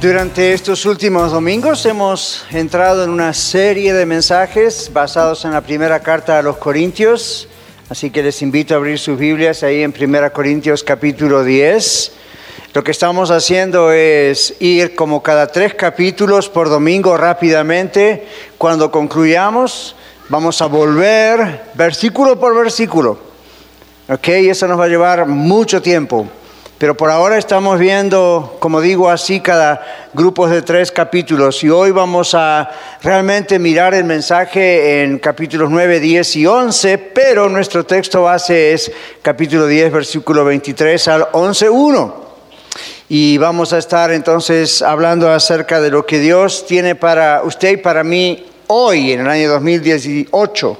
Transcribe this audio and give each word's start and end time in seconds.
Durante 0.00 0.52
estos 0.52 0.84
últimos 0.84 1.32
domingos 1.32 1.86
hemos 1.86 2.44
entrado 2.50 3.02
en 3.02 3.08
una 3.08 3.32
serie 3.32 3.94
de 3.94 4.04
mensajes 4.04 4.90
basados 4.92 5.46
en 5.46 5.52
la 5.52 5.62
primera 5.62 6.00
carta 6.00 6.38
a 6.38 6.42
los 6.42 6.58
Corintios, 6.58 7.48
así 7.88 8.10
que 8.10 8.22
les 8.22 8.42
invito 8.42 8.74
a 8.74 8.76
abrir 8.76 8.98
sus 8.98 9.18
Biblias 9.18 9.62
ahí 9.62 9.82
en 9.82 9.94
1 9.98 10.32
Corintios 10.34 10.84
capítulo 10.84 11.42
10. 11.42 12.12
Lo 12.74 12.84
que 12.84 12.90
estamos 12.90 13.30
haciendo 13.30 13.90
es 13.90 14.54
ir 14.60 14.94
como 14.94 15.22
cada 15.22 15.46
tres 15.46 15.72
capítulos 15.72 16.50
por 16.50 16.68
domingo 16.68 17.16
rápidamente. 17.16 18.26
Cuando 18.58 18.90
concluyamos, 18.90 19.96
vamos 20.28 20.60
a 20.60 20.66
volver 20.66 21.70
versículo 21.72 22.38
por 22.38 22.54
versículo. 22.54 23.18
¿Ok? 24.10 24.28
Y 24.28 24.50
eso 24.50 24.68
nos 24.68 24.78
va 24.78 24.84
a 24.84 24.88
llevar 24.88 25.26
mucho 25.26 25.80
tiempo. 25.80 26.28
Pero 26.78 26.94
por 26.94 27.10
ahora 27.10 27.38
estamos 27.38 27.78
viendo, 27.78 28.58
como 28.58 28.82
digo 28.82 29.08
así, 29.08 29.40
cada 29.40 29.80
grupo 30.12 30.46
de 30.46 30.60
tres 30.60 30.92
capítulos. 30.92 31.64
Y 31.64 31.70
hoy 31.70 31.90
vamos 31.90 32.34
a 32.34 32.70
realmente 33.02 33.58
mirar 33.58 33.94
el 33.94 34.04
mensaje 34.04 35.02
en 35.02 35.18
capítulos 35.18 35.70
9, 35.70 36.00
10 36.00 36.36
y 36.36 36.46
11, 36.46 36.98
pero 36.98 37.48
nuestro 37.48 37.86
texto 37.86 38.24
base 38.24 38.74
es 38.74 38.92
capítulo 39.22 39.66
10, 39.66 39.90
versículo 39.90 40.44
23 40.44 41.08
al 41.08 41.28
11, 41.32 41.70
1. 41.70 42.26
Y 43.08 43.38
vamos 43.38 43.72
a 43.72 43.78
estar 43.78 44.12
entonces 44.12 44.82
hablando 44.82 45.30
acerca 45.30 45.80
de 45.80 45.88
lo 45.88 46.04
que 46.04 46.18
Dios 46.18 46.66
tiene 46.66 46.94
para 46.94 47.40
usted 47.42 47.70
y 47.70 47.76
para 47.78 48.04
mí 48.04 48.44
hoy, 48.66 49.12
en 49.12 49.20
el 49.20 49.28
año 49.28 49.48
2018. 49.48 50.78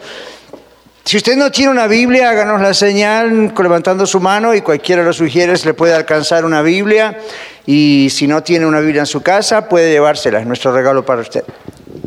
Si 1.07 1.17
usted 1.19 1.37
no 1.37 1.53
tiene 1.53 1.71
una 1.71 1.87
Biblia, 1.87 2.31
háganos 2.31 2.61
la 2.61 2.75
señal 2.75 3.55
levantando 3.57 4.07
su 4.07 4.19
mano 4.19 4.53
y 4.57 4.61
cualquiera 4.61 5.03
de 5.03 5.07
los 5.07 5.17
sugieres 5.17 5.65
le 5.65 5.73
puede 5.73 5.95
alcanzar 5.95 6.45
una 6.45 6.63
Biblia. 6.63 7.17
Y 7.65 8.09
si 8.11 8.27
no 8.27 8.43
tiene 8.43 8.67
una 8.67 8.81
Biblia 8.81 9.03
en 9.03 9.07
su 9.07 9.23
casa, 9.23 9.69
puede 9.69 9.93
llevársela. 9.93 10.41
Es 10.41 10.47
nuestro 10.49 10.73
regalo 10.73 11.07
para 11.07 11.21
usted. 11.21 11.45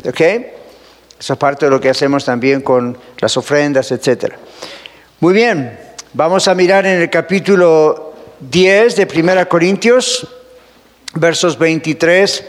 ¿Ok? 0.06 0.20
Eso 1.18 1.32
es 1.32 1.38
parte 1.38 1.64
de 1.64 1.70
lo 1.70 1.80
que 1.80 1.88
hacemos 1.88 2.26
también 2.26 2.60
con 2.60 2.98
las 3.20 3.38
ofrendas, 3.38 3.90
etc. 3.90 4.34
Muy 5.20 5.32
bien, 5.32 5.78
vamos 6.12 6.46
a 6.46 6.54
mirar 6.54 6.84
en 6.84 7.00
el 7.00 7.08
capítulo 7.08 8.12
10 8.40 8.96
de 8.96 9.08
1 9.18 9.48
Corintios, 9.48 10.28
versos 11.14 11.58
23 11.58 12.44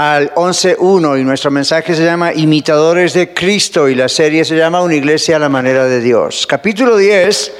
al 0.00 0.32
11.1 0.32 1.20
y 1.20 1.24
nuestro 1.24 1.50
mensaje 1.50 1.94
se 1.94 2.06
llama 2.06 2.32
Imitadores 2.32 3.12
de 3.12 3.34
Cristo 3.34 3.86
y 3.86 3.94
la 3.94 4.08
serie 4.08 4.46
se 4.46 4.56
llama 4.56 4.80
Una 4.80 4.94
iglesia 4.94 5.36
a 5.36 5.38
la 5.38 5.50
manera 5.50 5.84
de 5.84 6.00
Dios. 6.00 6.46
Capítulo 6.46 6.96
10, 6.96 7.52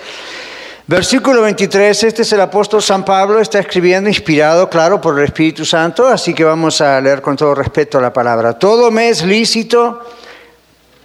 versículo 0.87 1.43
23, 1.43 2.03
este 2.03 2.23
es 2.23 2.33
el 2.33 2.41
apóstol 2.41 2.81
San 2.81 3.05
Pablo, 3.05 3.41
está 3.41 3.59
escribiendo 3.59 4.09
inspirado, 4.09 4.71
claro, 4.71 5.03
por 5.03 5.19
el 5.19 5.27
Espíritu 5.27 5.67
Santo, 5.67 6.07
así 6.07 6.33
que 6.33 6.43
vamos 6.43 6.81
a 6.81 6.99
leer 7.03 7.21
con 7.21 7.37
todo 7.37 7.55
respeto 7.55 8.01
la 8.01 8.11
palabra. 8.11 8.59
Todo 8.59 8.91
me 8.91 9.11
es 9.11 9.23
lícito, 9.23 10.01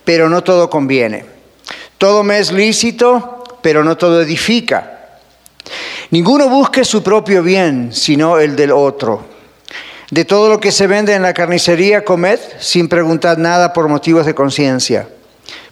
pero 0.06 0.30
no 0.30 0.42
todo 0.42 0.70
conviene. 0.70 1.26
Todo 1.98 2.24
me 2.24 2.40
es 2.40 2.54
lícito, 2.54 3.44
pero 3.62 3.84
no 3.84 3.98
todo 3.98 4.22
edifica. 4.22 5.18
Ninguno 6.12 6.48
busque 6.48 6.86
su 6.86 7.04
propio 7.04 7.44
bien, 7.44 7.92
sino 7.92 8.40
el 8.40 8.56
del 8.56 8.72
otro. 8.72 9.35
De 10.12 10.24
todo 10.24 10.50
lo 10.50 10.60
que 10.60 10.72
se 10.72 10.86
vende 10.86 11.16
en 11.16 11.24
la 11.24 11.34
carnicería, 11.34 12.06
comed 12.06 12.40
sin 12.60 12.88
preguntar 12.88 13.40
nada 13.40 13.74
por 13.74 13.88
motivos 13.88 14.26
de 14.26 14.36
conciencia, 14.36 15.08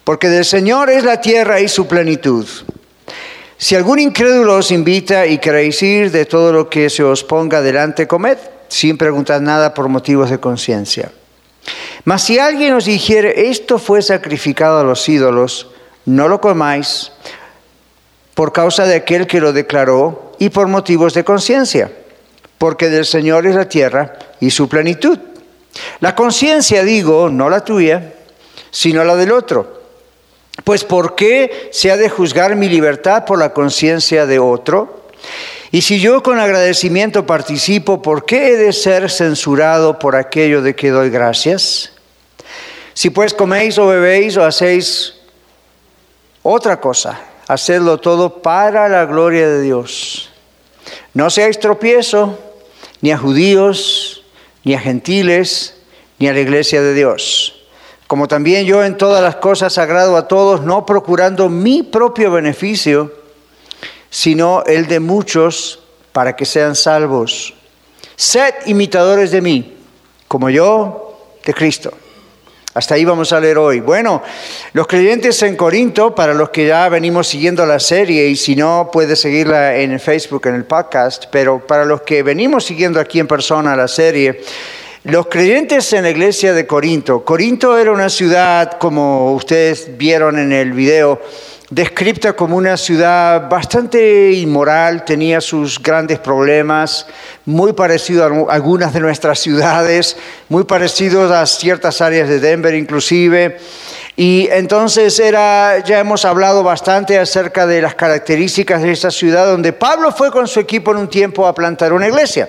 porque 0.03 0.27
del 0.27 0.43
Señor 0.43 0.89
es 0.89 1.03
la 1.03 1.21
tierra 1.21 1.61
y 1.61 1.67
su 1.67 1.87
plenitud. 1.87 2.47
Si 3.57 3.75
algún 3.75 3.99
incrédulo 3.99 4.55
os 4.55 4.71
invita 4.71 5.27
y 5.27 5.37
queréis 5.37 5.81
ir 5.83 6.11
de 6.11 6.25
todo 6.25 6.51
lo 6.51 6.67
que 6.67 6.89
se 6.89 7.03
os 7.03 7.23
ponga 7.23 7.61
delante, 7.61 8.07
comed 8.07 8.37
sin 8.69 8.97
preguntar 8.97 9.39
nada 9.39 9.73
por 9.75 9.87
motivos 9.87 10.31
de 10.31 10.39
conciencia. 10.39 11.11
Mas 12.03 12.23
si 12.23 12.39
alguien 12.39 12.73
os 12.73 12.85
dijere, 12.85 13.49
esto 13.49 13.77
fue 13.77 14.01
sacrificado 14.01 14.79
a 14.79 14.83
los 14.83 15.07
ídolos, 15.07 15.67
no 16.05 16.27
lo 16.27 16.41
comáis 16.41 17.11
por 18.33 18.51
causa 18.51 18.85
de 18.85 18.95
aquel 18.95 19.27
que 19.27 19.39
lo 19.39 19.53
declaró 19.53 20.33
y 20.39 20.49
por 20.49 20.67
motivos 20.67 21.13
de 21.13 21.23
conciencia 21.23 21.91
porque 22.57 22.89
del 22.89 23.05
Señor 23.05 23.45
es 23.45 23.55
la 23.55 23.67
tierra 23.67 24.13
y 24.39 24.49
su 24.49 24.69
plenitud. 24.69 25.17
La 25.99 26.15
conciencia, 26.15 26.83
digo, 26.83 27.29
no 27.29 27.49
la 27.49 27.63
tuya, 27.63 28.13
sino 28.71 29.03
la 29.03 29.15
del 29.15 29.31
otro. 29.31 29.81
Pues 30.63 30.83
¿por 30.83 31.15
qué 31.15 31.69
se 31.71 31.91
ha 31.91 31.97
de 31.97 32.09
juzgar 32.09 32.55
mi 32.55 32.69
libertad 32.69 33.25
por 33.25 33.39
la 33.39 33.53
conciencia 33.53 34.25
de 34.25 34.39
otro? 34.39 35.07
Y 35.71 35.81
si 35.81 35.99
yo 35.99 36.21
con 36.21 36.39
agradecimiento 36.39 37.25
participo, 37.25 38.01
¿por 38.01 38.25
qué 38.25 38.49
he 38.49 38.57
de 38.57 38.73
ser 38.73 39.09
censurado 39.09 39.97
por 39.97 40.15
aquello 40.15 40.61
de 40.61 40.75
que 40.75 40.91
doy 40.91 41.09
gracias? 41.09 41.91
Si 42.93 43.09
pues 43.09 43.33
coméis 43.33 43.79
o 43.79 43.87
bebéis 43.87 44.37
o 44.37 44.45
hacéis 44.45 45.15
otra 46.43 46.79
cosa, 46.79 47.19
hacedlo 47.47 47.99
todo 47.99 48.41
para 48.41 48.87
la 48.87 49.05
gloria 49.05 49.49
de 49.49 49.61
Dios. 49.61 50.32
No 51.13 51.29
seáis 51.29 51.59
tropiezo 51.59 52.39
ni 53.01 53.11
a 53.11 53.17
judíos, 53.17 54.23
ni 54.63 54.73
a 54.73 54.79
gentiles, 54.79 55.75
ni 56.19 56.27
a 56.27 56.33
la 56.33 56.39
iglesia 56.39 56.81
de 56.81 56.93
Dios. 56.93 57.63
Como 58.07 58.27
también 58.27 58.65
yo 58.65 58.83
en 58.83 58.97
todas 58.97 59.21
las 59.21 59.37
cosas 59.37 59.77
agrado 59.77 60.15
a 60.17 60.27
todos, 60.27 60.61
no 60.61 60.85
procurando 60.85 61.49
mi 61.49 61.83
propio 61.83 62.31
beneficio, 62.31 63.11
sino 64.09 64.63
el 64.65 64.87
de 64.87 64.99
muchos 64.99 65.79
para 66.11 66.35
que 66.35 66.45
sean 66.45 66.75
salvos. 66.75 67.55
Sed 68.15 68.53
imitadores 68.67 69.31
de 69.31 69.41
mí, 69.41 69.77
como 70.27 70.49
yo 70.49 71.17
de 71.43 71.53
Cristo. 71.53 71.91
Hasta 72.75 72.95
ahí 72.95 73.05
vamos 73.05 73.31
a 73.31 73.39
leer 73.39 73.59
hoy. 73.59 73.81
Bueno, 73.81 74.23
los 74.73 74.87
creyentes 74.87 75.43
en 75.43 75.55
Corinto, 75.55 76.15
para 76.15 76.33
los 76.33 76.49
que 76.49 76.65
ya 76.65 76.89
venimos 76.89 77.27
siguiendo 77.27 77.67
la 77.67 77.79
serie, 77.79 78.27
y 78.27 78.35
si 78.35 78.55
no, 78.55 78.89
puede 78.91 79.15
seguirla 79.15 79.75
en 79.77 79.99
Facebook, 79.99 80.47
en 80.47 80.55
el 80.55 80.65
podcast, 80.65 81.25
pero 81.29 81.59
para 81.67 81.85
los 81.85 82.01
que 82.01 82.23
venimos 82.23 82.65
siguiendo 82.65 82.99
aquí 82.99 83.19
en 83.19 83.27
persona 83.27 83.75
la 83.75 83.87
serie, 83.87 84.41
los 85.03 85.27
creyentes 85.27 85.93
en 85.93 86.03
la 86.03 86.09
iglesia 86.09 86.53
de 86.53 86.65
Corinto, 86.65 87.23
Corinto 87.23 87.77
era 87.77 87.91
una 87.91 88.09
ciudad, 88.09 88.79
como 88.79 89.35
ustedes 89.35 89.95
vieron 89.95 90.39
en 90.39 90.51
el 90.51 90.73
video, 90.73 91.21
descripta 91.73 92.33
como 92.33 92.55
una 92.55 92.77
ciudad 92.77 93.49
bastante 93.49 94.31
inmoral, 94.33 95.03
tenía 95.05 95.41
sus 95.41 95.81
grandes 95.81 96.19
problemas, 96.19 97.07
muy 97.45 97.73
parecido 97.73 98.23
a 98.23 98.53
algunas 98.53 98.93
de 98.93 98.99
nuestras 98.99 99.39
ciudades, 99.39 100.15
muy 100.49 100.65
parecidos 100.65 101.31
a 101.31 101.45
ciertas 101.47 101.99
áreas 102.01 102.29
de 102.29 102.39
Denver 102.39 102.75
inclusive. 102.75 103.57
Y 104.15 104.47
entonces 104.51 105.19
era, 105.19 105.79
ya 105.79 105.99
hemos 105.99 106.25
hablado 106.25 106.61
bastante 106.61 107.17
acerca 107.17 107.65
de 107.65 107.81
las 107.81 107.95
características 107.95 108.83
de 108.83 108.91
esa 108.91 109.09
ciudad 109.09 109.47
donde 109.47 109.73
Pablo 109.73 110.11
fue 110.11 110.29
con 110.31 110.47
su 110.47 110.59
equipo 110.59 110.91
en 110.91 110.97
un 110.97 111.09
tiempo 111.09 111.47
a 111.47 111.55
plantar 111.55 111.91
una 111.91 112.07
iglesia. 112.07 112.47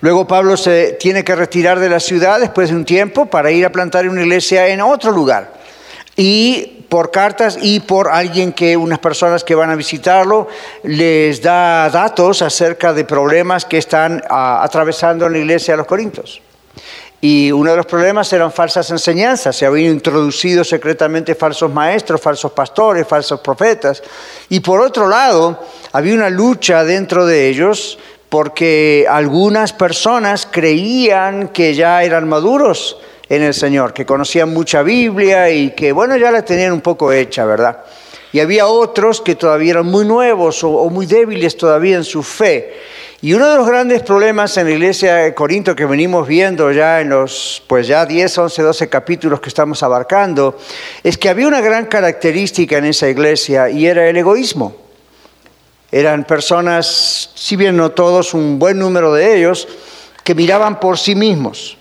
Luego 0.00 0.26
Pablo 0.26 0.56
se 0.56 0.96
tiene 0.98 1.22
que 1.22 1.36
retirar 1.36 1.78
de 1.78 1.90
la 1.90 2.00
ciudad 2.00 2.40
después 2.40 2.70
de 2.70 2.76
un 2.76 2.86
tiempo 2.86 3.26
para 3.26 3.50
ir 3.50 3.66
a 3.66 3.72
plantar 3.72 4.08
una 4.08 4.22
iglesia 4.22 4.68
en 4.68 4.80
otro 4.80 5.12
lugar. 5.12 5.52
Y 6.16 6.73
por 6.88 7.10
cartas 7.10 7.58
y 7.60 7.80
por 7.80 8.08
alguien 8.08 8.52
que 8.52 8.76
unas 8.76 8.98
personas 8.98 9.44
que 9.44 9.54
van 9.54 9.70
a 9.70 9.76
visitarlo 9.76 10.48
les 10.82 11.42
da 11.42 11.88
datos 11.90 12.42
acerca 12.42 12.92
de 12.92 13.04
problemas 13.04 13.64
que 13.64 13.78
están 13.78 14.22
ah, 14.28 14.62
atravesando 14.62 15.26
en 15.26 15.32
la 15.32 15.38
iglesia 15.38 15.74
de 15.74 15.78
los 15.78 15.86
Corintios. 15.86 16.40
Y 17.20 17.50
uno 17.52 17.70
de 17.70 17.78
los 17.78 17.86
problemas 17.86 18.30
eran 18.34 18.52
falsas 18.52 18.90
enseñanzas. 18.90 19.56
Se 19.56 19.64
habían 19.64 19.92
introducido 19.92 20.62
secretamente 20.62 21.34
falsos 21.34 21.72
maestros, 21.72 22.20
falsos 22.20 22.52
pastores, 22.52 23.06
falsos 23.06 23.40
profetas. 23.40 24.02
Y 24.50 24.60
por 24.60 24.82
otro 24.82 25.08
lado, 25.08 25.58
había 25.92 26.12
una 26.12 26.28
lucha 26.28 26.84
dentro 26.84 27.24
de 27.24 27.48
ellos 27.48 27.98
porque 28.28 29.06
algunas 29.08 29.72
personas 29.72 30.46
creían 30.50 31.48
que 31.48 31.74
ya 31.74 32.02
eran 32.02 32.28
maduros 32.28 32.98
en 33.36 33.42
el 33.42 33.54
Señor, 33.54 33.92
que 33.92 34.06
conocían 34.06 34.52
mucha 34.52 34.82
Biblia 34.82 35.50
y 35.50 35.70
que, 35.70 35.92
bueno, 35.92 36.16
ya 36.16 36.30
la 36.30 36.44
tenían 36.44 36.72
un 36.72 36.80
poco 36.80 37.12
hecha, 37.12 37.44
¿verdad? 37.44 37.84
Y 38.34 38.40
había 38.40 38.66
otros 38.66 39.20
que 39.20 39.36
todavía 39.36 39.74
eran 39.74 39.86
muy 39.86 40.04
nuevos 40.04 40.64
o, 40.64 40.90
muy 40.90 41.06
débiles 41.06 41.56
todavía 41.56 41.94
en 41.94 42.02
su 42.02 42.22
fe. 42.24 42.74
Y 43.22 43.32
uno 43.32 43.48
de 43.48 43.56
los 43.56 43.66
grandes 43.66 44.02
problemas 44.02 44.56
en 44.56 44.66
la 44.66 44.72
iglesia 44.72 45.14
de 45.14 45.34
Corinto 45.34 45.76
que 45.76 45.86
venimos 45.86 46.26
viendo 46.26 46.72
ya 46.72 47.00
en 47.00 47.10
los 47.10 47.62
pues 47.68 47.86
ya 47.86 48.04
10, 48.04 48.36
11, 48.36 48.62
12 48.62 48.88
capítulos 48.88 49.40
que 49.40 49.48
estamos 49.48 49.82
abarcando 49.84 50.58
es 51.04 51.16
que 51.16 51.28
había 51.28 51.46
una 51.46 51.60
gran 51.60 51.86
característica 51.86 52.76
en 52.76 52.86
esa 52.86 53.08
iglesia 53.08 53.70
y 53.70 53.86
era 53.86 54.08
el 54.08 54.16
egoísmo. 54.16 54.74
Eran 55.92 56.24
personas, 56.24 57.30
si 57.36 57.54
bien 57.54 57.76
no 57.76 57.92
todos, 57.92 58.34
un 58.34 58.58
buen 58.58 58.80
número 58.80 59.14
de 59.14 59.38
ellos, 59.38 59.68
que 60.24 60.34
miraban 60.34 60.80
por 60.80 60.98
sí 60.98 61.14
mismos. 61.14 61.78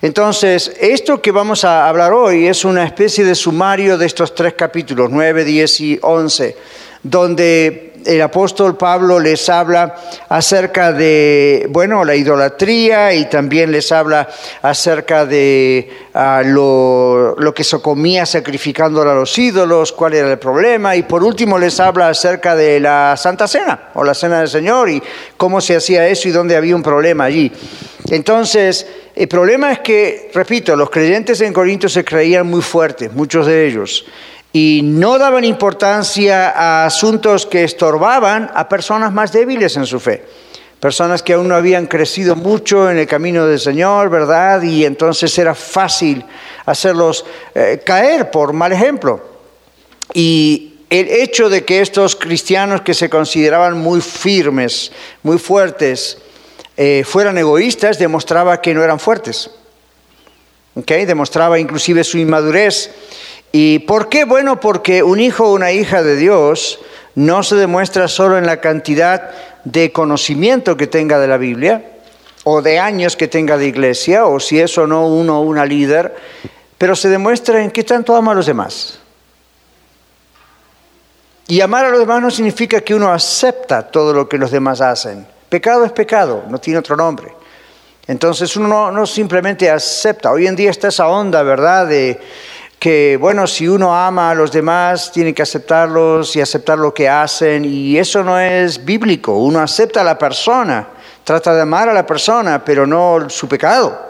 Entonces, 0.00 0.72
esto 0.80 1.22
que 1.22 1.30
vamos 1.30 1.64
a 1.64 1.88
hablar 1.88 2.12
hoy 2.12 2.46
es 2.46 2.64
una 2.64 2.84
especie 2.84 3.24
de 3.24 3.34
sumario 3.34 3.96
de 3.96 4.06
estos 4.06 4.34
tres 4.34 4.54
capítulos, 4.54 5.10
9, 5.10 5.44
10 5.44 5.80
y 5.80 5.98
11, 6.02 6.56
donde 7.02 7.92
el 8.06 8.20
apóstol 8.22 8.76
Pablo 8.76 9.18
les 9.18 9.48
habla 9.48 9.94
acerca 10.28 10.92
de, 10.92 11.66
bueno, 11.70 12.04
la 12.04 12.14
idolatría 12.14 13.14
y 13.14 13.26
también 13.26 13.70
les 13.70 13.92
habla 13.92 14.28
acerca 14.62 15.26
de 15.26 15.90
ah, 16.14 16.42
lo, 16.44 17.36
que 17.54 17.64
se 17.64 17.80
comía 17.80 18.26
sacrificando 18.26 19.02
a 19.02 19.14
los 19.14 19.36
ídolos, 19.38 19.92
cuál 19.92 20.14
era 20.14 20.30
el 20.30 20.38
problema, 20.38 20.96
y 20.96 21.02
por 21.02 21.22
último 21.22 21.58
les 21.58 21.78
habla 21.80 22.08
acerca 22.08 22.56
de 22.56 22.80
la 22.80 23.16
Santa 23.16 23.46
Cena 23.46 23.90
o 23.94 24.04
la 24.04 24.14
Cena 24.14 24.40
del 24.40 24.48
Señor 24.48 24.90
y 24.90 25.02
cómo 25.36 25.60
se 25.60 25.76
hacía 25.76 26.06
eso 26.08 26.28
y 26.28 26.32
dónde 26.32 26.56
había 26.56 26.76
un 26.76 26.82
problema 26.82 27.24
allí. 27.24 27.52
Entonces, 28.12 28.86
el 29.14 29.26
problema 29.26 29.72
es 29.72 29.78
que, 29.78 30.30
repito, 30.34 30.76
los 30.76 30.90
creyentes 30.90 31.40
en 31.40 31.52
Corinto 31.52 31.88
se 31.88 32.04
creían 32.04 32.46
muy 32.46 32.60
fuertes, 32.60 33.10
muchos 33.12 33.46
de 33.46 33.66
ellos 33.66 34.04
y 34.52 34.82
no 34.84 35.18
daban 35.18 35.44
importancia 35.44 36.50
a 36.50 36.84
asuntos 36.84 37.46
que 37.46 37.64
estorbaban 37.64 38.50
a 38.54 38.68
personas 38.68 39.12
más 39.12 39.32
débiles 39.32 39.76
en 39.78 39.86
su 39.86 39.98
fe. 39.98 40.22
Personas 40.78 41.22
que 41.22 41.32
aún 41.32 41.48
no 41.48 41.54
habían 41.54 41.86
crecido 41.86 42.36
mucho 42.36 42.90
en 42.90 42.98
el 42.98 43.06
camino 43.06 43.46
del 43.46 43.58
Señor, 43.58 44.10
¿verdad? 44.10 44.60
Y 44.62 44.84
entonces 44.84 45.38
era 45.38 45.54
fácil 45.54 46.22
hacerlos 46.66 47.24
eh, 47.54 47.80
caer 47.82 48.30
por 48.30 48.52
mal 48.52 48.72
ejemplo. 48.72 49.22
Y 50.12 50.80
el 50.90 51.08
hecho 51.08 51.48
de 51.48 51.64
que 51.64 51.80
estos 51.80 52.14
cristianos 52.14 52.82
que 52.82 52.92
se 52.92 53.08
consideraban 53.08 53.78
muy 53.78 54.02
firmes, 54.02 54.92
muy 55.22 55.38
fuertes, 55.38 56.18
eh, 56.76 57.04
fueran 57.06 57.38
egoístas, 57.38 57.98
demostraba 57.98 58.60
que 58.60 58.74
no 58.74 58.82
eran 58.82 58.98
fuertes. 58.98 59.50
¿Okay? 60.74 61.04
Demostraba 61.04 61.58
inclusive 61.58 62.02
su 62.02 62.18
inmadurez 62.18 62.90
¿Y 63.52 63.80
por 63.80 64.08
qué? 64.08 64.24
Bueno, 64.24 64.58
porque 64.60 65.02
un 65.02 65.20
hijo 65.20 65.44
o 65.44 65.54
una 65.54 65.72
hija 65.72 66.02
de 66.02 66.16
Dios 66.16 66.80
no 67.14 67.42
se 67.42 67.56
demuestra 67.56 68.08
solo 68.08 68.38
en 68.38 68.46
la 68.46 68.62
cantidad 68.62 69.30
de 69.64 69.92
conocimiento 69.92 70.78
que 70.78 70.86
tenga 70.86 71.18
de 71.18 71.28
la 71.28 71.36
Biblia, 71.36 71.84
o 72.44 72.62
de 72.62 72.80
años 72.80 73.14
que 73.14 73.28
tenga 73.28 73.58
de 73.58 73.66
iglesia, 73.66 74.24
o 74.24 74.40
si 74.40 74.58
es 74.58 74.76
o 74.78 74.86
no 74.86 75.06
uno 75.06 75.38
o 75.38 75.42
una 75.42 75.66
líder, 75.66 76.16
pero 76.78 76.96
se 76.96 77.10
demuestra 77.10 77.62
en 77.62 77.70
qué 77.70 77.84
tanto 77.84 78.16
ama 78.16 78.32
a 78.32 78.34
los 78.34 78.46
demás. 78.46 78.98
Y 81.46 81.60
amar 81.60 81.84
a 81.84 81.90
los 81.90 82.00
demás 82.00 82.22
no 82.22 82.30
significa 82.30 82.80
que 82.80 82.94
uno 82.94 83.12
acepta 83.12 83.82
todo 83.82 84.14
lo 84.14 84.28
que 84.30 84.38
los 84.38 84.50
demás 84.50 84.80
hacen. 84.80 85.26
Pecado 85.52 85.84
es 85.84 85.92
pecado, 85.92 86.44
no 86.48 86.56
tiene 86.56 86.78
otro 86.78 86.96
nombre. 86.96 87.30
Entonces 88.06 88.56
uno 88.56 88.90
no, 88.90 89.04
simplemente 89.04 89.70
acepta. 89.70 90.32
Hoy 90.32 90.46
en 90.46 90.56
día 90.56 90.70
está 90.70 90.88
esa 90.88 91.08
onda, 91.08 91.42
¿verdad? 91.42 91.86
De, 91.86 92.18
que, 92.78 93.18
bueno, 93.20 93.46
si 93.46 93.68
uno 93.68 93.94
ama 93.94 94.30
a 94.30 94.34
los 94.34 94.50
demás, 94.50 95.12
tiene 95.12 95.34
que 95.34 95.42
aceptarlos 95.42 96.34
y 96.36 96.40
aceptar 96.40 96.78
lo 96.78 96.94
que 96.94 97.06
hacen, 97.06 97.66
y 97.66 97.98
eso 97.98 98.24
no 98.24 98.38
es 98.38 98.82
bíblico. 98.82 99.34
Uno 99.34 99.60
acepta 99.60 100.00
a 100.00 100.04
la 100.04 100.16
persona, 100.16 100.88
trata 101.22 101.54
de 101.54 101.60
amar 101.60 101.86
a 101.86 101.92
la 101.92 102.06
persona, 102.06 102.64
pero 102.64 102.86
no 102.86 103.28
su 103.28 103.46
pecado. 103.46 104.08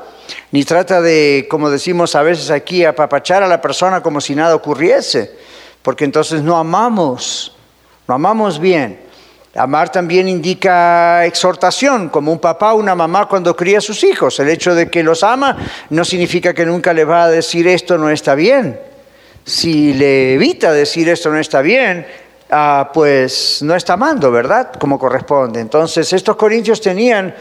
Ni 0.53 0.63
trata 0.63 1.01
de, 1.01 1.49
como 1.51 1.71
decimos 1.71 2.15
a 2.15 2.23
veces 2.23 2.53
aquí, 2.53 2.85
apapachar 2.85 3.43
a 3.43 3.49
la 3.49 3.61
persona 3.61 4.01
como 4.01 4.21
si 4.21 4.37
nada 4.37 4.55
ocurriese, 4.55 5.37
porque 5.83 6.05
entonces 6.05 6.41
no 6.41 6.57
amamos, 6.57 7.57
no 8.07 8.15
amamos 8.15 8.61
bien. 8.61 9.02
Amar 9.55 9.93
también 9.93 10.29
indica 10.29 11.27
exhortación, 11.27 12.09
como 12.09 12.33
un 12.33 12.39
papá 12.39 12.73
o 12.73 12.79
una 12.79 12.95
mamá 12.95 13.29
cuando 13.29 13.55
cría 13.55 13.79
a 13.79 13.81
sus 13.83 14.03
hijos. 14.03 14.41
El 14.41 14.49
hecho 14.49 14.75
de 14.75 14.89
que 14.89 15.03
los 15.03 15.23
ama 15.23 15.57
no 15.91 16.05
significa 16.07 16.55
que 16.55 16.65
nunca 16.65 16.95
le 16.95 17.05
va 17.05 17.25
a 17.25 17.31
decir 17.31 17.67
esto 17.69 17.99
no 17.99 18.09
está 18.09 18.35
bien. 18.35 18.81
Si 19.45 19.93
le 19.93 20.35
evita 20.35 20.73
decir 20.73 21.09
esto 21.11 21.29
no 21.29 21.39
está 21.39 21.61
bien, 21.61 22.07
ah, 22.51 22.91
pues 22.95 23.61
no 23.63 23.75
está 23.75 23.93
amando, 23.93 24.31
¿verdad? 24.31 24.73
Como 24.79 24.99
corresponde. 24.99 25.61
Entonces 25.61 26.11
estos 26.15 26.37
corintios 26.37 26.81
tenían 26.81 27.35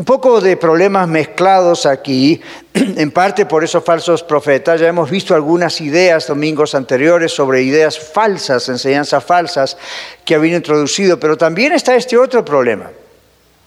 un 0.00 0.06
poco 0.06 0.40
de 0.40 0.56
problemas 0.56 1.06
mezclados 1.08 1.84
aquí, 1.84 2.40
en 2.72 3.10
parte 3.10 3.44
por 3.44 3.62
esos 3.62 3.84
falsos 3.84 4.22
profetas. 4.22 4.80
Ya 4.80 4.88
hemos 4.88 5.10
visto 5.10 5.34
algunas 5.34 5.78
ideas 5.82 6.26
domingos 6.26 6.74
anteriores 6.74 7.32
sobre 7.32 7.60
ideas 7.60 7.98
falsas, 7.98 8.66
enseñanzas 8.70 9.22
falsas 9.22 9.76
que 10.24 10.34
habían 10.34 10.56
introducido, 10.56 11.20
pero 11.20 11.36
también 11.36 11.72
está 11.72 11.96
este 11.96 12.16
otro 12.16 12.42
problema, 12.42 12.90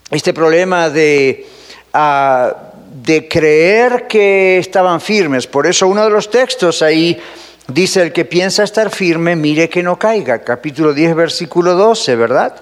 este 0.10 0.34
problema 0.34 0.90
de, 0.90 1.46
ah, 1.94 2.52
de 2.92 3.28
creer 3.28 4.08
que 4.08 4.58
estaban 4.58 5.02
firmes. 5.02 5.46
Por 5.46 5.68
eso 5.68 5.88
uno 5.88 6.04
de 6.04 6.10
los 6.10 6.32
textos 6.32 6.82
ahí 6.82 7.22
dice, 7.68 8.02
el 8.02 8.12
que 8.12 8.26
piensa 8.26 8.64
estar 8.64 8.90
firme, 8.90 9.36
mire 9.36 9.70
que 9.70 9.84
no 9.84 10.00
caiga. 10.00 10.42
Capítulo 10.42 10.96
10, 10.96 11.14
versículo 11.14 11.76
12, 11.76 12.16
¿verdad? 12.16 12.56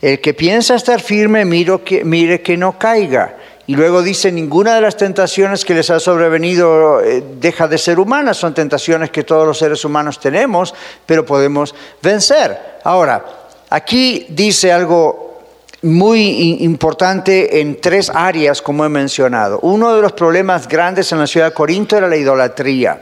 El 0.00 0.20
que 0.20 0.34
piensa 0.34 0.74
estar 0.74 1.00
firme, 1.00 1.44
que, 1.84 2.04
mire 2.04 2.42
que 2.42 2.56
no 2.56 2.78
caiga. 2.78 3.36
Y 3.68 3.74
luego 3.74 4.02
dice, 4.02 4.30
ninguna 4.30 4.76
de 4.76 4.80
las 4.80 4.96
tentaciones 4.96 5.64
que 5.64 5.74
les 5.74 5.90
ha 5.90 5.98
sobrevenido 5.98 7.00
eh, 7.00 7.22
deja 7.40 7.66
de 7.66 7.78
ser 7.78 7.98
humana, 7.98 8.32
son 8.32 8.54
tentaciones 8.54 9.10
que 9.10 9.24
todos 9.24 9.46
los 9.46 9.58
seres 9.58 9.84
humanos 9.84 10.20
tenemos, 10.20 10.72
pero 11.04 11.26
podemos 11.26 11.74
vencer. 12.00 12.78
Ahora, 12.84 13.24
aquí 13.70 14.26
dice 14.28 14.72
algo 14.72 15.26
muy 15.82 16.58
importante 16.62 17.60
en 17.60 17.80
tres 17.80 18.10
áreas, 18.14 18.62
como 18.62 18.84
he 18.84 18.88
mencionado. 18.88 19.58
Uno 19.62 19.94
de 19.94 20.02
los 20.02 20.12
problemas 20.12 20.68
grandes 20.68 21.10
en 21.12 21.18
la 21.18 21.26
ciudad 21.26 21.46
de 21.46 21.54
Corinto 21.54 21.96
era 21.96 22.08
la 22.08 22.16
idolatría. 22.16 23.00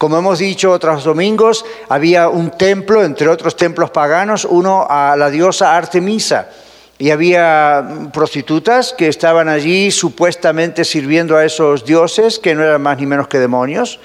Como 0.00 0.16
hemos 0.16 0.38
dicho 0.38 0.70
otros 0.70 1.04
domingos, 1.04 1.62
había 1.90 2.30
un 2.30 2.52
templo, 2.52 3.04
entre 3.04 3.28
otros 3.28 3.54
templos 3.54 3.90
paganos, 3.90 4.46
uno 4.46 4.86
a 4.88 5.14
la 5.14 5.28
diosa 5.28 5.76
Artemisa. 5.76 6.48
Y 6.96 7.10
había 7.10 8.08
prostitutas 8.10 8.94
que 8.96 9.08
estaban 9.08 9.50
allí 9.50 9.90
supuestamente 9.90 10.86
sirviendo 10.86 11.36
a 11.36 11.44
esos 11.44 11.84
dioses, 11.84 12.38
que 12.38 12.54
no 12.54 12.64
eran 12.64 12.80
más 12.80 12.96
ni 12.96 13.04
menos 13.04 13.28
que 13.28 13.38
demonios 13.38 14.00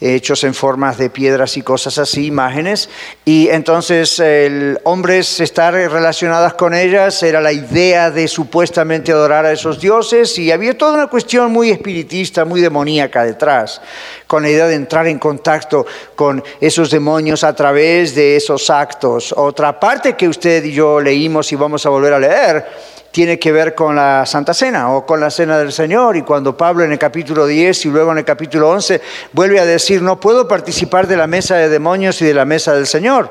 hechos 0.00 0.44
en 0.44 0.54
formas 0.54 0.98
de 0.98 1.10
piedras 1.10 1.56
y 1.56 1.62
cosas 1.62 1.98
así, 1.98 2.26
imágenes, 2.26 2.88
y 3.24 3.48
entonces 3.48 4.18
el 4.18 4.78
hombres 4.84 5.40
estar 5.40 5.74
relacionadas 5.74 6.54
con 6.54 6.74
ellas 6.74 7.22
era 7.22 7.40
la 7.40 7.52
idea 7.52 8.10
de 8.10 8.26
supuestamente 8.28 9.12
adorar 9.12 9.46
a 9.46 9.52
esos 9.52 9.80
dioses 9.80 10.38
y 10.38 10.50
había 10.50 10.76
toda 10.76 10.94
una 10.94 11.06
cuestión 11.08 11.52
muy 11.52 11.70
espiritista, 11.70 12.44
muy 12.44 12.60
demoníaca 12.60 13.24
detrás, 13.24 13.80
con 14.26 14.42
la 14.42 14.50
idea 14.50 14.66
de 14.66 14.74
entrar 14.74 15.06
en 15.06 15.18
contacto 15.18 15.86
con 16.14 16.42
esos 16.60 16.90
demonios 16.90 17.44
a 17.44 17.54
través 17.54 18.14
de 18.14 18.36
esos 18.36 18.70
actos. 18.70 19.34
Otra 19.36 19.78
parte 19.78 20.14
que 20.14 20.28
usted 20.28 20.64
y 20.64 20.72
yo 20.72 21.00
leímos 21.00 21.52
y 21.52 21.56
vamos 21.56 21.84
a 21.84 21.90
volver 21.90 22.14
a 22.14 22.18
leer 22.18 22.99
tiene 23.10 23.38
que 23.38 23.52
ver 23.52 23.74
con 23.74 23.96
la 23.96 24.24
Santa 24.24 24.54
Cena 24.54 24.92
o 24.92 25.04
con 25.04 25.20
la 25.20 25.30
Cena 25.30 25.58
del 25.58 25.72
Señor. 25.72 26.16
Y 26.16 26.22
cuando 26.22 26.56
Pablo 26.56 26.84
en 26.84 26.92
el 26.92 26.98
capítulo 26.98 27.46
10 27.46 27.86
y 27.86 27.88
luego 27.88 28.12
en 28.12 28.18
el 28.18 28.24
capítulo 28.24 28.70
11 28.70 29.00
vuelve 29.32 29.60
a 29.60 29.66
decir, 29.66 30.02
no 30.02 30.20
puedo 30.20 30.46
participar 30.46 31.06
de 31.06 31.16
la 31.16 31.26
mesa 31.26 31.56
de 31.56 31.68
demonios 31.68 32.20
y 32.22 32.26
de 32.26 32.34
la 32.34 32.44
mesa 32.44 32.74
del 32.74 32.86
Señor. 32.86 33.30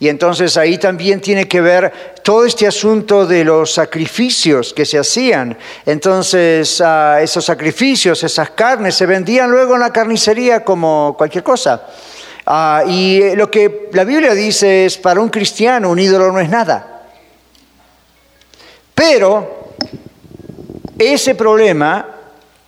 Y 0.00 0.08
entonces 0.08 0.56
ahí 0.56 0.76
también 0.78 1.20
tiene 1.20 1.46
que 1.46 1.60
ver 1.60 1.92
todo 2.22 2.44
este 2.44 2.66
asunto 2.66 3.26
de 3.26 3.44
los 3.44 3.72
sacrificios 3.72 4.74
que 4.74 4.84
se 4.84 4.98
hacían. 4.98 5.56
Entonces 5.86 6.80
ah, 6.80 7.18
esos 7.22 7.44
sacrificios, 7.44 8.22
esas 8.22 8.50
carnes, 8.50 8.96
se 8.96 9.06
vendían 9.06 9.50
luego 9.50 9.74
en 9.74 9.80
la 9.80 9.92
carnicería 9.92 10.64
como 10.64 11.14
cualquier 11.16 11.44
cosa. 11.44 11.86
Ah, 12.46 12.82
y 12.86 13.34
lo 13.36 13.50
que 13.50 13.88
la 13.92 14.04
Biblia 14.04 14.34
dice 14.34 14.84
es, 14.84 14.98
para 14.98 15.20
un 15.20 15.30
cristiano 15.30 15.90
un 15.90 15.98
ídolo 15.98 16.30
no 16.30 16.40
es 16.40 16.48
nada. 16.48 16.93
Pero 18.94 19.74
ese 20.98 21.34
problema, 21.34 22.06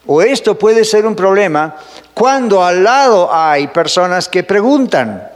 o 0.06 0.23
esto 0.23 0.59
puede 0.59 0.85
ser 0.85 1.06
un 1.06 1.14
problema, 1.14 1.76
cuando 2.14 2.64
al 2.64 2.83
lado 2.83 3.33
hay 3.33 3.68
personas 3.68 4.28
que 4.28 4.42
preguntan 4.42 5.30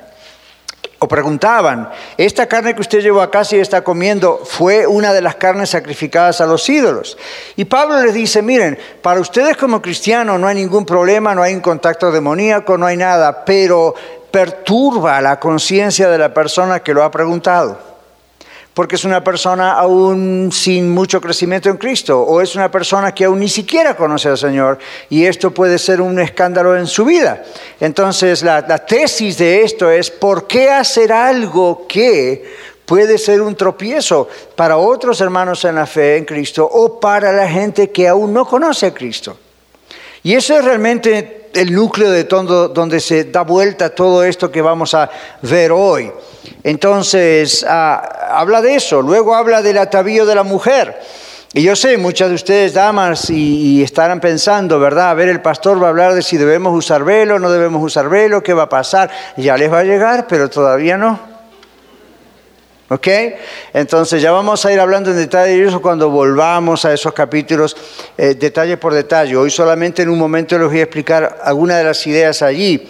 o 1.02 1.09
preguntaban, 1.09 1.88
¿esta 2.18 2.47
carne 2.47 2.75
que 2.75 2.82
usted 2.82 3.00
llevó 3.00 3.23
a 3.23 3.30
casa 3.30 3.56
y 3.56 3.61
está 3.61 3.82
comiendo 3.82 4.42
fue 4.44 4.87
una 4.87 5.14
de 5.14 5.23
las 5.23 5.37
carnes 5.37 5.70
sacrificadas 5.70 6.42
a 6.42 6.47
los 6.47 6.68
ídolos? 6.68 7.16
Y 7.56 7.64
Pablo 7.64 8.02
les 8.02 8.12
dice, 8.12 8.42
miren, 8.42 8.78
para 9.00 9.20
ustedes 9.20 9.56
como 9.56 9.80
cristianos 9.80 10.38
no 10.38 10.47
hay 10.47 10.56
ningún 10.56 10.85
problema, 10.85 11.35
no 11.35 11.42
hay 11.42 11.54
un 11.54 11.61
contacto 11.61 12.12
demoníaco, 12.12 12.76
no 12.76 12.85
hay 12.85 12.99
nada, 12.99 13.44
pero 13.47 13.94
perturba 14.30 15.20
la 15.23 15.40
conciencia 15.40 16.11
de 16.11 16.18
la 16.18 16.35
persona 16.35 16.80
que 16.80 16.92
lo 16.92 17.02
ha 17.02 17.11
preguntado. 17.11 17.89
Porque 18.74 18.96
es 18.96 19.04
una 19.04 19.22
persona 19.22 19.72
aún 19.72 20.50
sin 20.52 20.90
mucho 20.90 21.20
crecimiento 21.20 21.68
en 21.68 21.76
Cristo, 21.76 22.20
o 22.20 22.40
es 22.40 22.54
una 22.54 22.70
persona 22.70 23.12
que 23.12 23.24
aún 23.24 23.40
ni 23.40 23.48
siquiera 23.48 23.96
conoce 23.96 24.28
al 24.28 24.38
Señor, 24.38 24.78
y 25.08 25.24
esto 25.24 25.50
puede 25.50 25.78
ser 25.78 26.00
un 26.00 26.18
escándalo 26.20 26.76
en 26.76 26.86
su 26.86 27.04
vida. 27.04 27.42
Entonces, 27.80 28.42
la, 28.42 28.62
tesis 28.86 29.38
de 29.38 29.62
esto 29.62 29.90
es, 29.90 30.10
¿por 30.10 30.46
qué 30.46 30.70
hacer 30.70 31.12
algo 31.12 31.86
que 31.88 32.70
puede 32.86 33.18
ser 33.18 33.42
un 33.42 33.56
tropiezo 33.56 34.28
para 34.54 34.76
otros 34.76 35.20
hermanos 35.20 35.64
en 35.64 35.74
la 35.74 35.86
fe 35.86 36.16
en 36.16 36.24
Cristo 36.24 36.68
o 36.70 37.00
para 37.00 37.32
la 37.32 37.48
gente 37.48 37.90
que 37.90 38.06
aún 38.06 38.32
no 38.32 38.46
conoce 38.46 38.86
a 38.86 38.94
Cristo? 38.94 39.36
Y 40.22 40.34
eso 40.34 40.56
es 40.56 40.64
realmente 40.64 41.39
el 41.54 41.73
núcleo 41.73 42.11
de 42.11 42.25
todo, 42.25 42.69
donde 42.69 43.00
se 43.00 43.25
da 43.25 43.42
vuelta 43.42 43.90
todo 43.90 44.25
esto 44.25 44.50
que 44.50 44.62
vamos 44.62 44.95
a 44.95 45.11
ver 45.42 45.73
hoy. 45.73 46.11
Entonces, 46.62 47.64
ah, 47.69 48.30
habla 48.33 48.62
de 48.62 48.76
eso, 48.76 49.02
luego 49.02 49.35
habla 49.35 49.62
del 49.62 49.78
atavío 49.78 50.26
de 50.26 50.35
la 50.35 50.42
mujer. 50.42 50.99
Y 51.52 51.62
yo 51.62 51.75
sé, 51.75 51.97
muchas 51.97 52.28
de 52.28 52.37
ustedes, 52.37 52.75
damas, 52.75 53.28
y, 53.28 53.83
estarán 53.83 54.21
pensando, 54.21 54.78
¿verdad? 54.78 55.11
A 55.11 55.14
ver, 55.14 55.28
el 55.28 55.42
pastor 55.42 55.83
va 55.83 55.87
a 55.87 55.90
hablar 55.90 56.14
de 56.14 56.23
si 56.23 56.37
debemos 56.37 56.73
usar 56.76 57.02
velo, 57.02 57.40
no 57.40 57.50
debemos 57.50 57.83
usar 57.83 58.09
velo, 58.09 58.40
qué 58.42 58.54
va 58.54 58.64
a 58.64 58.69
pasar. 58.69 59.11
Ya 59.37 59.57
les 59.57 59.73
va 59.73 59.80
a 59.80 59.85
llegar, 59.85 60.26
pero 60.28 60.49
todavía 60.49 60.97
no. 60.97 61.29
¿Ok? 62.92 63.06
Entonces 63.73 64.20
ya 64.20 64.32
vamos 64.32 64.66
a 64.66 64.73
ir 64.73 64.80
hablando 64.80 65.12
en 65.12 65.16
detalle 65.16 65.56
de 65.56 65.68
eso 65.68 65.80
cuando 65.80 66.11
volvamos 66.11 66.85
a 66.85 66.92
esos 66.92 67.12
capítulos, 67.12 67.76
eh, 68.18 68.35
detalle 68.35 68.76
por 68.78 68.92
detalle. 68.92 69.37
Hoy 69.37 69.49
solamente 69.49 70.02
en 70.02 70.09
un 70.09 70.18
momento 70.18 70.59
les 70.59 70.68
voy 70.68 70.80
a 70.80 70.82
explicar 70.82 71.38
algunas 71.44 71.78
de 71.78 71.85
las 71.85 72.04
ideas 72.09 72.42
allí. 72.42 72.88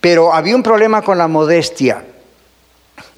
Pero 0.00 0.34
había 0.34 0.56
un 0.56 0.64
problema 0.64 1.00
con 1.00 1.16
la 1.16 1.28
modestia 1.28 2.02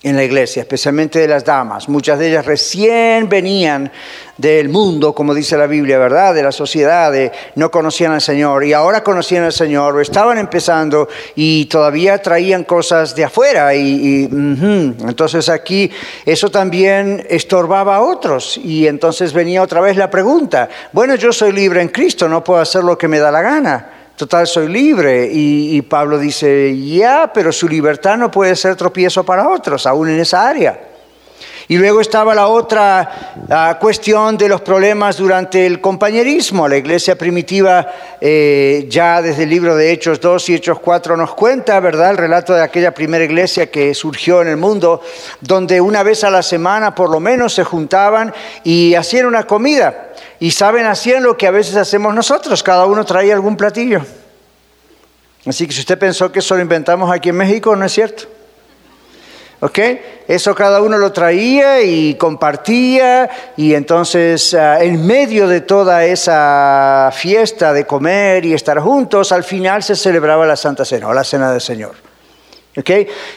en 0.02 0.14
la 0.14 0.23
iglesia, 0.23 0.62
especialmente 0.62 1.19
de 1.19 1.26
las 1.26 1.45
damas. 1.45 1.88
Muchas 1.88 2.19
de 2.19 2.28
ellas 2.28 2.47
recién 2.47 3.28
venían 3.28 3.90
del 4.37 4.69
mundo, 4.69 5.12
como 5.12 5.35
dice 5.35 5.57
la 5.57 5.67
Biblia, 5.67 5.99
¿verdad? 5.99 6.33
De 6.35 6.43
la 6.43 6.52
sociedad, 6.52 7.12
no 7.57 7.71
conocían 7.73 8.12
al 8.12 8.21
Señor 8.21 8.64
y 8.64 8.73
ahora 8.73 9.02
conocían 9.02 9.43
al 9.43 9.52
Señor, 9.52 9.97
o 9.97 10.00
estaban 10.00 10.38
empezando 10.38 11.09
y 11.35 11.64
todavía 11.67 12.23
traían 12.23 12.62
cosas 12.62 13.17
de 13.17 13.25
afuera. 13.25 13.75
Y, 13.75 14.28
entonces 14.31 15.49
aquí 15.49 15.90
eso 16.25 16.50
también 16.50 17.26
estorbaba 17.28 17.97
a 17.97 18.00
otros 18.00 18.57
y 18.57 18.87
entonces 18.87 19.33
venía 19.33 19.62
otra 19.62 19.81
vez 19.81 19.97
la 19.97 20.09
pregunta, 20.09 20.69
bueno, 20.93 21.17
yo 21.17 21.33
soy 21.33 21.50
libre 21.52 21.83
en 21.83 21.88
Cristo, 21.88 22.28
no 22.28 22.45
puedo 22.45 22.61
hacer 22.61 22.85
lo 22.85 22.97
que 22.97 23.09
me 23.09 23.19
da 23.19 23.33
la 23.33 23.43
gana 23.43 23.98
total 24.18 24.46
soy 24.46 24.68
libre. 24.68 25.30
Y, 25.32 25.80
Pablo 25.82 26.18
dice, 26.18 26.76
ya, 26.76 27.30
pero 27.32 27.52
su 27.52 27.68
libertad 27.68 28.18
no 28.18 28.30
puede 28.30 28.56
ser 28.56 28.76
tropiezo 28.76 29.25
para 29.25 29.48
otros, 29.48 29.87
aún 29.87 30.10
en 30.10 30.20
esa 30.20 30.46
área. 30.46 30.80
Y 31.70 31.76
luego 31.76 32.00
estaba 32.00 32.34
la 32.34 32.48
otra 32.48 33.76
cuestión 33.78 34.38
de 34.38 34.48
los 34.48 34.62
problemas 34.62 35.18
durante 35.18 35.66
el 35.66 35.82
compañerismo. 35.82 36.66
La 36.66 36.78
iglesia 36.78 37.16
primitiva, 37.16 37.87
eh, 38.20 38.87
ya 38.88 39.20
desde 39.20 39.42
el 39.42 39.50
libro 39.50 39.76
de 39.76 39.92
Hechos 39.92 40.18
2 40.18 40.48
y 40.48 40.54
Hechos 40.54 40.80
4 40.80 41.16
nos 41.16 41.34
cuenta, 41.34 41.78
¿verdad?, 41.78 42.12
el 42.12 42.16
relato 42.16 42.54
de 42.54 42.62
aquella 42.62 42.94
primera 42.94 43.22
iglesia 43.22 43.70
que 43.70 43.94
surgió 43.94 44.40
en 44.40 44.48
el 44.48 44.56
mundo, 44.56 45.02
donde 45.42 45.78
una 45.80 46.02
vez 46.02 46.25
a 46.25 46.30
la 46.30 46.42
semana 46.42 46.94
por 46.94 47.10
lo 47.10 47.20
menos 47.20 47.52
se 47.52 47.64
juntaban 47.64 48.32
y 48.64 48.94
hacían 48.94 49.26
una 49.26 49.46
comida. 49.46 50.07
Y 50.40 50.52
saben, 50.52 50.87
hacían 50.87 51.23
lo 51.23 51.37
que 51.37 51.47
a 51.47 51.50
veces 51.50 51.76
hacemos 51.76 52.14
nosotros, 52.14 52.62
cada 52.62 52.87
uno 52.87 53.04
traía 53.04 53.35
algún 53.35 53.57
platillo. 53.57 54.02
Así 55.47 55.66
que 55.66 55.73
si 55.73 55.80
usted 55.80 55.99
pensó 55.99 56.30
que 56.30 56.40
eso 56.40 56.54
lo 56.54 56.62
inventamos 56.62 57.11
aquí 57.11 57.30
en 57.30 57.37
México, 57.37 57.75
no 57.75 57.85
es 57.85 57.92
cierto. 57.92 58.25
¿Ok? 59.61 59.78
Eso 60.28 60.54
cada 60.54 60.80
uno 60.80 60.99
lo 60.99 61.11
traía 61.11 61.83
y 61.83 62.14
compartía 62.14 63.28
y 63.57 63.75
entonces 63.75 64.54
ah, 64.54 64.80
en 64.85 65.04
medio 65.04 65.49
de 65.49 65.62
toda 65.62 66.04
esa 66.04 67.11
fiesta 67.12 67.73
de 67.73 67.85
comer 67.85 68.45
y 68.45 68.54
estar 68.54 68.78
juntos, 68.78 69.33
al 69.33 69.42
final 69.42 69.83
se 69.83 69.97
celebraba 69.97 70.47
la 70.47 70.54
Santa 70.54 70.85
Cena 70.85 71.09
o 71.09 71.14
la 71.14 71.25
Cena 71.25 71.50
del 71.50 71.61
Señor. 71.61 72.07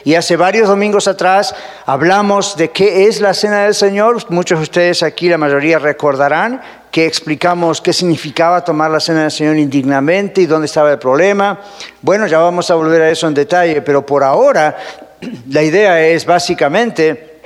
Y 0.03 0.15
hace 0.15 0.35
varios 0.35 0.67
domingos 0.67 1.07
atrás 1.07 1.55
hablamos 1.85 2.55
de 2.57 2.69
qué 2.69 3.07
es 3.07 3.21
la 3.21 3.33
Cena 3.33 3.63
del 3.63 3.73
Señor. 3.73 4.17
Muchos 4.29 4.59
de 4.59 4.63
ustedes 4.63 5.03
aquí, 5.03 5.29
la 5.29 5.37
mayoría, 5.37 5.79
recordarán 5.79 6.61
que 6.91 7.05
explicamos 7.05 7.81
qué 7.81 7.93
significaba 7.93 8.63
tomar 8.63 8.91
la 8.91 8.99
Cena 8.99 9.23
del 9.23 9.31
Señor 9.31 9.57
indignamente 9.57 10.41
y 10.41 10.45
dónde 10.45 10.65
estaba 10.65 10.91
el 10.91 10.99
problema. 10.99 11.59
Bueno, 12.01 12.27
ya 12.27 12.39
vamos 12.39 12.69
a 12.69 12.75
volver 12.75 13.01
a 13.01 13.09
eso 13.09 13.27
en 13.27 13.33
detalle, 13.33 13.81
pero 13.81 14.05
por 14.05 14.23
ahora 14.23 14.77
la 15.49 15.63
idea 15.63 15.99
es 16.01 16.25
básicamente 16.25 17.39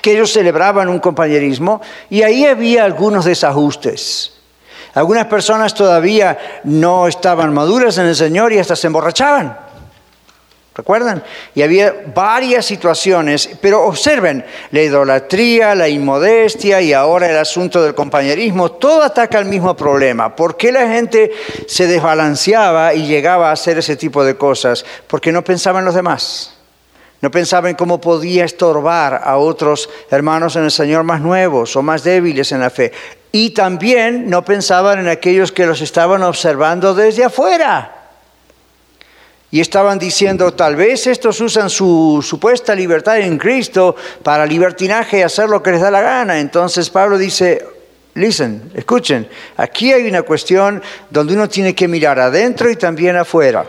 que 0.00 0.12
ellos 0.12 0.32
celebraban 0.32 0.88
un 0.88 0.98
compañerismo 0.98 1.80
y 2.10 2.22
ahí 2.22 2.44
había 2.44 2.84
algunos 2.84 3.24
desajustes. 3.24 4.32
Algunas 4.94 5.26
personas 5.26 5.74
todavía 5.74 6.60
no 6.64 7.08
estaban 7.08 7.52
maduras 7.52 7.98
en 7.98 8.06
el 8.06 8.14
Señor 8.14 8.52
y 8.52 8.58
hasta 8.58 8.76
se 8.76 8.86
emborrachaban. 8.86 9.73
¿Recuerdan? 10.76 11.22
Y 11.54 11.62
había 11.62 11.94
varias 12.12 12.66
situaciones, 12.66 13.48
pero 13.60 13.84
observen, 13.84 14.44
la 14.72 14.82
idolatría, 14.82 15.72
la 15.76 15.88
inmodestia 15.88 16.80
y 16.80 16.92
ahora 16.92 17.30
el 17.30 17.36
asunto 17.36 17.80
del 17.80 17.94
compañerismo, 17.94 18.72
todo 18.72 19.04
ataca 19.04 19.38
al 19.38 19.44
mismo 19.44 19.76
problema. 19.76 20.34
¿Por 20.34 20.56
qué 20.56 20.72
la 20.72 20.88
gente 20.88 21.30
se 21.68 21.86
desbalanceaba 21.86 22.92
y 22.92 23.06
llegaba 23.06 23.50
a 23.50 23.52
hacer 23.52 23.78
ese 23.78 23.94
tipo 23.94 24.24
de 24.24 24.36
cosas? 24.36 24.84
Porque 25.06 25.30
no 25.30 25.44
pensaba 25.44 25.78
en 25.78 25.84
los 25.84 25.94
demás. 25.94 26.56
No 27.20 27.30
pensaba 27.30 27.70
en 27.70 27.76
cómo 27.76 28.00
podía 28.00 28.44
estorbar 28.44 29.20
a 29.22 29.36
otros 29.36 29.88
hermanos 30.10 30.56
en 30.56 30.64
el 30.64 30.72
Señor 30.72 31.04
más 31.04 31.20
nuevos 31.20 31.76
o 31.76 31.82
más 31.82 32.02
débiles 32.02 32.50
en 32.50 32.58
la 32.58 32.70
fe. 32.70 32.90
Y 33.30 33.50
también 33.50 34.28
no 34.28 34.44
pensaban 34.44 34.98
en 34.98 35.08
aquellos 35.08 35.52
que 35.52 35.66
los 35.66 35.80
estaban 35.80 36.24
observando 36.24 36.94
desde 36.94 37.22
afuera 37.22 37.93
y 39.54 39.60
estaban 39.60 40.00
diciendo, 40.00 40.52
tal 40.52 40.74
vez 40.74 41.06
estos 41.06 41.40
usan 41.40 41.70
su 41.70 42.20
supuesta 42.26 42.74
libertad 42.74 43.20
en 43.20 43.38
Cristo 43.38 43.94
para 44.20 44.44
libertinaje 44.44 45.20
y 45.20 45.22
hacer 45.22 45.48
lo 45.48 45.62
que 45.62 45.70
les 45.70 45.80
da 45.80 45.92
la 45.92 46.00
gana. 46.00 46.40
Entonces 46.40 46.90
Pablo 46.90 47.16
dice, 47.16 47.64
listen, 48.14 48.72
escuchen, 48.74 49.28
aquí 49.56 49.92
hay 49.92 50.08
una 50.08 50.22
cuestión 50.22 50.82
donde 51.08 51.34
uno 51.34 51.48
tiene 51.48 51.72
que 51.72 51.86
mirar 51.86 52.18
adentro 52.18 52.68
y 52.68 52.74
también 52.74 53.14
afuera. 53.14 53.64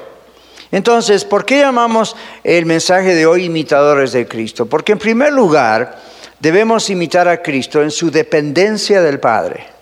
Entonces, 0.72 1.24
¿por 1.24 1.46
qué 1.46 1.60
llamamos 1.60 2.16
el 2.44 2.66
mensaje 2.66 3.14
de 3.14 3.28
hoy 3.28 3.44
imitadores 3.44 4.12
de 4.12 4.28
Cristo? 4.28 4.66
Porque 4.66 4.94
en 4.94 4.98
primer 4.98 5.34
lugar, 5.34 6.02
debemos 6.40 6.90
imitar 6.90 7.28
a 7.28 7.44
Cristo 7.44 7.84
en 7.84 7.92
su 7.92 8.10
dependencia 8.10 9.04
del 9.04 9.20
Padre. 9.20 9.75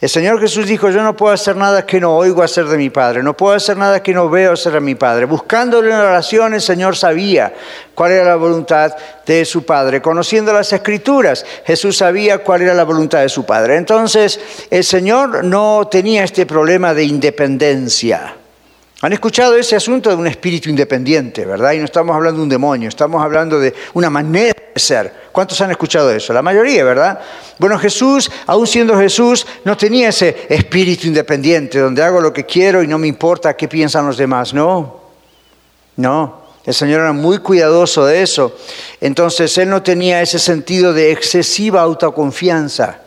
El 0.00 0.08
Señor 0.08 0.40
Jesús 0.40 0.68
dijo, 0.68 0.90
yo 0.90 1.02
no 1.02 1.16
puedo 1.16 1.34
hacer 1.34 1.56
nada 1.56 1.84
que 1.84 1.98
no 1.98 2.16
oigo 2.16 2.44
hacer 2.44 2.66
de 2.66 2.78
mi 2.78 2.88
Padre, 2.88 3.20
no 3.20 3.36
puedo 3.36 3.56
hacer 3.56 3.76
nada 3.76 4.00
que 4.00 4.14
no 4.14 4.30
veo 4.30 4.52
hacer 4.52 4.74
de 4.74 4.80
mi 4.80 4.94
Padre. 4.94 5.24
Buscándole 5.24 5.90
en 5.90 5.96
oración, 5.96 6.54
el 6.54 6.60
Señor 6.60 6.96
sabía 6.96 7.52
cuál 7.96 8.12
era 8.12 8.24
la 8.26 8.36
voluntad 8.36 8.94
de 9.26 9.44
su 9.44 9.64
Padre. 9.64 10.00
Conociendo 10.00 10.52
las 10.52 10.72
Escrituras, 10.72 11.44
Jesús 11.64 11.96
sabía 11.96 12.38
cuál 12.44 12.62
era 12.62 12.74
la 12.74 12.84
voluntad 12.84 13.22
de 13.22 13.28
su 13.28 13.44
Padre. 13.44 13.74
Entonces, 13.74 14.38
el 14.70 14.84
Señor 14.84 15.42
no 15.42 15.88
tenía 15.90 16.22
este 16.22 16.46
problema 16.46 16.94
de 16.94 17.02
independencia. 17.02 18.37
Han 19.00 19.12
escuchado 19.12 19.54
ese 19.54 19.76
asunto 19.76 20.10
de 20.10 20.16
un 20.16 20.26
espíritu 20.26 20.68
independiente, 20.68 21.44
¿verdad? 21.44 21.72
Y 21.72 21.78
no 21.78 21.84
estamos 21.84 22.16
hablando 22.16 22.38
de 22.38 22.42
un 22.42 22.48
demonio, 22.48 22.88
estamos 22.88 23.22
hablando 23.22 23.60
de 23.60 23.72
una 23.94 24.10
manera 24.10 24.56
de 24.74 24.80
ser. 24.80 25.12
¿Cuántos 25.30 25.60
han 25.60 25.70
escuchado 25.70 26.10
eso? 26.10 26.32
La 26.32 26.42
mayoría, 26.42 26.82
¿verdad? 26.82 27.20
Bueno, 27.58 27.78
Jesús, 27.78 28.28
aún 28.46 28.66
siendo 28.66 28.98
Jesús, 28.98 29.46
no 29.64 29.76
tenía 29.76 30.08
ese 30.08 30.46
espíritu 30.48 31.06
independiente 31.06 31.78
donde 31.78 32.02
hago 32.02 32.20
lo 32.20 32.32
que 32.32 32.44
quiero 32.44 32.82
y 32.82 32.88
no 32.88 32.98
me 32.98 33.06
importa 33.06 33.56
qué 33.56 33.68
piensan 33.68 34.04
los 34.04 34.16
demás. 34.16 34.52
No, 34.52 35.00
no. 35.94 36.48
El 36.64 36.74
Señor 36.74 37.00
era 37.00 37.12
muy 37.12 37.38
cuidadoso 37.38 38.04
de 38.04 38.20
eso. 38.20 38.58
Entonces, 39.00 39.56
Él 39.58 39.70
no 39.70 39.80
tenía 39.82 40.20
ese 40.20 40.40
sentido 40.40 40.92
de 40.92 41.12
excesiva 41.12 41.82
autoconfianza. 41.82 42.98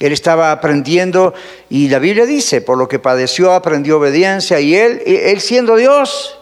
Él 0.00 0.12
estaba 0.12 0.52
aprendiendo 0.52 1.34
y 1.70 1.88
la 1.88 1.98
Biblia 1.98 2.26
dice, 2.26 2.60
por 2.60 2.76
lo 2.76 2.88
que 2.88 2.98
padeció, 2.98 3.52
aprendió 3.52 3.98
obediencia 3.98 4.60
y 4.60 4.74
él, 4.74 5.02
él 5.06 5.40
siendo 5.40 5.76
Dios, 5.76 6.38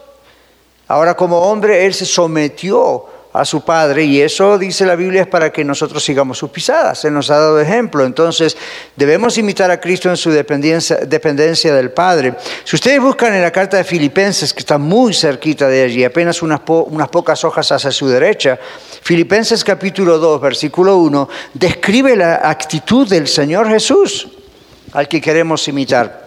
ahora 0.87 1.15
como 1.15 1.39
hombre, 1.43 1.85
él 1.85 1.93
se 1.93 2.05
sometió 2.05 3.05
a 3.33 3.43
su 3.45 3.61
Padre 3.61 4.03
y 4.03 4.21
eso 4.21 4.59
dice 4.59 4.85
la 4.85 4.95
Biblia 4.95 5.21
es 5.21 5.27
para 5.27 5.51
que 5.51 5.63
nosotros 5.63 6.03
sigamos 6.03 6.37
sus 6.37 6.51
pisadas. 6.51 7.03
Él 7.03 7.13
nos 7.13 7.31
ha 7.31 7.37
dado 7.37 7.59
ejemplo. 7.59 8.05
Entonces 8.05 8.55
debemos 8.95 9.37
imitar 9.39 9.71
a 9.71 9.81
Cristo 9.81 10.09
en 10.09 10.17
su 10.17 10.29
dependencia, 10.29 10.97
dependencia 10.97 11.73
del 11.73 11.91
Padre. 11.91 12.35
Si 12.63 12.75
ustedes 12.75 13.01
buscan 13.01 13.33
en 13.33 13.41
la 13.41 13.51
carta 13.51 13.77
de 13.77 13.83
Filipenses, 13.83 14.53
que 14.53 14.59
está 14.59 14.77
muy 14.77 15.13
cerquita 15.13 15.67
de 15.67 15.83
allí, 15.83 16.03
apenas 16.03 16.43
unas, 16.43 16.61
unas 16.67 17.09
pocas 17.09 17.43
hojas 17.43 17.71
hacia 17.71 17.91
su 17.91 18.07
derecha, 18.07 18.59
Filipenses 19.01 19.63
capítulo 19.63 20.19
2, 20.19 20.39
versículo 20.39 20.97
1, 20.97 21.29
describe 21.55 22.15
la 22.15 22.47
actitud 22.47 23.07
del 23.07 23.27
Señor 23.27 23.67
Jesús 23.67 24.27
al 24.93 25.07
que 25.07 25.19
queremos 25.19 25.67
imitar. 25.67 26.22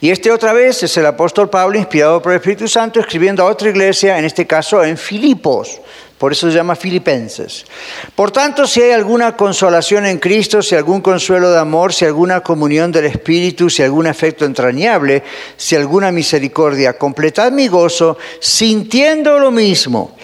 Y 0.00 0.10
este 0.10 0.30
otra 0.30 0.52
vez 0.52 0.82
es 0.82 0.96
el 0.96 1.06
apóstol 1.06 1.50
Pablo, 1.50 1.78
inspirado 1.78 2.22
por 2.22 2.32
el 2.32 2.36
Espíritu 2.36 2.66
Santo, 2.66 3.00
escribiendo 3.00 3.42
a 3.42 3.50
otra 3.50 3.68
iglesia, 3.68 4.18
en 4.18 4.24
este 4.24 4.46
caso 4.46 4.82
en 4.82 4.96
Filipos. 4.96 5.80
Por 6.20 6.32
eso 6.32 6.50
se 6.50 6.56
llama 6.56 6.76
Filipenses. 6.76 7.64
Por 8.14 8.30
tanto, 8.30 8.66
si 8.66 8.82
hay 8.82 8.90
alguna 8.90 9.36
consolación 9.36 10.04
en 10.04 10.18
Cristo, 10.18 10.60
si 10.60 10.74
algún 10.74 11.00
consuelo 11.00 11.50
de 11.50 11.58
amor, 11.58 11.94
si 11.94 12.04
alguna 12.04 12.42
comunión 12.42 12.92
del 12.92 13.06
Espíritu, 13.06 13.70
si 13.70 13.82
algún 13.82 14.06
afecto 14.06 14.44
entrañable, 14.44 15.22
si 15.56 15.76
alguna 15.76 16.12
misericordia, 16.12 16.98
completad 16.98 17.52
mi 17.52 17.68
gozo 17.68 18.18
sintiendo 18.38 19.38
lo 19.38 19.50
mismo, 19.50 20.14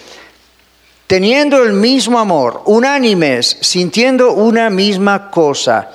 teniendo 1.07 1.63
el 1.63 1.73
mismo 1.73 2.19
amor, 2.19 2.61
unánimes, 2.65 3.57
sintiendo 3.61 4.33
una 4.33 4.69
misma 4.69 5.31
cosa. 5.31 5.89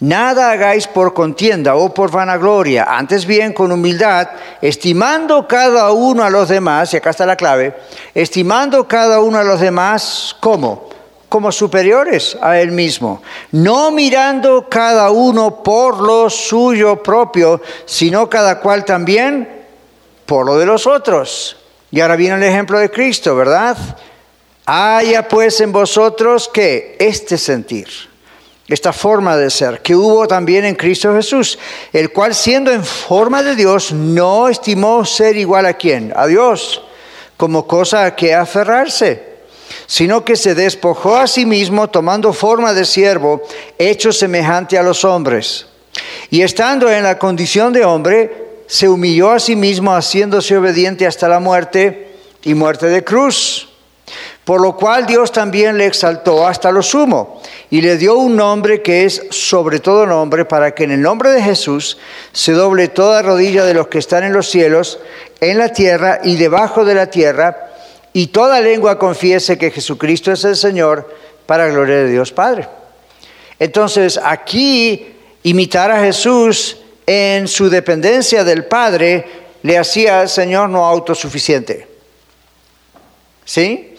Nada 0.00 0.50
hagáis 0.50 0.86
por 0.86 1.12
contienda 1.12 1.74
o 1.76 1.92
por 1.92 2.10
vanagloria, 2.10 2.84
antes 2.88 3.26
bien 3.26 3.52
con 3.52 3.70
humildad, 3.70 4.28
estimando 4.62 5.46
cada 5.46 5.92
uno 5.92 6.24
a 6.24 6.30
los 6.30 6.48
demás, 6.48 6.94
y 6.94 6.96
acá 6.96 7.10
está 7.10 7.26
la 7.26 7.36
clave, 7.36 7.76
estimando 8.14 8.88
cada 8.88 9.20
uno 9.20 9.38
a 9.38 9.44
los 9.44 9.60
demás 9.60 10.34
como 10.40 10.88
como 11.28 11.52
superiores 11.52 12.36
a 12.42 12.58
él 12.58 12.72
mismo, 12.72 13.22
no 13.52 13.92
mirando 13.92 14.68
cada 14.68 15.10
uno 15.12 15.62
por 15.62 16.00
lo 16.00 16.28
suyo 16.28 17.00
propio, 17.04 17.62
sino 17.84 18.28
cada 18.28 18.58
cual 18.58 18.84
también 18.84 19.48
por 20.26 20.44
lo 20.44 20.58
de 20.58 20.66
los 20.66 20.88
otros. 20.88 21.56
Y 21.92 22.00
ahora 22.00 22.16
viene 22.16 22.34
el 22.34 22.42
ejemplo 22.42 22.80
de 22.80 22.90
Cristo, 22.90 23.36
¿verdad? 23.36 23.76
Haya 24.66 25.28
pues 25.28 25.60
en 25.60 25.70
vosotros 25.70 26.50
que 26.52 26.96
este 26.98 27.38
sentir 27.38 28.09
esta 28.74 28.92
forma 28.92 29.36
de 29.36 29.50
ser, 29.50 29.80
que 29.82 29.96
hubo 29.96 30.28
también 30.28 30.64
en 30.64 30.74
Cristo 30.74 31.14
Jesús, 31.14 31.58
el 31.92 32.12
cual 32.12 32.34
siendo 32.34 32.70
en 32.70 32.84
forma 32.84 33.42
de 33.42 33.56
Dios, 33.56 33.92
no 33.92 34.48
estimó 34.48 35.04
ser 35.04 35.36
igual 35.36 35.66
a 35.66 35.74
quién, 35.74 36.12
a 36.14 36.26
Dios, 36.26 36.82
como 37.36 37.66
cosa 37.66 38.04
a 38.04 38.14
que 38.14 38.34
aferrarse, 38.34 39.30
sino 39.86 40.24
que 40.24 40.36
se 40.36 40.54
despojó 40.54 41.16
a 41.16 41.26
sí 41.26 41.46
mismo 41.46 41.88
tomando 41.88 42.32
forma 42.32 42.72
de 42.72 42.84
siervo, 42.84 43.42
hecho 43.78 44.12
semejante 44.12 44.78
a 44.78 44.82
los 44.82 45.04
hombres. 45.04 45.66
Y 46.30 46.42
estando 46.42 46.90
en 46.90 47.02
la 47.02 47.18
condición 47.18 47.72
de 47.72 47.84
hombre, 47.84 48.62
se 48.66 48.88
humilló 48.88 49.32
a 49.32 49.40
sí 49.40 49.56
mismo, 49.56 49.92
haciéndose 49.92 50.56
obediente 50.56 51.06
hasta 51.06 51.28
la 51.28 51.40
muerte 51.40 52.12
y 52.44 52.54
muerte 52.54 52.86
de 52.86 53.02
cruz 53.02 53.69
por 54.50 54.60
lo 54.60 54.74
cual 54.74 55.06
Dios 55.06 55.30
también 55.30 55.78
le 55.78 55.86
exaltó 55.86 56.44
hasta 56.44 56.72
lo 56.72 56.82
sumo 56.82 57.40
y 57.70 57.82
le 57.82 57.96
dio 57.96 58.16
un 58.16 58.34
nombre 58.34 58.82
que 58.82 59.04
es 59.04 59.22
sobre 59.30 59.78
todo 59.78 60.06
nombre, 60.06 60.44
para 60.44 60.74
que 60.74 60.82
en 60.82 60.90
el 60.90 61.00
nombre 61.00 61.30
de 61.30 61.40
Jesús 61.40 61.98
se 62.32 62.50
doble 62.50 62.88
toda 62.88 63.22
rodilla 63.22 63.64
de 63.64 63.74
los 63.74 63.86
que 63.86 64.00
están 64.00 64.24
en 64.24 64.32
los 64.32 64.50
cielos, 64.50 64.98
en 65.40 65.56
la 65.56 65.72
tierra 65.72 66.18
y 66.24 66.34
debajo 66.34 66.84
de 66.84 66.96
la 66.96 67.06
tierra, 67.06 67.70
y 68.12 68.26
toda 68.26 68.60
lengua 68.60 68.98
confiese 68.98 69.56
que 69.56 69.70
Jesucristo 69.70 70.32
es 70.32 70.44
el 70.44 70.56
Señor, 70.56 71.08
para 71.46 71.68
gloria 71.68 71.98
de 71.98 72.10
Dios 72.10 72.32
Padre. 72.32 72.66
Entonces, 73.56 74.18
aquí 74.20 75.14
imitar 75.44 75.92
a 75.92 76.00
Jesús 76.00 76.76
en 77.06 77.46
su 77.46 77.70
dependencia 77.70 78.42
del 78.42 78.64
Padre 78.64 79.26
le 79.62 79.78
hacía 79.78 80.22
al 80.22 80.28
Señor 80.28 80.70
no 80.70 80.86
autosuficiente. 80.86 81.86
¿Sí? 83.44 83.94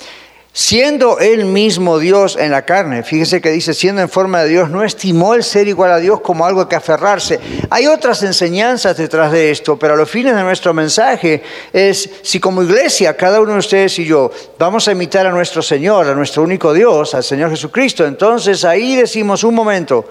Siendo 0.53 1.19
él 1.19 1.45
mismo 1.45 1.97
Dios 1.97 2.35
en 2.35 2.51
la 2.51 2.65
carne, 2.65 3.03
fíjese 3.03 3.39
que 3.39 3.51
dice, 3.51 3.73
siendo 3.73 4.01
en 4.01 4.09
forma 4.09 4.43
de 4.43 4.49
Dios, 4.49 4.69
no 4.69 4.83
estimó 4.83 5.33
el 5.33 5.43
ser 5.43 5.69
igual 5.69 5.93
a 5.93 5.99
Dios 5.99 6.19
como 6.19 6.45
algo 6.45 6.67
que 6.67 6.75
aferrarse. 6.75 7.39
Hay 7.69 7.87
otras 7.87 8.21
enseñanzas 8.23 8.97
detrás 8.97 9.31
de 9.31 9.49
esto, 9.49 9.79
pero 9.79 9.93
a 9.93 9.95
los 9.95 10.09
fines 10.09 10.35
de 10.35 10.43
nuestro 10.43 10.73
mensaje 10.73 11.41
es, 11.71 12.09
si 12.23 12.41
como 12.41 12.63
iglesia, 12.63 13.15
cada 13.15 13.39
uno 13.39 13.53
de 13.53 13.59
ustedes 13.59 13.97
y 13.99 14.03
yo, 14.03 14.29
vamos 14.59 14.89
a 14.89 14.91
imitar 14.91 15.25
a 15.25 15.31
nuestro 15.31 15.61
Señor, 15.61 16.09
a 16.09 16.15
nuestro 16.15 16.43
único 16.43 16.73
Dios, 16.73 17.15
al 17.15 17.23
Señor 17.23 17.49
Jesucristo, 17.51 18.05
entonces 18.05 18.65
ahí 18.65 18.97
decimos 18.97 19.45
un 19.45 19.55
momento, 19.55 20.03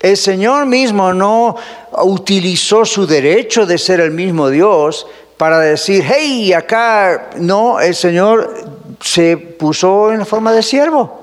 el 0.00 0.16
Señor 0.16 0.64
mismo 0.64 1.12
no 1.12 1.54
utilizó 2.04 2.86
su 2.86 3.06
derecho 3.06 3.66
de 3.66 3.76
ser 3.76 4.00
el 4.00 4.12
mismo 4.12 4.48
Dios 4.48 5.06
para 5.36 5.58
decir, 5.58 6.02
hey, 6.06 6.54
acá, 6.54 7.30
no, 7.36 7.78
el 7.78 7.94
Señor 7.94 8.71
se 9.02 9.36
puso 9.36 10.12
en 10.12 10.24
forma 10.24 10.52
de 10.52 10.62
siervo. 10.62 11.22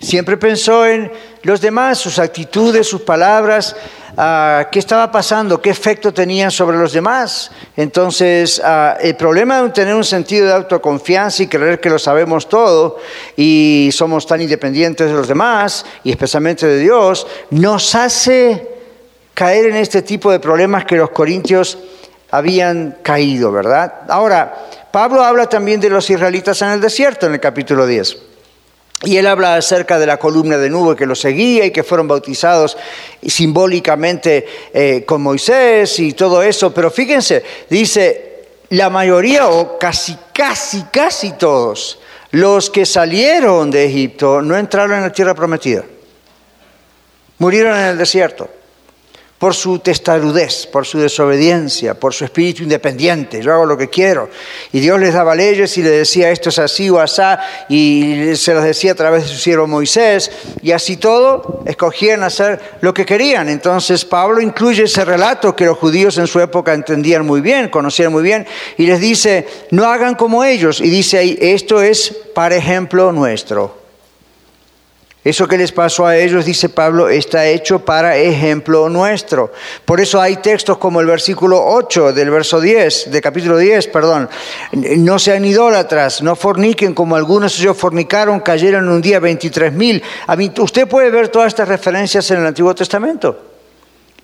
Siempre 0.00 0.36
pensó 0.36 0.86
en 0.86 1.10
los 1.42 1.60
demás, 1.60 1.98
sus 1.98 2.18
actitudes, 2.18 2.86
sus 2.86 3.02
palabras, 3.02 3.74
ah, 4.16 4.68
qué 4.70 4.78
estaba 4.78 5.10
pasando, 5.10 5.60
qué 5.62 5.70
efecto 5.70 6.12
tenían 6.12 6.50
sobre 6.50 6.76
los 6.76 6.92
demás. 6.92 7.50
Entonces, 7.76 8.60
ah, 8.62 8.96
el 9.00 9.16
problema 9.16 9.62
de 9.62 9.70
tener 9.70 9.94
un 9.94 10.04
sentido 10.04 10.46
de 10.46 10.52
autoconfianza 10.52 11.42
y 11.42 11.46
creer 11.46 11.80
que 11.80 11.90
lo 11.90 11.98
sabemos 11.98 12.48
todo 12.48 12.98
y 13.36 13.88
somos 13.92 14.26
tan 14.26 14.42
independientes 14.42 15.08
de 15.08 15.14
los 15.14 15.28
demás 15.28 15.86
y 16.02 16.10
especialmente 16.10 16.66
de 16.66 16.78
Dios, 16.78 17.26
nos 17.50 17.94
hace 17.94 18.68
caer 19.32 19.66
en 19.66 19.76
este 19.76 20.02
tipo 20.02 20.30
de 20.30 20.38
problemas 20.38 20.84
que 20.84 20.96
los 20.96 21.10
corintios 21.10 21.78
habían 22.30 22.98
caído, 23.02 23.50
¿verdad? 23.52 24.02
Ahora, 24.08 24.54
Pablo 24.94 25.24
habla 25.24 25.48
también 25.48 25.80
de 25.80 25.90
los 25.90 26.08
israelitas 26.08 26.62
en 26.62 26.68
el 26.68 26.80
desierto 26.80 27.26
en 27.26 27.32
el 27.32 27.40
capítulo 27.40 27.84
10. 27.84 28.16
Y 29.02 29.16
él 29.16 29.26
habla 29.26 29.56
acerca 29.56 29.98
de 29.98 30.06
la 30.06 30.18
columna 30.18 30.56
de 30.56 30.70
nube 30.70 30.94
que 30.94 31.04
los 31.04 31.18
seguía 31.18 31.66
y 31.66 31.72
que 31.72 31.82
fueron 31.82 32.06
bautizados 32.06 32.76
simbólicamente 33.26 34.46
eh, 34.72 35.02
con 35.04 35.20
Moisés 35.20 35.98
y 35.98 36.12
todo 36.12 36.44
eso. 36.44 36.72
Pero 36.72 36.92
fíjense, 36.92 37.42
dice, 37.68 38.44
la 38.68 38.88
mayoría 38.88 39.48
o 39.48 39.80
casi, 39.80 40.16
casi, 40.32 40.84
casi 40.92 41.32
todos 41.32 41.98
los 42.30 42.70
que 42.70 42.86
salieron 42.86 43.72
de 43.72 43.86
Egipto 43.86 44.42
no 44.42 44.56
entraron 44.56 44.98
en 44.98 45.02
la 45.02 45.12
tierra 45.12 45.34
prometida. 45.34 45.82
Murieron 47.38 47.76
en 47.76 47.86
el 47.86 47.98
desierto 47.98 48.48
por 49.38 49.54
su 49.54 49.78
testarudez, 49.80 50.66
por 50.66 50.86
su 50.86 50.98
desobediencia, 50.98 51.94
por 51.94 52.14
su 52.14 52.24
espíritu 52.24 52.62
independiente. 52.62 53.42
Yo 53.42 53.52
hago 53.52 53.66
lo 53.66 53.76
que 53.76 53.90
quiero. 53.90 54.30
Y 54.72 54.80
Dios 54.80 54.98
les 54.98 55.12
daba 55.12 55.34
leyes 55.34 55.76
y 55.76 55.82
les 55.82 55.92
decía 55.92 56.30
esto 56.30 56.48
es 56.48 56.58
así 56.58 56.88
o 56.88 57.00
asá, 57.00 57.40
y 57.68 58.34
se 58.36 58.54
las 58.54 58.64
decía 58.64 58.92
a 58.92 58.94
través 58.94 59.24
de 59.24 59.28
su 59.28 59.36
siervo 59.36 59.66
Moisés, 59.66 60.30
y 60.62 60.70
así 60.70 60.96
todo 60.96 61.62
escogían 61.66 62.22
hacer 62.22 62.60
lo 62.80 62.94
que 62.94 63.04
querían. 63.04 63.48
Entonces 63.48 64.04
Pablo 64.04 64.40
incluye 64.40 64.84
ese 64.84 65.04
relato 65.04 65.54
que 65.54 65.66
los 65.66 65.78
judíos 65.78 66.16
en 66.18 66.26
su 66.26 66.40
época 66.40 66.72
entendían 66.72 67.26
muy 67.26 67.40
bien, 67.40 67.68
conocían 67.68 68.12
muy 68.12 68.22
bien, 68.22 68.46
y 68.78 68.86
les 68.86 69.00
dice, 69.00 69.46
no 69.70 69.84
hagan 69.84 70.14
como 70.14 70.44
ellos. 70.44 70.80
Y 70.80 70.88
dice 70.88 71.18
ahí, 71.18 71.36
esto 71.40 71.82
es 71.82 72.16
para 72.34 72.56
ejemplo 72.56 73.12
nuestro. 73.12 73.83
Eso 75.24 75.48
que 75.48 75.56
les 75.56 75.72
pasó 75.72 76.06
a 76.06 76.18
ellos, 76.18 76.44
dice 76.44 76.68
Pablo, 76.68 77.08
está 77.08 77.46
hecho 77.46 77.78
para 77.78 78.18
ejemplo 78.18 78.90
nuestro. 78.90 79.50
Por 79.86 79.98
eso 79.98 80.20
hay 80.20 80.36
textos 80.36 80.76
como 80.76 81.00
el 81.00 81.06
versículo 81.06 81.64
8 81.64 82.12
del 82.12 82.28
verso 82.28 82.60
10, 82.60 83.10
del 83.10 83.22
capítulo 83.22 83.56
10, 83.56 83.88
perdón. 83.88 84.28
No 84.72 85.18
sean 85.18 85.46
idólatras, 85.46 86.20
no 86.20 86.36
forniquen 86.36 86.92
como 86.92 87.16
algunos 87.16 87.58
ellos 87.58 87.74
fornicaron, 87.74 88.40
cayeron 88.40 88.86
un 88.86 89.00
día 89.00 89.18
23 89.18 89.72
mil. 89.72 90.02
Usted 90.58 90.86
puede 90.86 91.10
ver 91.10 91.28
todas 91.28 91.48
estas 91.48 91.68
referencias 91.68 92.30
en 92.30 92.40
el 92.40 92.46
Antiguo 92.46 92.74
Testamento. 92.74 93.38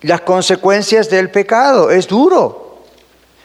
Las 0.03 0.21
consecuencias 0.21 1.09
del 1.09 1.31
pecado, 1.31 1.91
es 1.91 2.07
duro. 2.07 2.70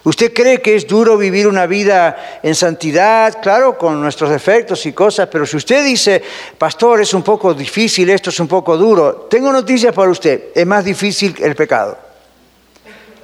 ¿Usted 0.05 0.33
cree 0.33 0.61
que 0.61 0.75
es 0.75 0.85
duro 0.85 1.17
vivir 1.17 1.47
una 1.47 1.65
vida 1.65 2.39
en 2.43 2.53
santidad? 2.53 3.41
Claro, 3.41 3.75
con 3.75 3.99
nuestros 3.99 4.29
defectos 4.29 4.85
y 4.85 4.93
cosas, 4.93 5.27
pero 5.31 5.47
si 5.47 5.57
usted 5.57 5.83
dice, 5.83 6.21
pastor, 6.59 7.01
es 7.01 7.11
un 7.15 7.23
poco 7.23 7.55
difícil, 7.55 8.11
esto 8.11 8.29
es 8.29 8.39
un 8.39 8.47
poco 8.47 8.77
duro, 8.77 9.27
tengo 9.27 9.51
noticias 9.51 9.95
para 9.95 10.11
usted, 10.11 10.49
es 10.53 10.65
más 10.65 10.85
difícil 10.85 11.35
el 11.39 11.55
pecado. 11.55 11.97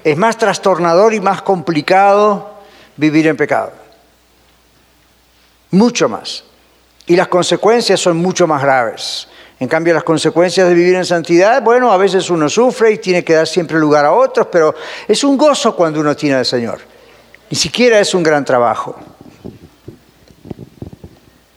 Es 0.04 0.18
más 0.18 0.40
trastornador 0.40 1.14
y 1.14 1.20
más 1.20 1.44
complicado 1.44 2.50
vivir 2.98 3.28
en 3.28 3.38
pecado. 3.38 3.74
Mucho 5.70 6.10
más. 6.10 6.44
Y 7.06 7.16
las 7.16 7.28
consecuencias 7.28 8.00
son 8.00 8.18
mucho 8.18 8.48
más 8.48 8.64
graves. 8.64 9.28
En 9.62 9.68
cambio, 9.68 9.94
las 9.94 10.04
consecuencias 10.04 10.68
de 10.68 10.74
vivir 10.74 10.96
en 10.96 11.06
santidad, 11.06 11.62
bueno, 11.62 11.92
a 11.92 11.98
veces 11.98 12.32
uno 12.32 12.50
sufre 12.50 12.94
y 12.94 12.98
tiene 12.98 13.24
que 13.24 13.36
dar 13.36 13.46
siempre 13.46 13.78
lugar 13.78 14.06
a 14.06 14.12
otros, 14.12 14.48
pero 14.52 14.74
es 15.08 15.24
un 15.24 15.38
gozo 15.38 15.76
cuando 15.76 16.00
uno 16.00 16.16
tiene 16.16 16.38
al 16.38 16.48
Señor. 16.48 16.80
Ni 17.48 17.56
siquiera 17.56 18.00
es 18.00 18.16
un 18.16 18.24
gran 18.24 18.44
trabajo. 18.44 19.00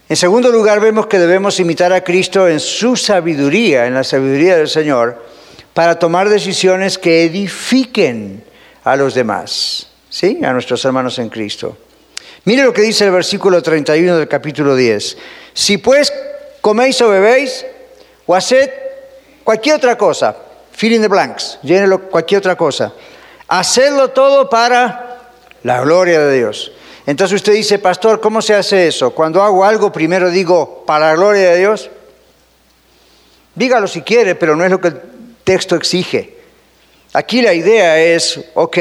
En 0.06 0.16
segundo 0.16 0.52
lugar, 0.52 0.80
vemos 0.80 1.06
que 1.06 1.18
debemos 1.18 1.58
imitar 1.60 1.94
a 1.94 2.04
Cristo 2.04 2.46
en 2.46 2.60
su 2.60 2.94
sabiduría, 2.94 3.86
en 3.86 3.94
la 3.94 4.04
sabiduría 4.04 4.58
del 4.58 4.68
Señor, 4.68 5.24
para 5.72 5.98
tomar 5.98 6.28
decisiones 6.28 6.98
que 6.98 7.24
edifiquen 7.24 8.44
a 8.84 8.96
los 8.96 9.14
demás, 9.14 9.88
¿sí? 10.10 10.40
A 10.44 10.52
nuestros 10.52 10.84
hermanos 10.84 11.18
en 11.18 11.30
Cristo. 11.30 11.78
Mire 12.44 12.64
lo 12.64 12.74
que 12.74 12.82
dice 12.82 13.06
el 13.06 13.12
versículo 13.12 13.62
31 13.62 14.18
del 14.18 14.28
capítulo 14.28 14.76
10. 14.76 15.16
Si 15.54 15.78
pues 15.78 16.12
coméis 16.60 17.00
o 17.00 17.08
bebéis, 17.08 17.64
o 18.26 18.34
haced 18.34 18.70
cualquier 19.42 19.76
otra 19.76 19.96
cosa, 19.96 20.34
fill 20.72 20.92
in 20.92 21.02
the 21.02 21.08
blanks, 21.08 21.58
llénelo 21.62 22.10
cualquier 22.10 22.38
otra 22.38 22.56
cosa. 22.56 22.92
Hacedlo 23.48 24.10
todo 24.10 24.48
para 24.48 25.30
la 25.62 25.80
gloria 25.82 26.20
de 26.20 26.38
Dios. 26.38 26.72
Entonces 27.06 27.36
usted 27.36 27.52
dice, 27.52 27.78
pastor, 27.78 28.20
¿cómo 28.20 28.40
se 28.40 28.54
hace 28.54 28.88
eso? 28.88 29.10
Cuando 29.10 29.42
hago 29.42 29.64
algo, 29.64 29.92
primero 29.92 30.30
digo, 30.30 30.84
para 30.86 31.08
la 31.08 31.14
gloria 31.14 31.50
de 31.50 31.58
Dios. 31.58 31.90
Dígalo 33.54 33.86
si 33.86 34.02
quiere, 34.02 34.34
pero 34.34 34.56
no 34.56 34.64
es 34.64 34.70
lo 34.70 34.80
que 34.80 34.88
el 34.88 35.00
texto 35.44 35.76
exige. 35.76 36.38
Aquí 37.12 37.42
la 37.42 37.52
idea 37.52 37.98
es, 37.98 38.40
ok, 38.54 38.78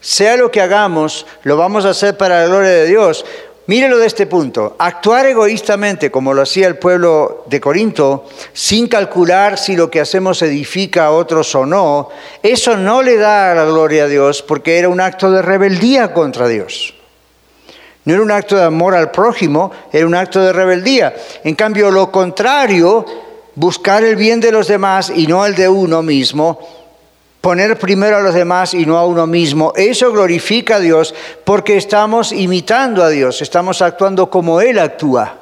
sea 0.00 0.36
lo 0.36 0.50
que 0.50 0.60
hagamos, 0.60 1.26
lo 1.44 1.56
vamos 1.56 1.84
a 1.84 1.90
hacer 1.90 2.16
para 2.16 2.40
la 2.40 2.46
gloria 2.48 2.70
de 2.70 2.86
Dios. 2.86 3.24
Mírelo 3.68 3.98
de 3.98 4.06
este 4.06 4.26
punto. 4.26 4.76
Actuar 4.78 5.26
egoístamente, 5.26 6.10
como 6.10 6.32
lo 6.32 6.42
hacía 6.42 6.68
el 6.68 6.76
pueblo 6.76 7.44
de 7.46 7.60
Corinto, 7.60 8.26
sin 8.52 8.86
calcular 8.86 9.58
si 9.58 9.74
lo 9.74 9.90
que 9.90 10.00
hacemos 10.00 10.40
edifica 10.42 11.06
a 11.06 11.10
otros 11.10 11.52
o 11.56 11.66
no, 11.66 12.08
eso 12.44 12.76
no 12.76 13.02
le 13.02 13.16
da 13.16 13.54
la 13.54 13.64
gloria 13.64 14.04
a 14.04 14.08
Dios 14.08 14.42
porque 14.42 14.78
era 14.78 14.88
un 14.88 15.00
acto 15.00 15.32
de 15.32 15.42
rebeldía 15.42 16.14
contra 16.14 16.46
Dios. 16.46 16.94
No 18.04 18.14
era 18.14 18.22
un 18.22 18.30
acto 18.30 18.54
de 18.54 18.62
amor 18.62 18.94
al 18.94 19.10
prójimo, 19.10 19.72
era 19.92 20.06
un 20.06 20.14
acto 20.14 20.40
de 20.40 20.52
rebeldía. 20.52 21.16
En 21.42 21.56
cambio, 21.56 21.90
lo 21.90 22.12
contrario, 22.12 23.04
buscar 23.56 24.04
el 24.04 24.14
bien 24.14 24.38
de 24.38 24.52
los 24.52 24.68
demás 24.68 25.10
y 25.12 25.26
no 25.26 25.44
el 25.44 25.56
de 25.56 25.68
uno 25.68 26.04
mismo, 26.04 26.60
poner 27.46 27.78
primero 27.78 28.16
a 28.16 28.20
los 28.22 28.34
demás 28.34 28.74
y 28.74 28.86
no 28.86 28.98
a 28.98 29.06
uno 29.06 29.24
mismo, 29.24 29.72
eso 29.76 30.10
glorifica 30.10 30.76
a 30.76 30.80
Dios 30.80 31.14
porque 31.44 31.76
estamos 31.76 32.32
imitando 32.32 33.04
a 33.04 33.08
Dios, 33.08 33.40
estamos 33.40 33.82
actuando 33.82 34.28
como 34.28 34.60
Él 34.60 34.80
actúa. 34.80 35.36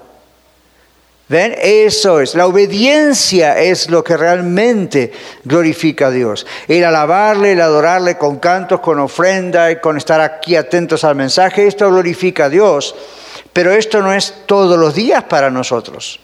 ¿Ven? 1.30 1.54
Eso 1.58 2.20
es. 2.20 2.34
La 2.34 2.46
obediencia 2.46 3.58
es 3.58 3.88
lo 3.88 4.04
que 4.04 4.18
realmente 4.18 5.12
glorifica 5.44 6.08
a 6.08 6.10
Dios. 6.10 6.46
El 6.68 6.84
alabarle, 6.84 7.52
el 7.52 7.62
adorarle 7.62 8.18
con 8.18 8.38
cantos, 8.38 8.80
con 8.80 8.98
ofrenda 8.98 9.70
y 9.70 9.80
con 9.80 9.96
estar 9.96 10.20
aquí 10.20 10.56
atentos 10.56 11.04
al 11.04 11.14
mensaje, 11.14 11.66
esto 11.66 11.88
glorifica 11.88 12.44
a 12.44 12.50
Dios. 12.50 12.94
Pero 13.54 13.72
esto 13.72 14.02
no 14.02 14.12
es 14.12 14.42
todos 14.44 14.78
los 14.78 14.94
días 14.94 15.24
para 15.24 15.48
nosotros. 15.50 16.20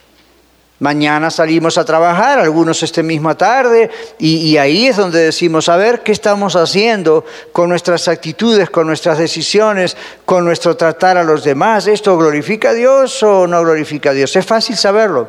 Mañana 0.80 1.30
salimos 1.30 1.76
a 1.76 1.84
trabajar, 1.84 2.38
algunos 2.38 2.82
esta 2.82 3.02
misma 3.02 3.36
tarde, 3.36 3.90
y, 4.18 4.56
ahí 4.56 4.86
es 4.86 4.96
donde 4.96 5.18
decimos, 5.18 5.68
a 5.68 5.76
ver, 5.76 6.00
¿qué 6.02 6.10
estamos 6.10 6.56
haciendo 6.56 7.26
con 7.52 7.68
nuestras 7.68 8.08
actitudes, 8.08 8.70
con 8.70 8.86
nuestras 8.86 9.18
decisiones, 9.18 9.94
con 10.24 10.42
nuestro 10.46 10.78
tratar 10.78 11.18
a 11.18 11.22
los 11.22 11.44
demás? 11.44 11.86
¿Esto 11.86 12.16
glorifica 12.16 12.70
a 12.70 12.72
Dios 12.72 13.22
o 13.22 13.46
no 13.46 13.60
glorifica 13.60 14.10
a 14.10 14.14
Dios? 14.14 14.34
Es 14.36 14.46
fácil 14.46 14.74
saberlo. 14.74 15.28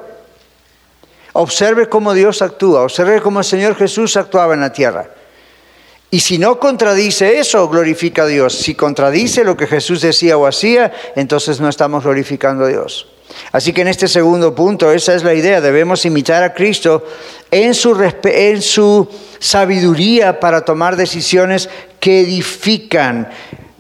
Observe 1.34 1.90
cómo 1.90 2.14
Dios 2.14 2.42
actúa, 2.42 2.84
observe 2.84 3.22
cómo 3.22 3.40
el 3.40 3.46
Señor 3.46 3.76
Jesús 3.76 4.16
actuaba 4.16 4.54
en 4.54 4.62
la 4.62 4.72
tierra. 4.72 5.10
Y 6.14 6.20
si 6.20 6.38
no 6.38 6.60
contradice 6.60 7.40
eso, 7.40 7.70
glorifica 7.70 8.24
a 8.24 8.28
Dios. 8.28 8.54
Si 8.54 8.76
contradice 8.76 9.46
lo 9.46 9.56
que 9.56 9.66
Jesús 9.66 10.02
decía 10.02 10.38
o 10.38 10.46
hacía, 10.46 10.92
entonces 11.16 11.62
no 11.62 11.70
estamos 11.70 12.04
glorificando 12.04 12.66
a 12.66 12.68
Dios. 12.68 13.08
Así 13.54 13.72
que 13.72 13.82
en 13.82 13.88
este 13.88 14.10
segundo 14.10 14.54
punto, 14.54 14.92
esa 14.92 15.16
es 15.16 15.24
la 15.24 15.34
idea, 15.34 15.62
debemos 15.62 16.06
imitar 16.06 16.44
a 16.44 16.54
Cristo 16.54 17.06
en 17.50 17.74
su, 17.74 19.10
sabiduría 19.40 20.40
para 20.40 20.66
tomar 20.66 20.98
decisiones 20.98 21.70
que 22.02 22.20
edifican, 22.22 23.30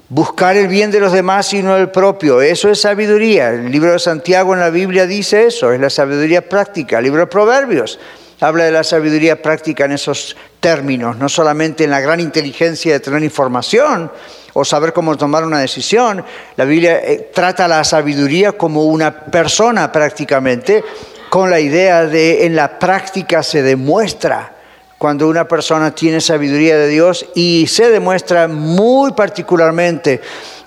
buscar 0.08 0.56
el 0.56 0.70
bien 0.70 0.90
de 0.90 1.02
los 1.02 1.12
demás 1.12 1.54
y 1.54 1.62
no 1.62 1.76
el 1.76 1.90
propio. 1.90 2.42
Eso 2.42 2.70
es 2.70 2.80
sabiduría. 2.80 3.50
El 3.50 3.70
libro 3.72 3.92
de 3.92 4.00
Santiago 4.00 4.54
en 4.54 4.62
la 4.62 4.70
Biblia 4.70 5.06
dice 5.06 5.48
eso, 5.48 5.74
es 5.74 5.82
la 5.82 5.90
sabiduría 5.90 6.48
práctica. 6.48 7.00
El 7.00 7.04
libro 7.04 7.20
de 7.20 7.28
Proverbios 7.28 8.00
habla 8.42 8.66
de 8.66 8.72
la 8.72 8.84
sabiduría 8.84 9.42
práctica 9.42 9.86
en 9.86 9.94
esos 9.94 10.36
términos, 10.60 11.16
no 11.18 11.30
solamente 11.30 11.84
en 11.84 11.92
la 11.92 12.02
gran 12.02 12.20
inteligencia 12.20 12.94
de 12.94 13.00
tener 13.00 13.24
información, 13.24 14.12
o 14.54 14.66
saber 14.66 14.94
cómo 14.94 15.16
tomar 15.16 15.46
una 15.46 15.60
decisión. 15.60 16.26
La 16.58 16.66
Biblia 16.66 17.00
eh, 17.00 17.30
trata 17.34 17.68
la 17.68 17.84
sabiduría 17.84 18.54
como 18.54 18.86
una 18.86 19.26
persona 19.26 19.92
prácticamente, 19.92 20.84
con 21.30 21.50
la 21.50 21.60
idea 21.60 22.06
de 22.06 22.46
en 22.46 22.56
la 22.56 22.78
práctica 22.78 23.42
se 23.44 23.62
demuestra 23.62 24.58
cuando 24.98 25.28
una 25.28 25.48
persona 25.48 25.96
tiene 25.96 26.20
sabiduría 26.20 26.78
de 26.78 26.88
Dios 26.88 27.26
y 27.34 27.66
se 27.68 27.90
demuestra 27.90 28.48
muy 28.48 29.14
particularmente 29.14 30.22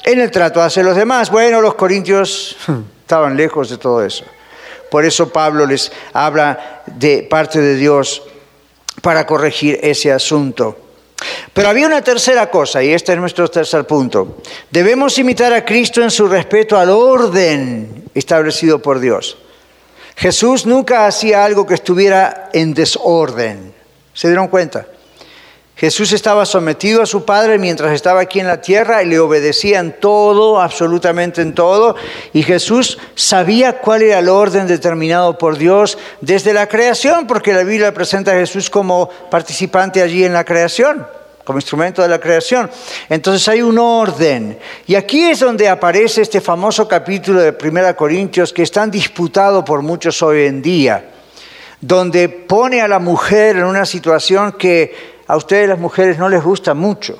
en 0.05 0.21
el 0.21 0.31
trato 0.31 0.63
hacia 0.63 0.83
los 0.83 0.97
demás. 0.97 1.31
Bueno, 1.31 1.61
los 1.61 1.75
corintios 1.75 2.57
estaban 3.03 3.37
lejos 3.37 3.71
de 3.71 3.77
todo 3.77 4.03
eso. 4.03 4.25
Por 4.95 5.05
eso 5.05 5.29
Pablo 5.29 5.67
les 5.67 5.91
habla 6.13 6.85
de 6.87 7.25
parte 7.25 7.61
de 7.61 7.75
Dios 7.75 8.23
para 9.03 9.27
corregir 9.27 9.81
ese 9.83 10.13
asunto. 10.13 10.79
Pero 11.53 11.69
había 11.69 11.89
una 11.89 12.01
tercera 12.01 12.49
cosa, 12.49 12.81
y 12.81 12.93
este 12.93 13.13
es 13.13 13.19
nuestro 13.19 13.49
tercer 13.49 13.89
punto. 13.89 14.37
Debemos 14.71 15.19
imitar 15.19 15.53
a 15.53 15.65
Cristo 15.65 16.01
en 16.01 16.13
su 16.13 16.29
respeto 16.29 16.79
al 16.79 16.91
orden 16.91 18.05
establecido 18.15 18.81
por 18.81 19.01
Dios. 19.01 19.37
Jesús 20.15 20.65
nunca 20.65 21.09
hacía 21.09 21.45
algo 21.45 21.67
que 21.67 21.75
estuviera 21.75 22.51
en 22.53 22.73
desorden. 22.73 23.75
¿Se 24.13 24.29
dieron 24.29 24.47
cuenta? 24.47 24.87
Jesús 25.77 26.13
estaba 26.13 26.47
sometido 26.47 27.03
a 27.03 27.07
su 27.07 27.25
Padre 27.25 27.59
mientras 27.59 27.93
estaba 27.93 28.21
aquí 28.21 28.39
en 28.39 28.47
la 28.47 28.61
tierra 28.61 29.03
y 29.03 29.07
le 29.07 29.19
obedecía 29.19 29.81
en 29.81 29.99
todo, 29.99 30.61
absolutamente 30.61 31.43
en 31.43 31.53
todo. 31.53 31.97
Y 32.33 32.45
Jesús 32.45 32.99
sabía 33.17 33.81
cuál 33.81 34.03
era 34.03 34.21
el 34.21 34.29
orden 34.29 34.69
determinado 34.69 35.37
por 35.37 35.59
Dios 35.59 35.99
desde 36.21 36.53
la 36.53 36.69
creación, 36.69 37.27
porque 37.27 37.53
la 37.53 37.65
Biblia 37.65 37.93
presenta 37.93 38.31
a 38.31 38.37
Jesús 38.37 38.71
como 38.71 39.11
participante 39.31 40.01
allí 40.01 40.25
en 40.25 40.33
la 40.33 40.45
creación 40.45 41.07
como 41.45 41.59
instrumento 41.59 42.01
de 42.01 42.09
la 42.09 42.19
creación. 42.19 42.71
Entonces 43.11 43.47
hay 43.49 43.61
un 43.61 43.79
orden. 43.79 44.59
Y 44.87 44.95
aquí 44.95 45.25
es 45.25 45.41
donde 45.41 45.69
aparece 45.69 46.23
este 46.23 46.41
famoso 46.41 46.89
capítulo 46.89 47.41
de 47.41 47.55
1 47.63 47.97
Corintios 47.97 48.51
que 48.51 48.63
es 48.63 48.73
tan 48.73 48.91
disputado 48.91 49.63
por 49.63 49.83
muchos 49.83 50.23
hoy 50.23 50.47
en 50.47 50.63
día, 50.63 51.05
donde 51.83 52.31
pone 52.31 52.81
a 52.81 52.89
la 52.89 52.99
mujer 52.99 53.57
en 53.57 53.65
una 53.65 53.85
situación 53.85 54.53
que 54.53 55.14
a 55.27 55.37
ustedes 55.37 55.69
las 55.69 55.79
mujeres 55.79 56.19
no 56.19 56.29
les 56.29 56.43
gusta 56.43 56.75
mucho, 56.75 57.19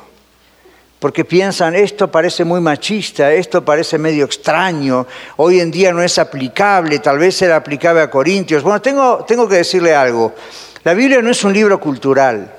porque 0.99 1.25
piensan, 1.25 1.75
esto 1.75 2.11
parece 2.11 2.45
muy 2.45 2.61
machista, 2.61 3.33
esto 3.33 3.65
parece 3.65 3.99
medio 3.99 4.25
extraño, 4.25 5.07
hoy 5.37 5.61
en 5.61 5.71
día 5.71 5.93
no 5.93 6.03
es 6.03 6.19
aplicable, 6.19 6.99
tal 6.99 7.19
vez 7.19 7.41
era 7.43 7.57
aplicable 7.57 8.01
a 8.01 8.11
Corintios. 8.11 8.63
Bueno, 8.63 8.81
tengo, 8.81 9.25
tengo 9.25 9.49
que 9.49 9.57
decirle 9.57 9.95
algo, 9.95 10.35
la 10.83 10.95
Biblia 10.95 11.21
no 11.23 11.31
es 11.31 11.45
un 11.45 11.53
libro 11.53 11.79
cultural. 11.81 12.53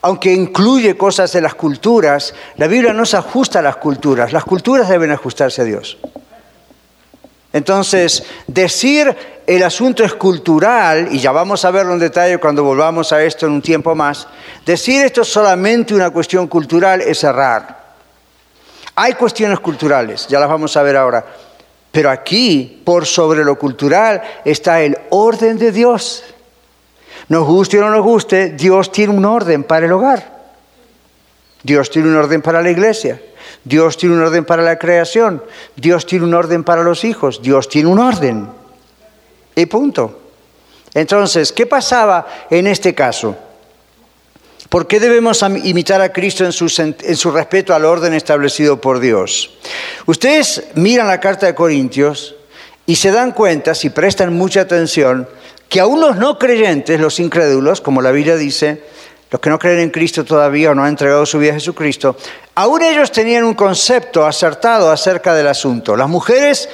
Aunque 0.00 0.32
incluye 0.32 0.96
cosas 0.96 1.32
de 1.32 1.40
las 1.40 1.54
culturas, 1.54 2.32
la 2.56 2.68
Biblia 2.68 2.92
no 2.92 3.04
se 3.04 3.16
ajusta 3.16 3.58
a 3.58 3.62
las 3.62 3.76
culturas, 3.76 4.32
las 4.32 4.44
culturas 4.44 4.88
deben 4.88 5.10
ajustarse 5.10 5.62
a 5.62 5.64
Dios. 5.64 5.98
Entonces, 7.52 8.24
decir 8.46 9.16
el 9.46 9.62
asunto 9.62 10.04
es 10.04 10.12
cultural, 10.14 11.08
y 11.10 11.18
ya 11.18 11.32
vamos 11.32 11.64
a 11.64 11.70
verlo 11.70 11.94
en 11.94 11.98
detalle 11.98 12.38
cuando 12.38 12.62
volvamos 12.62 13.12
a 13.12 13.22
esto 13.22 13.46
en 13.46 13.52
un 13.52 13.62
tiempo 13.62 13.94
más, 13.94 14.28
decir 14.66 15.02
esto 15.04 15.22
es 15.22 15.28
solamente 15.28 15.94
una 15.94 16.10
cuestión 16.10 16.46
cultural 16.48 17.00
es 17.00 17.24
errar. 17.24 17.78
Hay 18.94 19.14
cuestiones 19.14 19.60
culturales, 19.60 20.26
ya 20.28 20.38
las 20.38 20.48
vamos 20.48 20.76
a 20.76 20.82
ver 20.82 20.96
ahora, 20.96 21.24
pero 21.90 22.10
aquí, 22.10 22.82
por 22.84 23.06
sobre 23.06 23.42
lo 23.42 23.58
cultural, 23.58 24.20
está 24.44 24.82
el 24.82 24.98
orden 25.10 25.56
de 25.56 25.72
Dios. 25.72 26.24
Nos 27.28 27.46
guste 27.46 27.78
o 27.78 27.82
no 27.82 27.90
nos 27.90 28.02
guste, 28.04 28.50
Dios 28.50 28.92
tiene 28.92 29.14
un 29.14 29.24
orden 29.24 29.64
para 29.64 29.86
el 29.86 29.92
hogar. 29.92 30.38
Dios 31.62 31.90
tiene 31.90 32.08
un 32.08 32.16
orden 32.16 32.42
para 32.42 32.60
la 32.60 32.70
iglesia. 32.70 33.20
Dios 33.64 33.96
tiene 33.96 34.14
un 34.14 34.22
orden 34.22 34.44
para 34.44 34.62
la 34.62 34.78
creación, 34.78 35.42
Dios 35.76 36.06
tiene 36.06 36.24
un 36.24 36.34
orden 36.34 36.64
para 36.64 36.82
los 36.82 37.04
hijos, 37.04 37.42
Dios 37.42 37.68
tiene 37.68 37.88
un 37.88 37.98
orden. 37.98 38.48
Y 39.54 39.66
punto. 39.66 40.20
Entonces, 40.94 41.52
¿qué 41.52 41.66
pasaba 41.66 42.26
en 42.50 42.66
este 42.66 42.94
caso? 42.94 43.36
¿Por 44.68 44.86
qué 44.86 45.00
debemos 45.00 45.42
imitar 45.64 46.00
a 46.02 46.12
Cristo 46.12 46.44
en 46.44 46.52
su, 46.52 46.66
en 46.78 47.16
su, 47.16 47.30
respeto 47.30 47.74
al 47.74 47.84
orden 47.84 48.12
establecido 48.12 48.80
por 48.80 49.00
Dios? 49.00 49.50
Ustedes 50.06 50.64
miran 50.74 51.06
la 51.06 51.20
carta 51.20 51.46
de 51.46 51.54
Corintios 51.54 52.34
y 52.84 52.96
se 52.96 53.10
dan 53.10 53.32
cuenta, 53.32 53.74
si 53.74 53.90
prestan 53.90 54.34
mucha 54.34 54.62
atención, 54.62 55.28
que 55.68 55.80
a 55.80 55.86
unos 55.86 56.16
no 56.16 56.38
creyentes, 56.38 57.00
los 57.00 57.20
incrédulos, 57.20 57.80
como 57.80 58.02
la 58.02 58.12
Biblia 58.12 58.36
dice, 58.36 58.82
los 59.30 59.40
que 59.40 59.50
no 59.50 59.58
creen 59.58 59.80
en 59.80 59.90
Cristo 59.90 60.24
todavía 60.24 60.70
o 60.70 60.74
no 60.74 60.82
han 60.82 60.90
entregado 60.90 61.26
su 61.26 61.38
vida 61.38 61.52
a 61.52 61.54
Jesucristo, 61.54 62.16
aún 62.54 62.82
ellos 62.82 63.12
tenían 63.12 63.44
un 63.44 63.54
concepto 63.54 64.26
acertado 64.26 64.90
acerca 64.90 65.34
del 65.34 65.48
asunto. 65.48 65.96
Las 65.96 66.08
mujeres, 66.08 66.68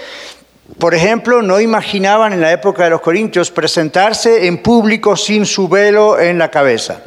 por 0.79 0.95
ejemplo, 0.95 1.43
no 1.43 1.61
imaginaban 1.61 2.33
en 2.33 2.41
la 2.41 2.53
época 2.53 2.85
de 2.85 2.91
los 2.91 3.01
Corintios 3.01 3.51
presentarse 3.51 4.47
en 4.47 4.63
público 4.63 5.17
sin 5.17 5.47
su 5.47 5.69
velo 5.69 6.19
en 6.19 6.39
la 6.39 6.51
cabeza. 6.51 7.01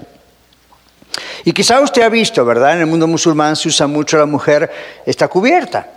Y 1.45 1.53
quizá 1.53 1.79
usted 1.79 2.01
ha 2.01 2.09
visto, 2.09 2.43
¿verdad? 2.43 2.73
En 2.73 2.81
el 2.81 2.85
mundo 2.87 3.07
musulmán 3.07 3.55
se 3.55 3.69
usa 3.69 3.87
mucho 3.87 4.17
la 4.17 4.25
mujer 4.25 4.69
está 5.05 5.27
cubierta. 5.27 5.96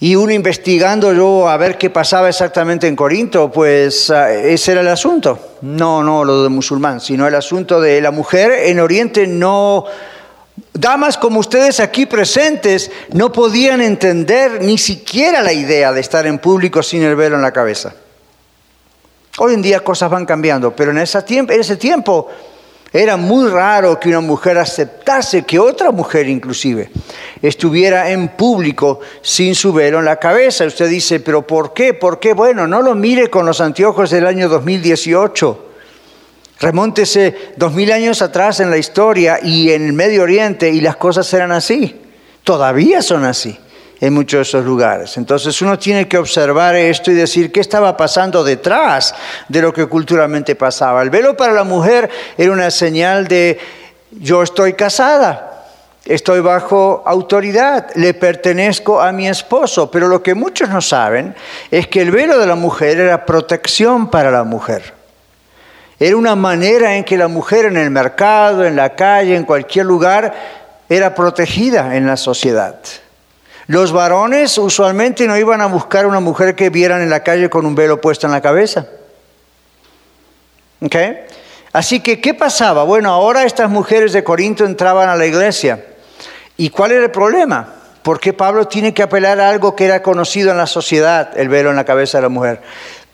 Y 0.00 0.14
uno 0.14 0.32
investigando 0.32 1.12
yo 1.12 1.48
a 1.48 1.56
ver 1.56 1.76
qué 1.76 1.90
pasaba 1.90 2.28
exactamente 2.28 2.86
en 2.86 2.94
Corinto, 2.94 3.50
pues 3.50 4.10
ah, 4.10 4.32
ese 4.32 4.72
era 4.72 4.80
el 4.82 4.88
asunto. 4.88 5.56
No, 5.62 6.04
no 6.04 6.24
lo 6.24 6.44
de 6.44 6.48
musulmán, 6.48 7.00
sino 7.00 7.26
el 7.26 7.34
asunto 7.34 7.80
de 7.80 8.00
la 8.00 8.12
mujer 8.12 8.52
en 8.66 8.78
Oriente 8.78 9.26
no, 9.26 9.84
Damas 10.72 11.18
como 11.18 11.40
ustedes 11.40 11.80
aquí 11.80 12.06
presentes 12.06 12.90
no 13.12 13.32
podían 13.32 13.80
entender 13.80 14.62
ni 14.62 14.78
siquiera 14.78 15.42
la 15.42 15.52
idea 15.52 15.92
de 15.92 16.00
estar 16.00 16.26
en 16.26 16.38
público 16.38 16.82
sin 16.82 17.02
el 17.02 17.16
velo 17.16 17.34
en 17.34 17.42
la 17.42 17.52
cabeza. 17.52 17.94
Hoy 19.38 19.54
en 19.54 19.62
día 19.62 19.80
cosas 19.80 20.10
van 20.10 20.26
cambiando, 20.26 20.74
pero 20.74 20.92
en 20.92 20.98
ese 20.98 21.20
tiempo, 21.22 21.52
en 21.52 21.60
ese 21.60 21.76
tiempo 21.76 22.28
era 22.92 23.16
muy 23.16 23.50
raro 23.50 24.00
que 24.00 24.08
una 24.08 24.20
mujer 24.20 24.56
aceptase 24.56 25.42
que 25.42 25.58
otra 25.58 25.90
mujer 25.90 26.28
inclusive 26.28 26.90
estuviera 27.42 28.10
en 28.10 28.28
público 28.28 29.00
sin 29.20 29.54
su 29.54 29.72
velo 29.72 29.98
en 29.98 30.06
la 30.06 30.16
cabeza. 30.16 30.64
Usted 30.64 30.88
dice, 30.88 31.20
pero 31.20 31.46
¿por 31.46 31.74
qué? 31.74 31.92
¿Por 31.92 32.18
qué? 32.18 32.32
Bueno, 32.32 32.66
no 32.66 32.80
lo 32.80 32.94
mire 32.94 33.28
con 33.28 33.44
los 33.44 33.60
anteojos 33.60 34.10
del 34.10 34.26
año 34.26 34.48
2018. 34.48 35.66
Remóntese 36.60 37.52
dos 37.56 37.72
mil 37.74 37.92
años 37.92 38.22
atrás 38.22 38.60
en 38.60 38.70
la 38.70 38.78
historia 38.78 39.38
y 39.42 39.70
en 39.70 39.84
el 39.86 39.92
Medio 39.92 40.22
Oriente 40.22 40.70
y 40.70 40.80
las 40.80 40.96
cosas 40.96 41.32
eran 41.34 41.52
así. 41.52 42.00
Todavía 42.42 43.02
son 43.02 43.24
así 43.24 43.58
en 44.00 44.14
muchos 44.14 44.38
de 44.38 44.42
esos 44.42 44.64
lugares. 44.64 45.16
Entonces 45.16 45.60
uno 45.62 45.78
tiene 45.78 46.06
que 46.06 46.18
observar 46.18 46.74
esto 46.76 47.10
y 47.10 47.14
decir 47.14 47.50
qué 47.50 47.60
estaba 47.60 47.96
pasando 47.96 48.44
detrás 48.44 49.14
de 49.48 49.62
lo 49.62 49.72
que 49.72 49.86
culturalmente 49.86 50.54
pasaba. 50.54 51.02
El 51.02 51.10
velo 51.10 51.36
para 51.36 51.52
la 51.52 51.64
mujer 51.64 52.08
era 52.36 52.52
una 52.52 52.70
señal 52.70 53.26
de 53.26 53.58
yo 54.10 54.42
estoy 54.42 54.72
casada, 54.74 55.64
estoy 56.04 56.40
bajo 56.40 57.02
autoridad, 57.04 57.88
le 57.94 58.14
pertenezco 58.14 59.00
a 59.00 59.12
mi 59.12 59.28
esposo, 59.28 59.90
pero 59.90 60.08
lo 60.08 60.22
que 60.22 60.34
muchos 60.34 60.68
no 60.68 60.80
saben 60.80 61.34
es 61.70 61.88
que 61.88 62.00
el 62.00 62.10
velo 62.10 62.38
de 62.38 62.46
la 62.46 62.54
mujer 62.54 62.98
era 62.98 63.26
protección 63.26 64.10
para 64.10 64.30
la 64.30 64.44
mujer. 64.44 64.94
Era 66.00 66.16
una 66.16 66.36
manera 66.36 66.94
en 66.96 67.02
que 67.02 67.18
la 67.18 67.26
mujer 67.26 67.64
en 67.64 67.76
el 67.76 67.90
mercado, 67.90 68.64
en 68.64 68.76
la 68.76 68.94
calle, 68.94 69.34
en 69.34 69.44
cualquier 69.44 69.84
lugar, 69.84 70.32
era 70.88 71.14
protegida 71.14 71.96
en 71.96 72.06
la 72.06 72.16
sociedad. 72.16 72.76
Los 73.68 73.92
varones 73.92 74.56
usualmente 74.56 75.26
no 75.26 75.36
iban 75.36 75.60
a 75.60 75.66
buscar 75.66 76.06
una 76.06 76.20
mujer 76.20 76.56
que 76.56 76.70
vieran 76.70 77.02
en 77.02 77.10
la 77.10 77.22
calle 77.22 77.50
con 77.50 77.66
un 77.66 77.74
velo 77.74 78.00
puesto 78.00 78.26
en 78.26 78.32
la 78.32 78.40
cabeza. 78.40 78.86
Así 81.70 82.00
que, 82.00 82.18
¿qué 82.18 82.32
pasaba? 82.32 82.84
Bueno, 82.84 83.10
ahora 83.10 83.44
estas 83.44 83.68
mujeres 83.68 84.14
de 84.14 84.24
Corinto 84.24 84.64
entraban 84.64 85.10
a 85.10 85.16
la 85.16 85.26
iglesia. 85.26 85.84
¿Y 86.56 86.70
cuál 86.70 86.92
era 86.92 87.04
el 87.04 87.10
problema? 87.10 87.74
¿Por 88.02 88.20
qué 88.20 88.32
Pablo 88.32 88.66
tiene 88.66 88.94
que 88.94 89.02
apelar 89.02 89.38
a 89.38 89.50
algo 89.50 89.76
que 89.76 89.84
era 89.84 90.02
conocido 90.02 90.50
en 90.50 90.56
la 90.56 90.66
sociedad, 90.66 91.38
el 91.38 91.50
velo 91.50 91.68
en 91.68 91.76
la 91.76 91.84
cabeza 91.84 92.16
de 92.18 92.22
la 92.22 92.30
mujer? 92.30 92.62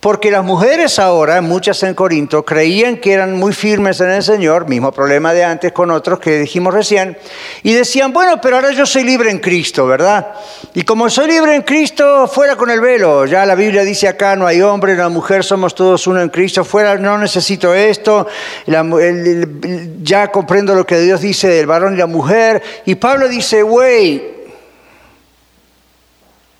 Porque 0.04 0.30
las 0.30 0.44
mujeres 0.44 0.98
ahora, 0.98 1.40
muchas 1.40 1.82
en 1.82 1.94
Corinto, 1.94 2.44
creían 2.44 2.98
que 2.98 3.14
eran 3.14 3.38
muy 3.38 3.54
firmes 3.54 4.02
en 4.02 4.10
el 4.10 4.22
Señor, 4.22 4.68
mismo 4.68 4.92
problema 4.92 5.32
de 5.32 5.44
antes 5.44 5.72
con 5.72 5.90
otros 5.90 6.18
que 6.18 6.40
dijimos 6.40 6.74
recién, 6.74 7.16
y 7.62 7.72
decían, 7.72 8.12
bueno, 8.12 8.38
pero 8.38 8.56
ahora 8.56 8.72
yo 8.72 8.84
soy 8.84 9.02
libre 9.04 9.30
en 9.30 9.38
Cristo, 9.38 9.86
¿verdad? 9.86 10.34
Y 10.74 10.82
como 10.82 11.08
soy 11.08 11.28
libre 11.28 11.54
en 11.54 11.62
Cristo, 11.62 12.28
fuera 12.28 12.54
con 12.54 12.68
el 12.68 12.82
velo. 12.82 13.24
Ya 13.24 13.46
la 13.46 13.54
Biblia 13.54 13.82
dice 13.82 14.06
acá, 14.06 14.36
no 14.36 14.46
hay 14.46 14.60
hombre, 14.60 14.94
no 14.94 15.06
hay 15.06 15.10
mujer, 15.10 15.42
somos 15.42 15.74
todos 15.74 16.06
uno 16.06 16.20
en 16.20 16.28
Cristo, 16.28 16.66
fuera, 16.66 16.96
no 16.96 17.16
necesito 17.16 17.72
esto, 17.72 18.26
ya 18.66 20.30
comprendo 20.30 20.74
lo 20.74 20.84
que 20.84 20.98
Dios 20.98 21.22
dice 21.22 21.48
del 21.48 21.66
varón 21.66 21.94
y 21.94 21.96
la 21.96 22.06
mujer. 22.06 22.62
Y 22.84 22.96
Pablo 22.96 23.26
dice, 23.26 23.62
güey, 23.62 24.22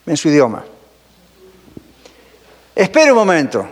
en 0.07 0.17
su 0.17 0.31
idioma. 0.31 0.65
Espere 2.75 3.13
un 3.13 3.19
momento. 3.19 3.69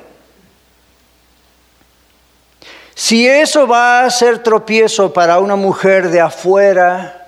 Si 2.95 3.27
eso 3.27 3.67
va 3.67 4.05
a 4.05 4.11
ser 4.11 4.43
tropiezo 4.43 5.13
para 5.13 5.39
una 5.39 5.57
mujer 5.57 6.09
de 6.09 6.21
afuera, 6.21 7.27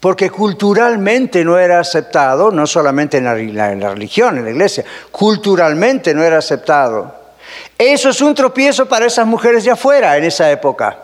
porque 0.00 0.30
culturalmente 0.30 1.44
no 1.44 1.58
era 1.58 1.78
aceptado, 1.78 2.50
no 2.50 2.66
solamente 2.66 3.18
en 3.18 3.24
la, 3.24 3.34
religión, 3.34 4.38
en 4.38 4.44
la 4.44 4.50
iglesia, 4.50 4.84
culturalmente 5.10 6.14
no 6.14 6.24
era 6.24 6.38
aceptado. 6.38 7.14
Eso 7.78 8.08
es 8.08 8.20
un 8.20 8.34
tropiezo 8.34 8.86
para 8.86 9.06
esas 9.06 9.26
mujeres 9.26 9.64
de 9.64 9.70
afuera 9.70 10.16
en 10.16 10.24
esa 10.24 10.50
época. 10.50 10.98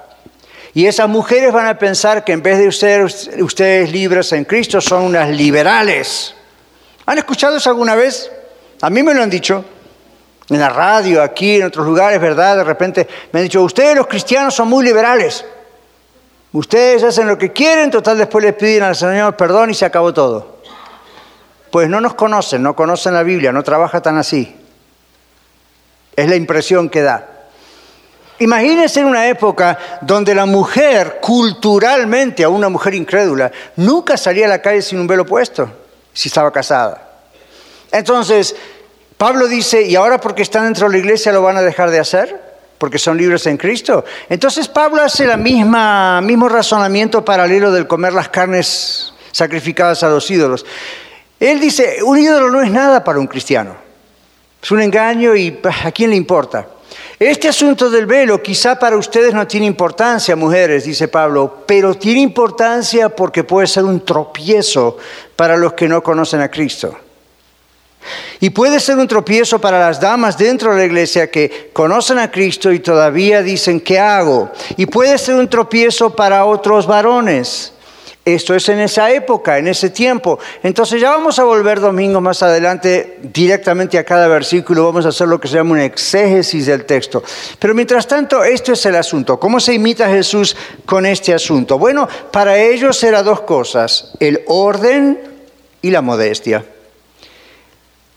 Y 0.74 0.86
esas 0.86 1.08
mujeres 1.08 1.52
van 1.52 1.66
a 1.66 1.78
pensar 1.78 2.24
que 2.24 2.32
en 2.32 2.42
vez 2.42 2.58
de 2.58 2.72
ser 2.72 3.04
ustedes 3.04 3.92
libres 3.92 4.32
en 4.32 4.44
Cristo, 4.44 4.80
son 4.80 5.02
unas 5.02 5.28
liberales. 5.28 6.34
¿Han 7.04 7.18
escuchado 7.18 7.58
eso 7.58 7.68
alguna 7.68 7.94
vez? 7.94 8.30
A 8.82 8.90
mí 8.90 9.02
me 9.02 9.14
lo 9.14 9.22
han 9.22 9.30
dicho 9.30 9.64
en 10.48 10.58
la 10.58 10.68
radio, 10.68 11.22
aquí, 11.22 11.56
en 11.56 11.64
otros 11.64 11.86
lugares, 11.86 12.20
¿verdad? 12.20 12.56
De 12.56 12.64
repente 12.64 13.08
me 13.30 13.40
han 13.40 13.44
dicho, 13.44 13.62
ustedes 13.62 13.96
los 13.96 14.08
cristianos 14.08 14.54
son 14.54 14.68
muy 14.68 14.84
liberales. 14.84 15.44
Ustedes 16.52 17.04
hacen 17.04 17.28
lo 17.28 17.38
que 17.38 17.52
quieren, 17.52 17.90
total 17.92 18.18
después 18.18 18.44
les 18.44 18.54
piden 18.54 18.82
al 18.82 18.96
Señor 18.96 19.36
perdón 19.36 19.70
y 19.70 19.74
se 19.74 19.84
acabó 19.84 20.12
todo. 20.12 20.58
Pues 21.70 21.88
no 21.88 22.00
nos 22.00 22.14
conocen, 22.14 22.62
no 22.62 22.74
conocen 22.74 23.14
la 23.14 23.22
Biblia, 23.22 23.52
no 23.52 23.62
trabaja 23.62 24.02
tan 24.02 24.18
así. 24.18 24.54
Es 26.16 26.28
la 26.28 26.36
impresión 26.36 26.90
que 26.90 27.02
da. 27.02 27.28
Imagínense 28.40 28.98
en 28.98 29.06
una 29.06 29.28
época 29.28 29.78
donde 30.00 30.34
la 30.34 30.44
mujer, 30.44 31.20
culturalmente, 31.22 32.42
a 32.42 32.48
una 32.48 32.68
mujer 32.68 32.94
incrédula, 32.94 33.52
nunca 33.76 34.16
salía 34.16 34.46
a 34.46 34.48
la 34.48 34.60
calle 34.60 34.82
sin 34.82 34.98
un 34.98 35.06
velo 35.06 35.24
puesto, 35.24 35.70
si 36.12 36.28
estaba 36.28 36.52
casada. 36.52 37.11
Entonces, 37.92 38.56
Pablo 39.16 39.46
dice, 39.46 39.82
¿y 39.82 39.94
ahora 39.94 40.20
porque 40.20 40.42
están 40.42 40.64
dentro 40.64 40.88
de 40.88 40.94
la 40.94 40.98
iglesia 40.98 41.32
lo 41.32 41.42
van 41.42 41.56
a 41.56 41.62
dejar 41.62 41.90
de 41.90 42.00
hacer? 42.00 42.40
Porque 42.78 42.98
son 42.98 43.16
libres 43.16 43.46
en 43.46 43.56
Cristo. 43.56 44.04
Entonces 44.28 44.66
Pablo 44.66 45.02
hace 45.02 45.24
el 45.24 45.38
mismo 45.38 46.48
razonamiento 46.48 47.24
paralelo 47.24 47.70
del 47.70 47.86
comer 47.86 48.12
las 48.12 48.30
carnes 48.30 49.12
sacrificadas 49.30 50.02
a 50.02 50.08
los 50.08 50.28
ídolos. 50.30 50.66
Él 51.38 51.60
dice, 51.60 51.98
un 52.02 52.18
ídolo 52.18 52.50
no 52.50 52.62
es 52.62 52.70
nada 52.72 53.04
para 53.04 53.20
un 53.20 53.28
cristiano. 53.28 53.76
Es 54.60 54.70
un 54.70 54.80
engaño 54.80 55.36
y 55.36 55.60
¿a 55.84 55.92
quién 55.92 56.10
le 56.10 56.16
importa? 56.16 56.66
Este 57.18 57.48
asunto 57.48 57.88
del 57.88 58.06
velo 58.06 58.42
quizá 58.42 58.76
para 58.76 58.96
ustedes 58.96 59.32
no 59.32 59.46
tiene 59.46 59.66
importancia, 59.66 60.34
mujeres, 60.34 60.84
dice 60.84 61.06
Pablo, 61.06 61.62
pero 61.66 61.94
tiene 61.94 62.20
importancia 62.20 63.08
porque 63.08 63.44
puede 63.44 63.68
ser 63.68 63.84
un 63.84 64.04
tropiezo 64.04 64.98
para 65.36 65.56
los 65.56 65.74
que 65.74 65.86
no 65.86 66.02
conocen 66.02 66.40
a 66.40 66.50
Cristo. 66.50 66.96
Y 68.40 68.50
puede 68.50 68.80
ser 68.80 68.98
un 68.98 69.08
tropiezo 69.08 69.60
para 69.60 69.78
las 69.78 70.00
damas 70.00 70.36
dentro 70.36 70.72
de 70.72 70.78
la 70.78 70.84
iglesia 70.84 71.30
que 71.30 71.70
conocen 71.72 72.18
a 72.18 72.30
Cristo 72.30 72.72
y 72.72 72.80
todavía 72.80 73.42
dicen, 73.42 73.80
¿qué 73.80 73.98
hago? 73.98 74.50
Y 74.76 74.86
puede 74.86 75.18
ser 75.18 75.36
un 75.36 75.48
tropiezo 75.48 76.14
para 76.14 76.44
otros 76.44 76.86
varones. 76.86 77.72
Esto 78.24 78.54
es 78.54 78.68
en 78.68 78.78
esa 78.78 79.10
época, 79.10 79.58
en 79.58 79.66
ese 79.66 79.90
tiempo. 79.90 80.38
Entonces 80.62 81.00
ya 81.00 81.10
vamos 81.10 81.40
a 81.40 81.44
volver 81.44 81.80
domingo 81.80 82.20
más 82.20 82.40
adelante 82.44 83.18
directamente 83.20 83.98
a 83.98 84.04
cada 84.04 84.28
versículo, 84.28 84.84
vamos 84.84 85.04
a 85.06 85.08
hacer 85.08 85.26
lo 85.26 85.40
que 85.40 85.48
se 85.48 85.56
llama 85.56 85.72
un 85.72 85.80
exégesis 85.80 86.66
del 86.66 86.84
texto. 86.84 87.24
Pero 87.58 87.74
mientras 87.74 88.06
tanto, 88.06 88.44
esto 88.44 88.72
es 88.74 88.86
el 88.86 88.94
asunto. 88.94 89.40
¿Cómo 89.40 89.58
se 89.58 89.74
imita 89.74 90.06
a 90.06 90.10
Jesús 90.10 90.56
con 90.86 91.04
este 91.04 91.34
asunto? 91.34 91.78
Bueno, 91.78 92.08
para 92.30 92.56
ellos 92.58 93.02
era 93.02 93.24
dos 93.24 93.40
cosas, 93.40 94.12
el 94.20 94.42
orden 94.46 95.18
y 95.80 95.90
la 95.90 96.00
modestia. 96.00 96.64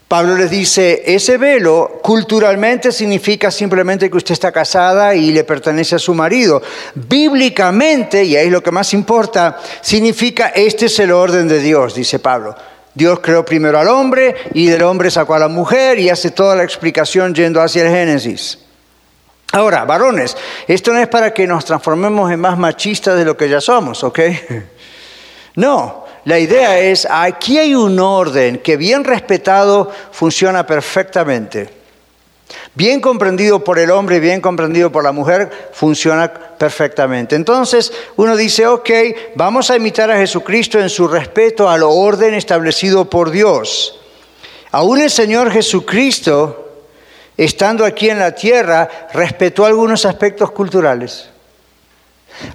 Pablo 0.07 0.35
les 0.35 0.51
dice, 0.51 1.01
ese 1.07 1.37
velo 1.39 1.99
culturalmente 2.03 2.91
significa 2.91 3.49
simplemente 3.49 4.09
que 4.09 4.17
usted 4.17 4.33
está 4.33 4.51
casada 4.51 5.15
y 5.15 5.31
le 5.31 5.43
pertenece 5.43 5.95
a 5.95 5.99
su 5.99 6.13
marido. 6.13 6.61
Bíblicamente, 6.93 8.23
y 8.23 8.35
ahí 8.35 8.45
es 8.45 8.51
lo 8.51 8.61
que 8.61 8.69
más 8.69 8.93
importa, 8.93 9.57
significa 9.81 10.49
este 10.49 10.85
es 10.85 10.99
el 10.99 11.11
orden 11.11 11.47
de 11.47 11.59
Dios, 11.59 11.95
dice 11.95 12.19
Pablo. 12.19 12.55
Dios 12.93 13.19
creó 13.19 13.43
primero 13.43 13.79
al 13.79 13.87
hombre 13.87 14.35
y 14.53 14.67
del 14.67 14.83
hombre 14.83 15.09
sacó 15.09 15.33
a 15.33 15.39
la 15.39 15.47
mujer 15.47 15.97
y 15.99 16.09
hace 16.09 16.29
toda 16.31 16.55
la 16.55 16.63
explicación 16.63 17.33
yendo 17.33 17.59
hacia 17.59 17.83
el 17.83 17.89
Génesis. 17.89 18.59
Ahora, 19.53 19.85
varones, 19.85 20.37
esto 20.67 20.93
no 20.93 20.99
es 20.99 21.07
para 21.07 21.33
que 21.33 21.47
nos 21.47 21.65
transformemos 21.65 22.31
en 22.31 22.39
más 22.39 22.57
machistas 22.57 23.17
de 23.17 23.25
lo 23.25 23.35
que 23.35 23.49
ya 23.49 23.59
somos, 23.59 24.03
¿ok? 24.03 24.19
No, 25.57 26.04
la 26.25 26.39
idea 26.39 26.79
es, 26.79 27.07
aquí 27.09 27.59
hay 27.59 27.75
un 27.75 27.99
orden 27.99 28.57
que 28.57 28.77
bien 28.77 29.03
respetado 29.03 29.91
funciona 30.11 30.65
perfectamente. 30.65 31.69
Bien 32.73 32.99
comprendido 32.99 33.63
por 33.63 33.77
el 33.77 33.91
hombre, 33.91 34.19
bien 34.19 34.41
comprendido 34.41 34.91
por 34.91 35.03
la 35.03 35.11
mujer, 35.11 35.69
funciona 35.71 36.33
perfectamente. 36.33 37.35
Entonces 37.35 37.93
uno 38.15 38.35
dice, 38.35 38.65
ok, 38.65 38.89
vamos 39.35 39.69
a 39.69 39.75
imitar 39.75 40.09
a 40.09 40.17
Jesucristo 40.17 40.79
en 40.79 40.89
su 40.89 41.07
respeto 41.07 41.69
al 41.69 41.83
orden 41.83 42.33
establecido 42.33 43.07
por 43.07 43.29
Dios. 43.29 43.99
Aún 44.71 45.01
el 45.01 45.11
Señor 45.11 45.51
Jesucristo, 45.51 46.71
estando 47.37 47.85
aquí 47.85 48.09
en 48.09 48.17
la 48.17 48.33
tierra, 48.33 48.89
respetó 49.13 49.63
algunos 49.63 50.07
aspectos 50.07 50.49
culturales, 50.51 51.29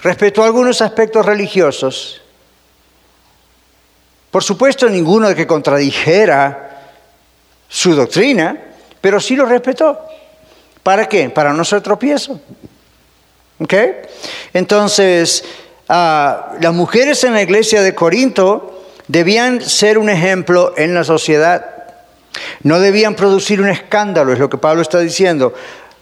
respetó 0.03 0.43
algunos 0.43 0.83
aspectos 0.83 1.25
religiosos 1.25 2.21
por 4.31 4.45
supuesto, 4.45 4.89
ninguno 4.89 5.35
que 5.35 5.47
contradijera 5.47 6.71
su 7.69 7.95
doctrina, 7.95 8.57
pero 9.01 9.21
sí 9.21 9.35
lo 9.35 9.47
respetó. 9.47 9.99
¿Para 10.83 11.09
qué? 11.09 11.31
Para 11.31 11.53
no 11.53 11.65
ser 11.65 11.81
tropiezo. 11.81 12.41
¿Ok? 13.59 13.75
Entonces, 14.53 15.45
ah, 15.89 16.53
las 16.61 16.73
mujeres 16.73 17.23
en 17.25 17.35
la 17.35 17.43
iglesia 17.43 17.83
de 17.83 17.95
Corinto 17.95 18.85
debían 19.09 19.61
ser 19.61 19.99
un 19.99 20.09
ejemplo 20.09 20.75
en 20.77 20.95
la 20.95 21.05
sociedad. 21.05 21.67
No 22.63 22.81
debían 22.81 23.15
producir 23.17 23.61
un 23.61 23.69
escándalo, 23.69 24.33
es 24.33 24.39
lo 24.39 24.49
que 24.49 24.59
Pablo 24.59 24.83
está 24.83 25.01
diciendo. 25.01 25.53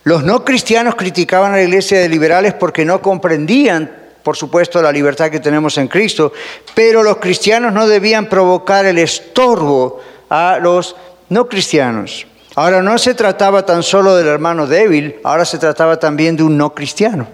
Los 0.05 0.25
no 0.25 0.45
cristianos 0.45 0.95
criticaban 0.95 1.53
a 1.53 1.57
la 1.57 1.63
iglesia 1.63 2.01
de 2.01 2.09
liberales 2.09 2.55
porque 2.55 2.85
no 2.85 3.03
comprendían, 3.03 3.91
por 4.29 4.37
supuesto, 4.37 4.83
la 4.83 4.93
libertad 4.93 5.31
que 5.31 5.41
tenemos 5.41 5.79
en 5.79 5.89
Cristo, 5.89 6.35
pero 6.75 7.03
los 7.03 7.17
cristianos 7.17 7.73
no 7.73 7.89
debían 7.89 8.29
provocar 8.29 8.85
el 8.85 8.99
estorbo 8.99 10.03
a 10.29 10.59
los 10.61 10.97
no 11.31 11.49
cristianos. 11.49 12.27
Ahora 12.55 12.83
no 12.83 12.99
se 12.99 13.15
trataba 13.15 13.65
tan 13.65 13.83
solo 13.83 14.15
del 14.15 14.27
hermano 14.27 14.67
débil, 14.67 15.17
ahora 15.25 15.47
se 15.47 15.57
trataba 15.57 15.99
también 15.99 16.37
de 16.37 16.43
un 16.43 16.59
no 16.59 16.75
cristiano. 16.75 17.27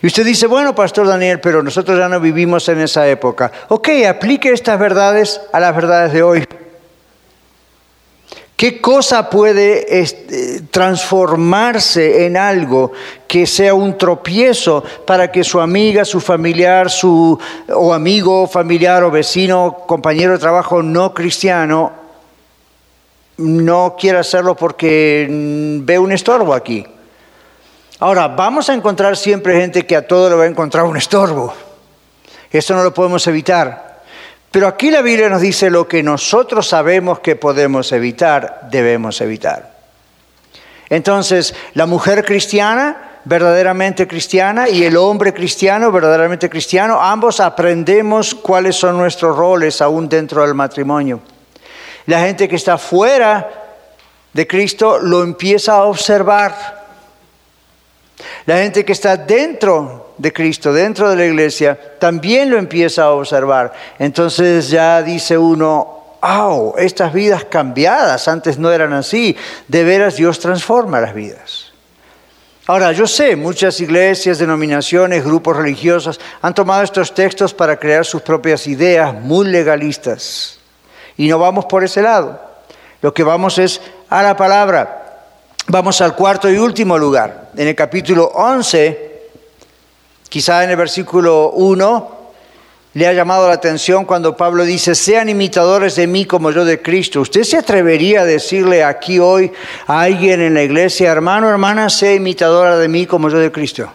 Y 0.00 0.06
usted 0.06 0.24
dice, 0.24 0.46
bueno, 0.46 0.74
Pastor 0.74 1.06
Daniel, 1.06 1.40
pero 1.40 1.62
nosotros 1.62 1.98
ya 1.98 2.08
no 2.08 2.20
vivimos 2.20 2.66
en 2.70 2.80
esa 2.80 3.06
época. 3.06 3.52
Ok, 3.68 3.90
aplique 4.08 4.50
estas 4.50 4.78
verdades 4.78 5.42
a 5.52 5.60
las 5.60 5.76
verdades 5.76 6.14
de 6.14 6.22
hoy. 6.22 6.46
¿Qué 8.58 8.80
cosa 8.80 9.30
puede 9.30 10.00
este, 10.00 10.62
transformarse 10.62 12.26
en 12.26 12.36
algo 12.36 12.90
que 13.28 13.46
sea 13.46 13.72
un 13.72 13.96
tropiezo 13.96 14.82
para 15.06 15.30
que 15.30 15.44
su 15.44 15.60
amiga, 15.60 16.04
su 16.04 16.18
familiar, 16.18 16.90
su 16.90 17.38
o 17.72 17.94
amigo, 17.94 18.48
familiar 18.48 19.04
o 19.04 19.12
vecino, 19.12 19.84
compañero 19.86 20.32
de 20.32 20.40
trabajo 20.40 20.82
no 20.82 21.14
cristiano 21.14 21.92
no 23.36 23.94
quiera 23.96 24.18
hacerlo 24.18 24.56
porque 24.56 25.28
ve 25.30 25.96
un 25.96 26.10
estorbo 26.10 26.52
aquí? 26.52 26.84
Ahora, 28.00 28.26
vamos 28.26 28.68
a 28.70 28.74
encontrar 28.74 29.16
siempre 29.16 29.60
gente 29.60 29.86
que 29.86 29.94
a 29.94 30.04
todo 30.04 30.30
le 30.30 30.34
va 30.34 30.42
a 30.42 30.48
encontrar 30.48 30.82
un 30.82 30.96
estorbo. 30.96 31.54
Eso 32.50 32.74
no 32.74 32.82
lo 32.82 32.92
podemos 32.92 33.24
evitar. 33.28 33.87
Pero 34.50 34.66
aquí 34.66 34.90
la 34.90 35.02
Biblia 35.02 35.28
nos 35.28 35.42
dice 35.42 35.70
lo 35.70 35.86
que 35.86 36.02
nosotros 36.02 36.68
sabemos 36.68 37.20
que 37.20 37.36
podemos 37.36 37.92
evitar, 37.92 38.68
debemos 38.70 39.20
evitar. 39.20 39.76
Entonces, 40.88 41.54
la 41.74 41.84
mujer 41.84 42.24
cristiana, 42.24 43.20
verdaderamente 43.24 44.08
cristiana, 44.08 44.68
y 44.68 44.84
el 44.84 44.96
hombre 44.96 45.34
cristiano, 45.34 45.92
verdaderamente 45.92 46.48
cristiano, 46.48 46.98
ambos 47.00 47.40
aprendemos 47.40 48.34
cuáles 48.34 48.76
son 48.76 48.96
nuestros 48.96 49.36
roles 49.36 49.82
aún 49.82 50.08
dentro 50.08 50.42
del 50.42 50.54
matrimonio. 50.54 51.20
La 52.06 52.20
gente 52.20 52.48
que 52.48 52.56
está 52.56 52.78
fuera 52.78 53.50
de 54.32 54.46
Cristo 54.46 54.98
lo 54.98 55.22
empieza 55.22 55.74
a 55.74 55.84
observar 55.84 56.78
la 58.46 58.56
gente 58.56 58.84
que 58.84 58.92
está 58.92 59.16
dentro 59.16 60.07
de 60.18 60.32
Cristo, 60.32 60.72
dentro 60.72 61.08
de 61.08 61.16
la 61.16 61.24
iglesia, 61.24 61.78
también 61.98 62.50
lo 62.50 62.58
empieza 62.58 63.04
a 63.04 63.10
observar. 63.12 63.72
Entonces 63.98 64.68
ya 64.68 65.02
dice 65.02 65.38
uno, 65.38 65.98
¡oh! 66.20 66.74
Estas 66.76 67.12
vidas 67.12 67.44
cambiadas, 67.44 68.28
antes 68.28 68.58
no 68.58 68.70
eran 68.70 68.92
así. 68.92 69.36
De 69.68 69.84
veras 69.84 70.16
Dios 70.16 70.38
transforma 70.40 71.00
las 71.00 71.14
vidas. 71.14 71.72
Ahora, 72.66 72.92
yo 72.92 73.06
sé, 73.06 73.34
muchas 73.34 73.80
iglesias, 73.80 74.38
denominaciones, 74.38 75.24
grupos 75.24 75.56
religiosos 75.56 76.20
han 76.42 76.52
tomado 76.52 76.82
estos 76.82 77.14
textos 77.14 77.54
para 77.54 77.78
crear 77.78 78.04
sus 78.04 78.20
propias 78.20 78.66
ideas 78.66 79.14
muy 79.14 79.46
legalistas. 79.46 80.58
Y 81.16 81.28
no 81.28 81.38
vamos 81.38 81.64
por 81.64 81.82
ese 81.82 82.02
lado. 82.02 82.38
Lo 83.00 83.14
que 83.14 83.22
vamos 83.22 83.58
es 83.58 83.80
a 84.10 84.22
la 84.22 84.36
palabra. 84.36 85.22
Vamos 85.68 86.00
al 86.02 86.14
cuarto 86.14 86.50
y 86.50 86.58
último 86.58 86.98
lugar. 86.98 87.50
En 87.56 87.68
el 87.68 87.74
capítulo 87.74 88.26
11, 88.34 89.07
quizá 90.28 90.64
en 90.64 90.70
el 90.70 90.76
versículo 90.76 91.50
1, 91.50 92.18
le 92.94 93.06
ha 93.06 93.12
llamado 93.12 93.46
la 93.48 93.54
atención 93.54 94.04
cuando 94.04 94.36
Pablo 94.36 94.64
dice, 94.64 94.94
sean 94.94 95.28
imitadores 95.28 95.96
de 95.96 96.06
mí 96.06 96.24
como 96.24 96.50
yo 96.50 96.64
de 96.64 96.82
Cristo. 96.82 97.20
¿Usted 97.20 97.44
se 97.44 97.58
atrevería 97.58 98.22
a 98.22 98.24
decirle 98.24 98.82
aquí 98.82 99.18
hoy 99.18 99.52
a 99.86 100.00
alguien 100.00 100.40
en 100.40 100.54
la 100.54 100.62
iglesia, 100.62 101.12
hermano, 101.12 101.48
hermana, 101.48 101.90
sea 101.90 102.14
imitadora 102.14 102.76
de 102.76 102.88
mí 102.88 103.06
como 103.06 103.28
yo 103.28 103.38
de 103.38 103.52
Cristo? 103.52 103.88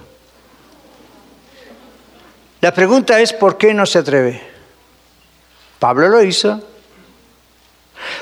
La 2.61 2.73
pregunta 2.73 3.19
es, 3.19 3.33
¿por 3.33 3.57
qué 3.57 3.73
no 3.73 3.85
se 3.85 3.99
atreve? 3.99 4.41
Pablo 5.79 6.07
lo 6.07 6.23
hizo. 6.23 6.61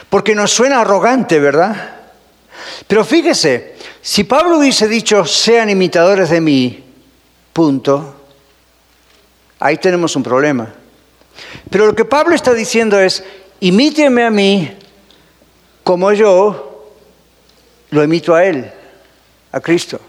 Porque 0.09 0.33
nos 0.33 0.51
suena 0.51 0.81
arrogante, 0.81 1.39
¿verdad? 1.39 1.99
Pero 2.87 3.05
fíjese, 3.05 3.75
si 4.01 4.23
Pablo 4.23 4.57
hubiese 4.57 4.87
dicho, 4.87 5.25
sean 5.25 5.69
imitadores 5.69 6.29
de 6.29 6.41
mí, 6.41 6.90
punto, 7.53 8.15
ahí 9.59 9.77
tenemos 9.77 10.15
un 10.15 10.23
problema. 10.23 10.73
Pero 11.69 11.85
lo 11.85 11.95
que 11.95 12.05
Pablo 12.05 12.35
está 12.35 12.53
diciendo 12.53 12.99
es, 12.99 13.23
imíteme 13.59 14.23
a 14.23 14.29
mí 14.29 14.77
como 15.83 16.11
yo 16.13 16.93
lo 17.89 18.03
imito 18.03 18.35
a 18.35 18.45
Él, 18.45 18.71
a 19.51 19.59
Cristo. 19.59 19.99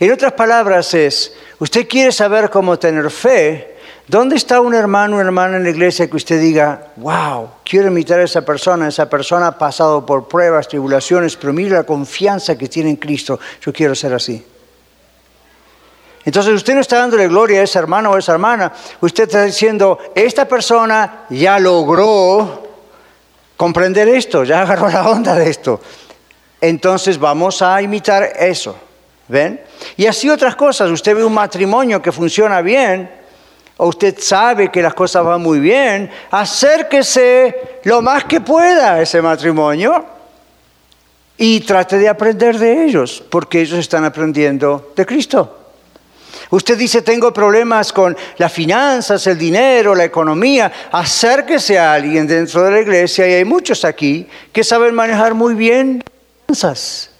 En 0.00 0.12
otras 0.12 0.32
palabras 0.32 0.92
es, 0.94 1.32
usted 1.58 1.86
quiere 1.88 2.12
saber 2.12 2.50
cómo 2.50 2.78
tener 2.78 3.10
fe, 3.10 3.76
¿Dónde 4.08 4.36
está 4.36 4.60
un 4.60 4.72
hermano 4.72 5.16
o 5.16 5.20
hermana 5.20 5.56
en 5.56 5.64
la 5.64 5.70
iglesia 5.70 6.08
que 6.08 6.14
usted 6.14 6.40
diga, 6.40 6.92
wow, 6.94 7.50
quiero 7.64 7.88
imitar 7.88 8.20
a 8.20 8.22
esa 8.22 8.44
persona, 8.44 8.86
esa 8.86 9.10
persona 9.10 9.48
ha 9.48 9.58
pasado 9.58 10.06
por 10.06 10.28
pruebas, 10.28 10.68
tribulaciones, 10.68 11.36
pero 11.36 11.52
mira 11.52 11.78
la 11.78 11.82
confianza 11.82 12.56
que 12.56 12.68
tiene 12.68 12.90
en 12.90 12.96
Cristo, 12.96 13.40
yo 13.60 13.72
quiero 13.72 13.96
ser 13.96 14.14
así? 14.14 14.44
Entonces 16.26 16.54
usted 16.54 16.74
no 16.74 16.80
está 16.80 16.98
dándole 16.98 17.28
gloria 17.28 17.60
a 17.60 17.62
ese 17.62 17.78
hermano 17.78 18.10
o 18.10 18.16
a 18.16 18.18
esa 18.18 18.32
hermana, 18.32 18.72
usted 19.00 19.24
está 19.24 19.44
diciendo, 19.44 19.96
esta 20.12 20.46
persona 20.46 21.24
ya 21.30 21.60
logró 21.60 22.66
comprender 23.56 24.08
esto, 24.08 24.42
ya 24.42 24.62
agarró 24.62 24.88
la 24.88 25.08
onda 25.08 25.36
de 25.36 25.48
esto. 25.48 25.80
Entonces 26.60 27.16
vamos 27.16 27.62
a 27.62 27.80
imitar 27.80 28.24
eso, 28.40 28.76
¿ven? 29.28 29.60
Y 29.96 30.06
así 30.06 30.28
otras 30.28 30.56
cosas, 30.56 30.90
usted 30.90 31.14
ve 31.14 31.24
un 31.24 31.32
matrimonio 31.32 32.02
que 32.02 32.10
funciona 32.10 32.60
bien, 32.60 33.08
o 33.76 33.86
usted 33.86 34.18
sabe 34.18 34.68
que 34.72 34.82
las 34.82 34.94
cosas 34.94 35.24
van 35.24 35.40
muy 35.40 35.60
bien, 35.60 36.10
acérquese 36.32 37.78
lo 37.84 38.02
más 38.02 38.24
que 38.24 38.40
pueda 38.40 38.94
a 38.94 39.02
ese 39.02 39.22
matrimonio 39.22 40.04
y 41.38 41.60
trate 41.60 41.98
de 41.98 42.08
aprender 42.08 42.58
de 42.58 42.84
ellos, 42.84 43.22
porque 43.30 43.60
ellos 43.60 43.78
están 43.78 44.04
aprendiendo 44.04 44.92
de 44.96 45.06
Cristo. 45.06 45.65
Usted 46.50 46.78
dice, 46.78 47.02
tengo 47.02 47.32
problemas 47.32 47.92
con 47.92 48.16
las 48.38 48.52
finanzas, 48.52 49.26
el 49.26 49.38
dinero, 49.38 49.94
la 49.94 50.04
economía. 50.04 50.72
Acérquese 50.92 51.78
a 51.78 51.94
alguien 51.94 52.26
dentro 52.26 52.62
de 52.62 52.70
la 52.70 52.80
iglesia, 52.80 53.28
y 53.28 53.34
hay 53.34 53.44
muchos 53.44 53.84
aquí 53.84 54.26
que 54.52 54.62
saben 54.62 54.94
manejar 54.94 55.34
muy 55.34 55.54
bien 55.54 56.02
finanzas 56.46 57.10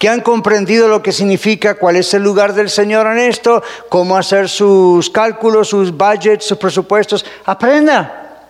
que 0.00 0.08
han 0.08 0.22
comprendido 0.22 0.88
lo 0.88 1.02
que 1.02 1.12
significa, 1.12 1.74
cuál 1.74 1.96
es 1.96 2.14
el 2.14 2.22
lugar 2.22 2.54
del 2.54 2.70
Señor 2.70 3.06
en 3.06 3.18
esto, 3.18 3.62
cómo 3.90 4.16
hacer 4.16 4.48
sus 4.48 5.10
cálculos, 5.10 5.68
sus 5.68 5.92
budgets, 5.92 6.46
sus 6.46 6.56
presupuestos. 6.56 7.24
Aprenda. 7.44 8.46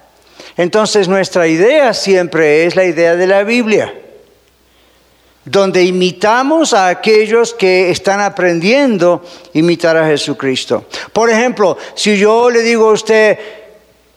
Entonces 0.56 1.08
nuestra 1.08 1.48
idea 1.48 1.92
siempre 1.92 2.66
es 2.66 2.76
la 2.76 2.84
idea 2.84 3.16
de 3.16 3.26
la 3.26 3.42
Biblia, 3.42 3.92
donde 5.50 5.82
imitamos 5.82 6.72
a 6.72 6.88
aquellos 6.88 7.54
que 7.54 7.90
están 7.90 8.20
aprendiendo 8.20 9.24
a 9.24 9.58
imitar 9.58 9.96
a 9.96 10.06
Jesucristo. 10.06 10.84
Por 11.12 11.28
ejemplo, 11.28 11.76
si 11.94 12.16
yo 12.16 12.48
le 12.50 12.60
digo 12.62 12.90
a 12.90 12.92
usted 12.92 13.38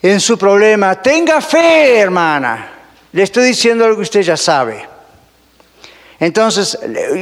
en 0.02 0.20
su 0.20 0.38
problema, 0.38 1.02
tenga 1.02 1.42
fe, 1.42 1.98
hermana, 1.98 2.72
le 3.12 3.24
estoy 3.24 3.46
diciendo 3.46 3.84
algo 3.84 3.98
que 3.98 4.04
usted 4.04 4.22
ya 4.22 4.38
sabe. 4.38 4.88
Entonces, 6.20 6.78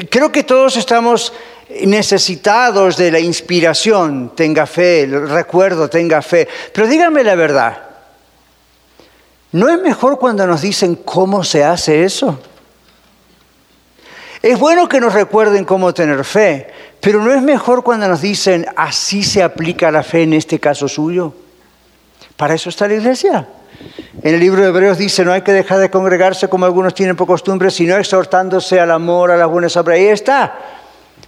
creo 0.10 0.30
que 0.30 0.44
todos 0.44 0.76
estamos 0.76 1.32
necesitados 1.86 2.98
de 2.98 3.12
la 3.12 3.20
inspiración, 3.20 4.34
tenga 4.36 4.66
fe, 4.66 5.04
el 5.04 5.30
recuerdo, 5.30 5.90
tenga 5.90 6.22
fe. 6.22 6.50
Pero 6.74 6.86
dígame 6.86 7.24
la 7.24 7.36
verdad, 7.36 7.82
¿no 9.54 9.70
es 9.70 9.82
mejor 9.82 10.20
cuando 10.20 10.46
nos 10.46 10.62
dicen 10.62 10.96
cómo 10.96 11.46
se 11.46 11.64
hace 11.64 12.04
eso? 12.04 12.38
Es 14.42 14.60
bueno 14.60 14.90
que 14.90 15.00
nos 15.00 15.14
recuerden 15.14 15.66
cómo 15.66 15.94
tener 15.94 16.24
fe, 16.24 16.68
pero 17.00 17.24
¿no 17.24 17.32
es 17.32 17.44
mejor 17.44 17.84
cuando 17.84 18.08
nos 18.08 18.22
dicen 18.22 18.66
así 18.76 19.22
se 19.24 19.44
aplica 19.44 19.92
la 19.92 20.02
fe 20.02 20.24
en 20.24 20.34
este 20.34 20.60
caso 20.60 20.88
suyo? 20.88 21.34
Para 22.38 22.56
eso 22.56 22.70
está 22.70 22.88
la 22.88 22.96
iglesia. 22.96 23.48
En 24.24 24.34
el 24.34 24.40
libro 24.40 24.62
de 24.62 24.70
Hebreos 24.70 24.98
dice, 24.98 25.24
no 25.24 25.32
hay 25.32 25.42
que 25.42 25.54
dejar 25.54 25.78
de 25.78 25.92
congregarse 25.92 26.48
como 26.48 26.66
algunos 26.66 26.96
tienen 26.96 27.16
por 27.16 27.28
costumbre, 27.28 27.70
sino 27.70 27.96
exhortándose 27.98 28.80
al 28.80 28.92
amor, 28.92 29.30
a 29.30 29.38
las 29.38 29.48
buenas 29.48 29.78
obras. 29.78 29.98
Ahí 29.98 30.08
está. 30.08 30.58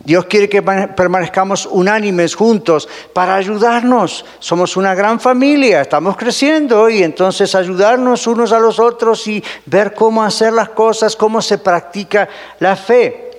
Dios 0.04 0.26
quiere 0.26 0.50
que 0.50 0.62
permanezcamos 0.62 1.66
unánimes 1.66 2.36
juntos 2.36 2.90
para 3.14 3.36
ayudarnos. 3.36 4.26
Somos 4.40 4.76
una 4.76 4.94
gran 4.94 5.20
familia, 5.20 5.82
estamos 5.82 6.18
creciendo 6.18 6.90
y 6.90 7.04
entonces 7.04 7.56
ayudarnos 7.56 8.28
unos 8.28 8.52
a 8.52 8.60
los 8.60 8.80
otros 8.80 9.26
y 9.28 9.42
ver 9.66 9.94
cómo 9.94 10.22
hacer 10.22 10.52
las 10.52 10.70
cosas, 10.70 11.16
cómo 11.16 11.42
se 11.42 11.58
practica 11.58 12.28
la 12.60 12.76
fe. 12.76 13.32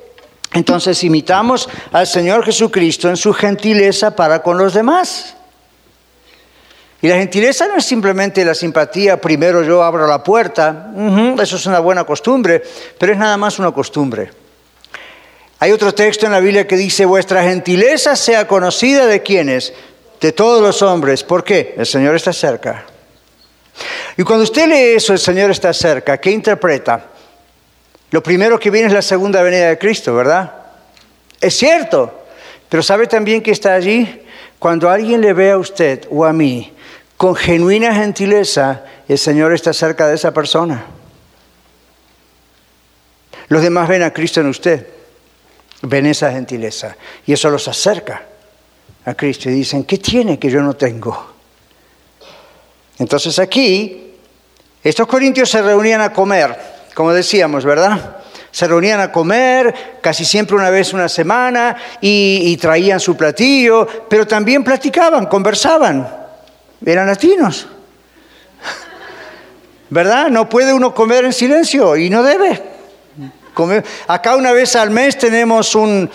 Entonces 0.52 1.04
imitamos 1.04 1.68
al 1.92 2.06
Señor 2.06 2.44
Jesucristo 2.44 3.10
en 3.10 3.16
su 3.16 3.34
gentileza 3.34 4.16
para 4.16 4.42
con 4.42 4.56
los 4.56 4.72
demás. 4.72 5.36
Y 7.02 7.08
la 7.08 7.16
gentileza 7.16 7.66
no 7.68 7.76
es 7.76 7.84
simplemente 7.84 8.42
la 8.42 8.54
simpatía, 8.54 9.20
primero 9.20 9.62
yo 9.62 9.82
abro 9.82 10.06
la 10.06 10.22
puerta, 10.24 10.90
eso 11.38 11.56
es 11.56 11.66
una 11.66 11.80
buena 11.80 12.04
costumbre, 12.04 12.62
pero 12.98 13.12
es 13.12 13.18
nada 13.18 13.36
más 13.36 13.58
una 13.58 13.72
costumbre. 13.72 14.43
Hay 15.58 15.72
otro 15.72 15.94
texto 15.94 16.26
en 16.26 16.32
la 16.32 16.40
Biblia 16.40 16.66
que 16.66 16.76
dice, 16.76 17.04
vuestra 17.04 17.42
gentileza 17.44 18.16
sea 18.16 18.46
conocida 18.46 19.06
de 19.06 19.22
quienes, 19.22 19.72
de 20.20 20.32
todos 20.32 20.62
los 20.62 20.82
hombres. 20.82 21.22
¿Por 21.22 21.44
qué? 21.44 21.74
El 21.76 21.86
Señor 21.86 22.14
está 22.16 22.32
cerca. 22.32 22.86
Y 24.16 24.22
cuando 24.22 24.44
usted 24.44 24.68
lee 24.68 24.96
eso, 24.96 25.12
el 25.12 25.18
Señor 25.18 25.50
está 25.50 25.72
cerca, 25.72 26.18
¿qué 26.18 26.30
interpreta? 26.30 27.06
Lo 28.10 28.22
primero 28.22 28.58
que 28.58 28.70
viene 28.70 28.86
es 28.86 28.92
la 28.92 29.02
segunda 29.02 29.42
venida 29.42 29.68
de 29.68 29.78
Cristo, 29.78 30.14
¿verdad? 30.14 30.52
Es 31.40 31.56
cierto, 31.56 32.26
pero 32.68 32.82
¿sabe 32.82 33.06
también 33.06 33.42
que 33.42 33.50
está 33.50 33.74
allí? 33.74 34.22
Cuando 34.58 34.88
alguien 34.88 35.20
le 35.20 35.32
ve 35.32 35.50
a 35.50 35.58
usted 35.58 36.06
o 36.10 36.24
a 36.24 36.32
mí 36.32 36.72
con 37.16 37.34
genuina 37.34 37.94
gentileza, 37.94 38.84
el 39.08 39.18
Señor 39.18 39.52
está 39.52 39.72
cerca 39.72 40.06
de 40.06 40.14
esa 40.14 40.32
persona. 40.32 40.86
Los 43.48 43.62
demás 43.62 43.88
ven 43.88 44.02
a 44.02 44.12
Cristo 44.12 44.40
en 44.40 44.46
usted, 44.46 44.86
ven 45.86 46.06
esa 46.06 46.30
gentileza 46.30 46.96
y 47.26 47.32
eso 47.32 47.50
los 47.50 47.68
acerca 47.68 48.22
a 49.04 49.14
Cristo 49.14 49.50
y 49.50 49.52
dicen, 49.52 49.84
¿qué 49.84 49.98
tiene 49.98 50.38
que 50.38 50.50
yo 50.50 50.62
no 50.62 50.74
tengo? 50.74 51.34
Entonces 52.98 53.38
aquí, 53.38 54.14
estos 54.82 55.06
corintios 55.06 55.50
se 55.50 55.62
reunían 55.62 56.00
a 56.00 56.12
comer, 56.12 56.56
como 56.94 57.12
decíamos, 57.12 57.64
¿verdad? 57.64 58.18
Se 58.50 58.68
reunían 58.68 59.00
a 59.00 59.10
comer 59.10 59.98
casi 60.00 60.24
siempre 60.24 60.54
una 60.54 60.70
vez 60.70 60.92
una 60.92 61.08
semana 61.08 61.76
y, 62.00 62.56
traían 62.58 63.00
su 63.00 63.16
platillo, 63.16 63.86
pero 64.08 64.26
también 64.26 64.62
platicaban, 64.62 65.26
conversaban. 65.26 66.08
Eran 66.86 67.08
latinos. 67.08 67.66
¿Verdad? 69.90 70.28
No 70.28 70.48
puede 70.48 70.72
uno 70.72 70.94
comer 70.94 71.24
en 71.24 71.32
silencio 71.32 71.96
y 71.96 72.08
no 72.10 72.22
debe. 72.22 72.73
Acá 74.06 74.36
una 74.36 74.52
vez 74.52 74.76
al 74.76 74.90
mes 74.90 75.16
tenemos 75.16 75.74
un, 75.74 76.10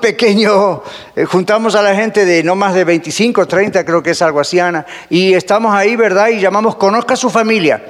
pequeño, 0.00 0.82
eh, 1.16 1.24
juntamos 1.24 1.74
a 1.74 1.82
la 1.82 1.94
gente 1.94 2.24
de 2.24 2.42
no 2.42 2.54
más 2.54 2.74
de 2.74 2.84
25, 2.84 3.46
30, 3.46 3.84
creo 3.84 4.02
que 4.02 4.10
es 4.10 4.22
algo 4.22 4.40
así, 4.40 4.60
Ana, 4.60 4.84
y 5.08 5.34
estamos 5.34 5.74
ahí, 5.74 5.96
¿verdad? 5.96 6.28
Y 6.28 6.40
llamamos, 6.40 6.76
conozca 6.76 7.14
a 7.14 7.16
su 7.16 7.30
familia. 7.30 7.82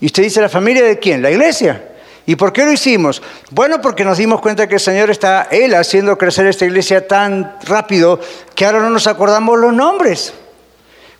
Y 0.00 0.06
usted 0.06 0.22
dice, 0.22 0.40
¿la 0.40 0.48
familia 0.48 0.84
de 0.84 0.98
quién? 0.98 1.22
La 1.22 1.30
iglesia. 1.30 1.82
¿Y 2.26 2.36
por 2.36 2.52
qué 2.52 2.64
lo 2.64 2.72
hicimos? 2.72 3.22
Bueno, 3.50 3.80
porque 3.80 4.04
nos 4.04 4.18
dimos 4.18 4.42
cuenta 4.42 4.68
que 4.68 4.74
el 4.74 4.80
Señor 4.80 5.10
está, 5.10 5.48
Él, 5.50 5.74
haciendo 5.74 6.18
crecer 6.18 6.46
esta 6.46 6.66
iglesia 6.66 7.08
tan 7.08 7.56
rápido 7.64 8.20
que 8.54 8.66
ahora 8.66 8.80
no 8.80 8.90
nos 8.90 9.06
acordamos 9.06 9.58
los 9.58 9.72
nombres, 9.72 10.34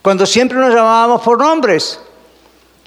cuando 0.03 0.27
siempre 0.27 0.59
nos 0.59 0.75
llamábamos 0.75 1.23
por 1.23 1.39
nombres. 1.39 1.99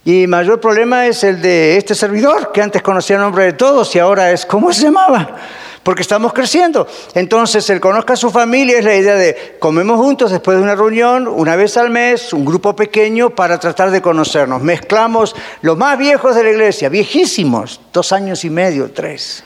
Y 0.04 0.26
mayor 0.26 0.60
problema 0.60 1.06
es 1.06 1.24
el 1.24 1.42
de 1.42 1.78
este 1.78 1.94
servidor, 1.94 2.52
que 2.52 2.62
antes 2.62 2.82
conocía 2.82 3.18
el 3.18 3.22
nombre 3.22 3.46
de 3.46 3.54
todos 3.54 3.96
y 3.96 4.00
ahora 4.00 4.32
es, 4.32 4.48
¿cómo 4.48 4.74
se 4.74 4.84
llamaba? 4.84 5.36
Porque 5.84 6.02
estamos 6.02 6.34
creciendo. 6.34 6.88
Entonces, 7.14 7.70
el 7.70 7.80
conozca 7.80 8.14
a 8.14 8.16
su 8.16 8.32
familia 8.32 8.80
es 8.80 8.86
la 8.86 8.96
idea 8.96 9.16
de 9.16 9.58
comemos 9.60 9.98
juntos 9.98 10.32
después 10.32 10.58
de 10.58 10.64
una 10.64 10.74
reunión, 10.74 11.28
una 11.28 11.56
vez 11.56 11.78
al 11.78 11.92
mes, 11.92 12.34
un 12.34 12.46
grupo 12.46 12.76
pequeño 12.76 13.30
para 13.30 13.60
tratar 13.60 13.92
de 13.92 14.02
conocernos. 14.02 14.64
Mezclamos 14.64 15.36
los 15.62 15.78
más 15.78 16.00
viejos 16.00 16.36
de 16.36 16.44
la 16.44 16.50
iglesia, 16.50 16.90
viejísimos, 16.90 17.80
dos 17.94 18.12
años 18.12 18.44
y 18.44 18.50
medio, 18.50 18.92
tres. 18.92 19.44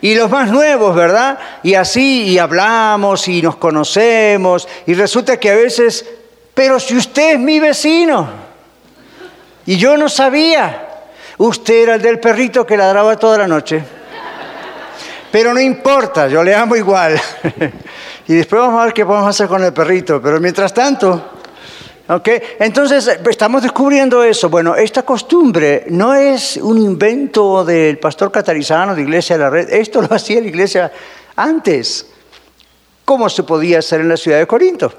Y 0.00 0.16
los 0.16 0.28
más 0.28 0.50
nuevos, 0.50 0.96
¿verdad? 0.96 1.38
Y 1.62 1.74
así, 1.74 2.24
y 2.24 2.38
hablamos 2.38 3.28
y 3.28 3.40
nos 3.40 3.54
conocemos. 3.56 4.66
Y 4.86 4.94
resulta 4.94 5.38
que 5.38 5.50
a 5.50 5.54
veces, 5.54 6.04
pero 6.52 6.80
si 6.80 6.96
usted 6.96 7.34
es 7.34 7.38
mi 7.38 7.60
vecino, 7.60 8.51
y 9.66 9.76
yo 9.76 9.96
no 9.96 10.08
sabía, 10.08 10.88
usted 11.38 11.82
era 11.82 11.94
el 11.94 12.02
del 12.02 12.18
perrito 12.18 12.66
que 12.66 12.76
ladraba 12.76 13.16
toda 13.16 13.38
la 13.38 13.46
noche. 13.46 13.82
Pero 15.30 15.54
no 15.54 15.60
importa, 15.60 16.28
yo 16.28 16.42
le 16.42 16.54
amo 16.54 16.76
igual. 16.76 17.18
y 18.28 18.34
después 18.34 18.60
vamos 18.60 18.80
a 18.80 18.84
ver 18.84 18.92
qué 18.92 19.06
podemos 19.06 19.28
hacer 19.28 19.48
con 19.48 19.64
el 19.64 19.72
perrito. 19.72 20.20
Pero 20.20 20.38
mientras 20.40 20.74
tanto, 20.74 21.30
¿ok? 22.06 22.28
Entonces 22.58 23.18
estamos 23.30 23.62
descubriendo 23.62 24.22
eso. 24.22 24.50
Bueno, 24.50 24.74
esta 24.74 25.04
costumbre 25.04 25.86
no 25.88 26.12
es 26.12 26.58
un 26.58 26.76
invento 26.76 27.64
del 27.64 27.98
pastor 27.98 28.30
catarizano 28.30 28.94
de 28.94 29.02
Iglesia 29.02 29.38
de 29.38 29.42
la 29.42 29.50
Red. 29.50 29.70
Esto 29.70 30.02
lo 30.02 30.08
hacía 30.14 30.40
la 30.40 30.48
iglesia 30.48 30.92
antes. 31.34 32.06
¿Cómo 33.04 33.28
se 33.30 33.42
podía 33.42 33.78
hacer 33.78 34.02
en 34.02 34.10
la 34.10 34.18
ciudad 34.18 34.38
de 34.38 34.46
Corinto? 34.46 34.92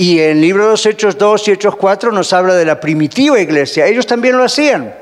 Y 0.00 0.18
en 0.18 0.30
el 0.30 0.40
libro 0.40 0.64
de 0.64 0.70
los 0.70 0.86
Hechos 0.86 1.18
2 1.18 1.48
y 1.48 1.50
Hechos 1.50 1.76
4 1.76 2.10
nos 2.10 2.32
habla 2.32 2.54
de 2.54 2.64
la 2.64 2.80
primitiva 2.80 3.38
iglesia. 3.38 3.84
Ellos 3.84 4.06
también 4.06 4.34
lo 4.34 4.44
hacían. 4.44 4.94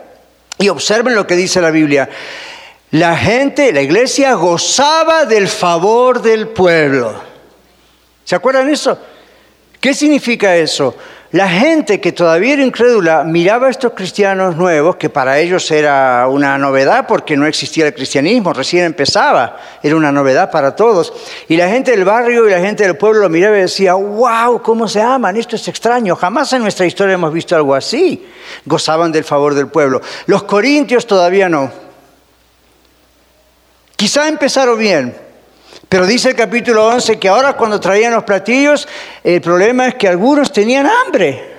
Y 0.59 0.69
observen 0.71 1.15
lo 1.15 1.25
que 1.25 1.37
dice 1.37 1.61
la 1.61 1.71
Biblia. 1.71 2.11
La 2.91 3.17
gente, 3.17 3.73
la 3.73 3.81
iglesia 3.81 4.35
gozaba 4.35 5.25
del 5.25 5.47
favor 5.47 6.21
del 6.21 6.49
pueblo. 6.49 7.15
¿Se 8.25 8.35
acuerdan 8.35 8.69
eso? 8.71 8.99
¿Qué 9.81 9.95
significa 9.95 10.57
eso? 10.57 10.97
La 11.33 11.47
gente 11.47 12.01
que 12.01 12.13
todavía 12.13 12.55
era 12.55 12.65
incrédula 12.65 13.23
miraba 13.23 13.67
a 13.67 13.71
estos 13.71 13.93
cristianos 13.93 14.57
nuevos, 14.57 14.97
que 14.97 15.11
para 15.11 15.39
ellos 15.39 15.71
era 15.71 16.27
una 16.27 16.57
novedad 16.57 17.07
porque 17.07 17.37
no 17.37 17.47
existía 17.47 17.87
el 17.87 17.93
cristianismo, 17.95 18.55
recién 18.55 18.85
empezaba, 18.87 19.59
era 19.83 19.95
una 19.95 20.11
novedad 20.11 20.51
para 20.51 20.75
todos. 20.75 21.13
Y 21.47 21.59
la 21.59 21.69
gente 21.69 21.91
del 21.91 22.07
barrio 22.07 22.49
y 22.49 22.51
la 22.51 22.61
gente 22.61 22.85
del 22.85 22.97
pueblo 22.97 23.21
lo 23.21 23.29
miraba 23.29 23.59
y 23.59 23.63
decía, 23.63 23.93
wow, 23.93 24.63
¿cómo 24.63 24.89
se 24.89 25.03
aman? 25.03 25.37
Esto 25.37 25.57
es 25.57 25.69
extraño, 25.69 26.17
jamás 26.17 26.51
en 26.55 26.63
nuestra 26.63 26.87
historia 26.87 27.13
hemos 27.13 27.33
visto 27.35 27.55
algo 27.55 27.75
así. 27.75 28.27
Gozaban 28.65 29.13
del 29.13 29.25
favor 29.25 29.55
del 29.55 29.69
pueblo. 29.69 30.01
Los 30.25 30.45
corintios 30.45 31.07
todavía 31.07 31.51
no. 31.51 31.71
Quizá 33.97 34.29
empezaron 34.29 34.79
bien, 34.79 35.15
pero 35.89 36.07
dice 36.07 36.31
el 36.31 36.37
capítulo 36.37 36.87
11 36.87 37.19
que 37.19 37.29
ahora 37.29 37.55
cuando 37.55 37.81
traían 37.81 38.13
los 38.13 38.25
platillos, 38.25 38.87
el 39.25 39.41
problema 39.41 39.89
es 39.89 39.95
que 39.95 40.07
algunos 40.07 40.53
tenían 40.53 40.87
hambre. 40.87 41.57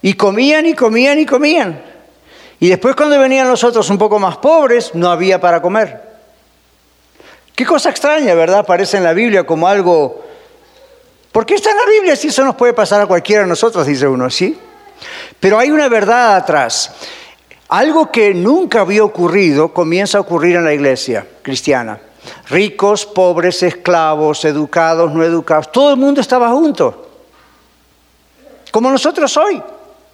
Y 0.00 0.14
comían 0.14 0.66
y 0.66 0.74
comían 0.74 1.18
y 1.18 1.26
comían. 1.26 1.82
Y 2.60 2.68
después 2.68 2.96
cuando 2.96 3.18
venían 3.18 3.48
los 3.48 3.64
otros 3.64 3.90
un 3.90 3.98
poco 3.98 4.18
más 4.18 4.38
pobres, 4.38 4.94
no 4.94 5.10
había 5.10 5.40
para 5.40 5.60
comer. 5.60 6.00
Qué 7.54 7.66
cosa 7.66 7.90
extraña, 7.90 8.34
¿verdad? 8.34 8.64
Parece 8.64 8.96
en 8.96 9.04
la 9.04 9.12
Biblia 9.12 9.44
como 9.44 9.68
algo... 9.68 10.24
¿Por 11.30 11.44
qué 11.44 11.54
está 11.54 11.70
en 11.70 11.76
la 11.76 11.86
Biblia 11.86 12.16
si 12.16 12.28
eso 12.28 12.44
nos 12.44 12.54
puede 12.54 12.72
pasar 12.72 13.00
a 13.00 13.06
cualquiera 13.06 13.42
de 13.42 13.48
nosotros? 13.48 13.86
Dice 13.86 14.06
uno, 14.06 14.30
¿sí? 14.30 14.56
Pero 15.38 15.58
hay 15.58 15.70
una 15.70 15.88
verdad 15.88 16.36
atrás. 16.36 16.92
Algo 17.68 18.10
que 18.10 18.32
nunca 18.32 18.80
había 18.80 19.04
ocurrido 19.04 19.74
comienza 19.74 20.18
a 20.18 20.20
ocurrir 20.22 20.56
en 20.56 20.64
la 20.64 20.72
iglesia 20.72 21.26
cristiana. 21.42 21.98
Ricos, 22.48 23.06
pobres, 23.06 23.62
esclavos, 23.62 24.44
educados, 24.44 25.12
no 25.12 25.22
educados, 25.24 25.70
todo 25.72 25.90
el 25.90 25.96
mundo 25.96 26.20
estaba 26.20 26.50
junto. 26.50 27.08
Como 28.70 28.90
nosotros 28.90 29.36
hoy. 29.36 29.62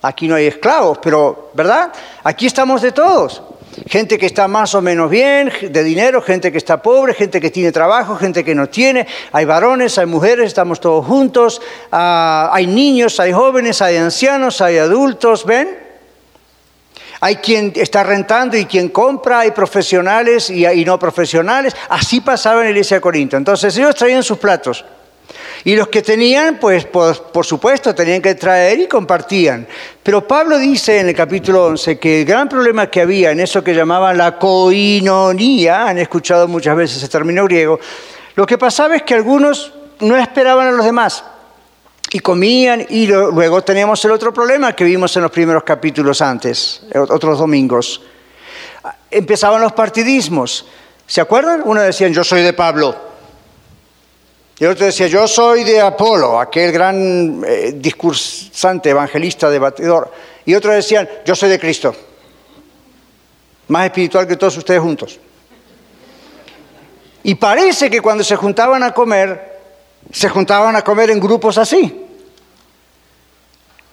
Aquí 0.03 0.29
no 0.29 0.35
hay 0.35 0.47
esclavos, 0.47 0.99
pero, 0.99 1.51
¿verdad? 1.53 1.93
Aquí 2.25 2.47
estamos 2.47 2.81
de 2.81 2.93
todos. 2.93 3.43
Gente 3.87 4.19
que 4.19 4.27
está 4.27 4.49
más 4.49 4.75
o 4.75 4.81
menos 4.81 5.11
bien, 5.11 5.53
de 5.61 5.85
dinero, 5.85 6.23
gente 6.23 6.51
que 6.51 6.59
está 6.59 6.83
pobre, 6.83 7.15
gente 7.15 7.41
que 7.41 7.51
tiene 7.51 7.71
trabajo, 7.71 8.17
gente 8.17 8.43
que 8.43 8.55
no 8.55 8.69
tiene. 8.69 9.07
Hay 9.33 9.45
varones, 9.45 9.99
hay 9.99 10.07
mujeres, 10.07 10.47
estamos 10.47 10.81
todos 10.81 11.05
juntos. 11.07 11.61
Ah, 11.93 12.51
hay 12.53 12.67
niños, 12.67 13.21
hay 13.21 13.33
jóvenes, 13.33 13.83
hay 13.83 13.97
ancianos, 13.97 14.61
hay 14.61 14.79
adultos, 14.79 15.45
¿ven? 15.45 15.90
Hay 17.21 17.37
quien 17.37 17.73
está 17.77 18.03
rentando 18.03 18.57
y 18.57 18.65
quien 18.65 18.89
compra, 18.89 19.41
hay 19.41 19.51
profesionales 19.51 20.49
y, 20.49 20.85
no 20.85 20.99
profesionales. 20.99 21.77
Así 21.91 22.21
pasaba 22.21 22.61
en 22.61 22.67
la 22.67 22.71
iglesia 22.71 22.97
de 22.97 23.01
Corinto. 23.03 23.37
Entonces 23.37 23.77
ellos 23.77 23.95
traían 23.95 24.23
sus 24.23 24.39
platos. 24.39 24.85
Y 25.65 25.77
los 25.77 25.89
que 25.89 26.01
tenían, 26.01 26.59
pues 26.59 26.87
por, 26.87 27.45
supuesto, 27.45 27.95
tenían 27.95 28.23
que 28.23 28.35
traer 28.35 28.81
y 28.81 28.89
compartían. 28.89 29.67
Pero 30.03 30.27
Pablo 30.27 30.59
dice 30.59 31.01
en 31.01 31.09
el 31.11 31.15
capítulo 31.15 31.67
11 31.67 31.99
que 31.99 32.21
el 32.21 32.27
gran 32.27 32.49
problema 32.49 32.89
que 32.89 33.03
había 33.03 33.31
en 33.31 33.41
eso 33.41 33.63
que 33.63 33.75
llamaban 33.75 34.17
la 34.17 34.39
coinonía, 34.39 35.87
han 35.87 35.99
escuchado 35.99 36.49
muchas 36.49 36.75
veces 36.75 36.97
ese 36.97 37.09
término 37.09 37.45
griego, 37.45 37.79
lo 38.35 38.47
que 38.47 38.57
pasaba 38.57 38.97
es 38.97 39.03
que 39.03 39.15
algunos 39.15 39.75
no 40.01 40.17
esperaban 40.17 40.69
a 40.69 40.73
los 40.73 40.87
demás 40.87 41.23
y 42.13 42.19
comían 42.21 42.87
y 42.89 43.07
luego 43.07 43.63
teníamos 43.63 44.05
el 44.05 44.11
otro 44.11 44.33
problema 44.33 44.75
que 44.75 44.85
vimos 44.85 45.15
en 45.17 45.23
los 45.23 45.31
primeros 45.31 45.63
capítulos 45.63 46.21
antes, 46.21 46.83
otros 46.95 47.39
domingos. 47.39 48.03
Empezaban 49.11 49.61
los 49.61 49.73
partidismos. 49.73 50.67
¿Se 51.07 51.21
acuerdan? 51.21 51.63
Uno 51.65 51.81
decía, 51.81 52.09
yo 52.09 52.25
soy 52.25 52.43
de 52.43 52.53
Pablo. 52.53 53.11
Y 54.59 54.67
otro 54.67 54.87
decía, 54.87 55.07
yo 55.07 55.27
soy 55.27 55.65
de 55.65 55.81
Apolo, 55.81 56.39
aquel 56.39 56.71
gran 56.71 57.43
eh, 57.47 57.73
discursante, 57.77 58.91
evangelista, 58.91 59.49
debatidor. 59.49 60.13
Y 60.45 60.55
otros 60.55 60.75
decían, 60.75 61.09
yo 61.25 61.35
soy 61.35 61.49
de 61.49 61.59
Cristo. 61.59 61.95
Más 63.69 63.87
espiritual 63.87 64.27
que 64.27 64.37
todos 64.37 64.57
ustedes 64.59 64.81
juntos. 64.81 65.19
Y 67.23 67.35
parece 67.37 67.89
que 67.89 68.01
cuando 68.01 68.23
se 68.23 68.37
juntaban 68.37 68.83
a 68.83 68.93
comer, 68.93 69.60
se 70.13 70.29
juntaban 70.29 70.77
a 70.77 70.83
comer 70.83 71.11
en 71.11 71.21
grupos 71.21 71.59
así. 71.59 72.07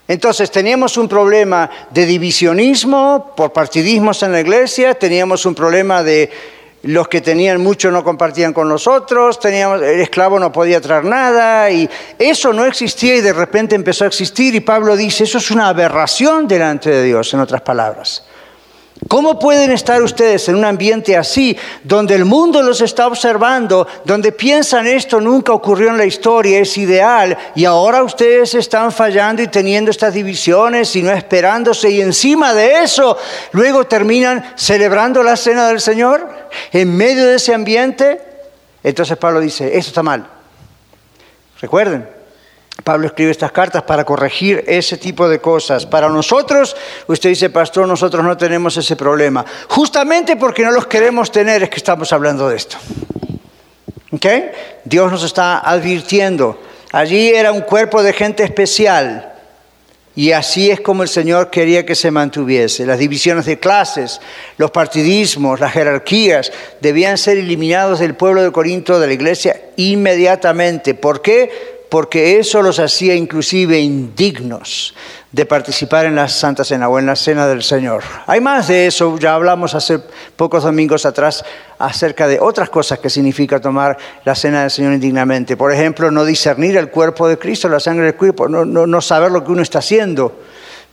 Entonces 0.07 0.49
teníamos 0.49 0.97
un 0.97 1.07
problema 1.07 1.69
de 1.89 2.05
divisionismo 2.05 3.33
por 3.35 3.51
partidismos 3.51 4.23
en 4.23 4.31
la 4.31 4.39
iglesia, 4.39 4.93
teníamos 4.93 5.45
un 5.45 5.53
problema 5.53 6.01
de 6.01 6.31
los 6.83 7.09
que 7.09 7.19
tenían 7.19 7.59
mucho 7.59 7.91
no 7.91 8.03
compartían 8.03 8.53
con 8.53 8.69
los 8.69 8.87
otros, 8.87 9.39
teníamos, 9.39 9.81
el 9.81 9.99
esclavo 9.99 10.39
no 10.39 10.51
podía 10.51 10.79
traer 10.79 11.03
nada 11.03 11.69
y 11.69 11.89
eso 12.17 12.53
no 12.53 12.65
existía 12.65 13.17
y 13.17 13.21
de 13.21 13.33
repente 13.33 13.75
empezó 13.75 14.05
a 14.05 14.07
existir 14.07 14.55
y 14.55 14.61
Pablo 14.61 14.95
dice, 14.95 15.25
eso 15.25 15.39
es 15.39 15.51
una 15.51 15.67
aberración 15.67 16.47
delante 16.47 16.89
de 16.89 17.03
Dios, 17.03 17.33
en 17.33 17.41
otras 17.41 17.61
palabras. 17.61 18.23
¿Cómo 19.07 19.39
pueden 19.39 19.71
estar 19.71 20.01
ustedes 20.01 20.49
en 20.49 20.55
un 20.55 20.65
ambiente 20.65 21.15
así, 21.15 21.55
donde 21.83 22.15
el 22.15 22.25
mundo 22.25 22.61
los 22.61 22.81
está 22.81 23.07
observando, 23.07 23.87
donde 24.03 24.31
piensan 24.31 24.87
esto 24.87 25.21
nunca 25.21 25.53
ocurrió 25.53 25.89
en 25.89 25.97
la 25.97 26.05
historia, 26.05 26.59
es 26.59 26.77
ideal, 26.77 27.37
y 27.55 27.63
ahora 27.65 28.03
ustedes 28.03 28.55
están 28.55 28.91
fallando 28.91 29.41
y 29.41 29.47
teniendo 29.47 29.91
estas 29.91 30.13
divisiones 30.13 30.95
y 30.95 31.03
no 31.03 31.11
esperándose, 31.11 31.89
y 31.89 32.01
encima 32.01 32.53
de 32.53 32.83
eso, 32.83 33.17
luego 33.51 33.85
terminan 33.85 34.43
celebrando 34.57 35.23
la 35.23 35.37
cena 35.37 35.67
del 35.67 35.79
Señor 35.79 36.27
en 36.73 36.97
medio 36.97 37.27
de 37.27 37.35
ese 37.35 37.53
ambiente? 37.53 38.21
Entonces 38.83 39.15
Pablo 39.17 39.39
dice, 39.39 39.77
esto 39.77 39.89
está 39.89 40.03
mal. 40.03 40.27
Recuerden, 41.61 42.16
Pablo 42.83 43.07
escribe 43.07 43.31
estas 43.31 43.51
cartas 43.51 43.83
para 43.83 44.05
corregir 44.05 44.63
ese 44.67 44.97
tipo 44.97 45.27
de 45.27 45.39
cosas. 45.39 45.85
Para 45.85 46.09
nosotros, 46.09 46.75
usted 47.07 47.29
dice, 47.29 47.49
pastor, 47.49 47.87
nosotros 47.87 48.23
no 48.23 48.37
tenemos 48.37 48.77
ese 48.77 48.95
problema. 48.95 49.45
Justamente 49.67 50.35
porque 50.35 50.63
no 50.63 50.71
los 50.71 50.87
queremos 50.87 51.31
tener 51.31 51.63
es 51.63 51.69
que 51.69 51.77
estamos 51.77 52.13
hablando 52.13 52.47
de 52.49 52.55
esto. 52.55 52.77
¿Ok? 54.11 54.25
Dios 54.85 55.11
nos 55.11 55.23
está 55.23 55.59
advirtiendo. 55.59 56.61
Allí 56.91 57.29
era 57.29 57.51
un 57.51 57.61
cuerpo 57.61 58.01
de 58.03 58.13
gente 58.13 58.43
especial. 58.43 59.33
Y 60.15 60.31
así 60.31 60.71
es 60.71 60.79
como 60.79 61.03
el 61.03 61.09
Señor 61.09 61.51
quería 61.51 61.85
que 61.85 61.93
se 61.93 62.09
mantuviese. 62.09 62.87
Las 62.87 62.97
divisiones 62.97 63.45
de 63.45 63.59
clases, 63.59 64.19
los 64.57 64.71
partidismos, 64.71 65.59
las 65.59 65.73
jerarquías 65.73 66.51
debían 66.81 67.19
ser 67.19 67.37
eliminados 67.37 67.99
del 67.99 68.15
pueblo 68.15 68.41
de 68.41 68.51
Corinto, 68.51 68.99
de 68.99 69.05
la 69.05 69.13
iglesia, 69.13 69.61
inmediatamente. 69.75 70.95
¿Por 70.95 71.21
qué? 71.21 71.76
Porque 71.89 72.39
eso 72.39 72.61
los 72.61 72.79
hacía 72.79 73.15
inclusive 73.15 73.79
indignos 73.79 74.93
de 75.31 75.45
participar 75.45 76.05
en 76.05 76.15
la 76.15 76.27
Santa 76.27 76.63
Cena 76.63 76.89
o 76.89 76.99
en 76.99 77.05
la 77.05 77.15
Cena 77.15 77.47
del 77.47 77.61
Señor. 77.61 78.03
Hay 78.25 78.41
más 78.41 78.67
de 78.67 78.87
eso, 78.87 79.17
ya 79.19 79.35
hablamos 79.35 79.75
hace 79.75 79.99
pocos 80.35 80.63
domingos 80.63 81.05
atrás 81.05 81.43
acerca 81.79 82.27
de 82.27 82.39
otras 82.39 82.69
cosas 82.69 82.99
que 82.99 83.09
significa 83.09 83.59
tomar 83.59 83.97
la 84.25 84.35
Cena 84.35 84.61
del 84.61 84.71
Señor 84.71 84.93
indignamente. 84.93 85.57
Por 85.57 85.71
ejemplo, 85.71 86.09
no 86.11 86.25
discernir 86.25 86.77
el 86.77 86.89
cuerpo 86.89 87.27
de 87.27 87.37
Cristo, 87.37 87.69
la 87.69 87.79
sangre 87.79 88.05
del 88.05 88.15
cuerpo, 88.15 88.47
no, 88.47 88.65
no 88.65 89.01
saber 89.01 89.31
lo 89.31 89.43
que 89.43 89.51
uno 89.51 89.61
está 89.61 89.79
haciendo. 89.79 90.39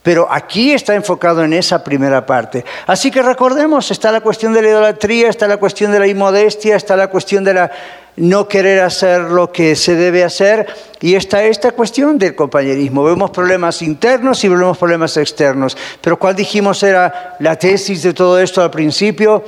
Pero 0.02 0.28
aquí 0.30 0.72
está 0.72 0.94
enfocado 0.94 1.42
en 1.42 1.54
esa 1.54 1.82
primera 1.82 2.26
parte. 2.26 2.62
Así 2.86 3.10
que 3.10 3.22
recordemos, 3.22 3.90
está 3.90 4.12
la 4.12 4.20
cuestión 4.20 4.52
de 4.52 4.60
la 4.60 4.68
idolatría, 4.68 5.30
está 5.30 5.48
la 5.48 5.56
cuestión 5.56 5.92
de 5.92 5.98
la 5.98 6.06
inmodestia, 6.06 6.76
está 6.76 6.94
la 6.94 7.08
cuestión 7.08 7.42
de 7.42 7.54
la 7.54 7.70
no 8.16 8.46
querer 8.48 8.80
hacer 8.80 9.22
lo 9.22 9.50
que 9.50 9.74
se 9.76 9.94
debe 9.94 10.24
hacer 10.24 10.66
y 11.00 11.14
está 11.14 11.44
esta 11.44 11.72
cuestión 11.72 12.18
del 12.18 12.34
compañerismo. 12.34 13.04
Vemos 13.04 13.30
problemas 13.30 13.82
internos 13.82 14.44
y 14.44 14.48
vemos 14.48 14.78
problemas 14.78 15.16
externos. 15.16 15.76
Pero 16.00 16.18
¿cuál 16.18 16.36
dijimos 16.36 16.82
era 16.82 17.36
la 17.40 17.56
tesis 17.56 18.02
de 18.02 18.14
todo 18.14 18.40
esto 18.40 18.62
al 18.62 18.70
principio? 18.70 19.44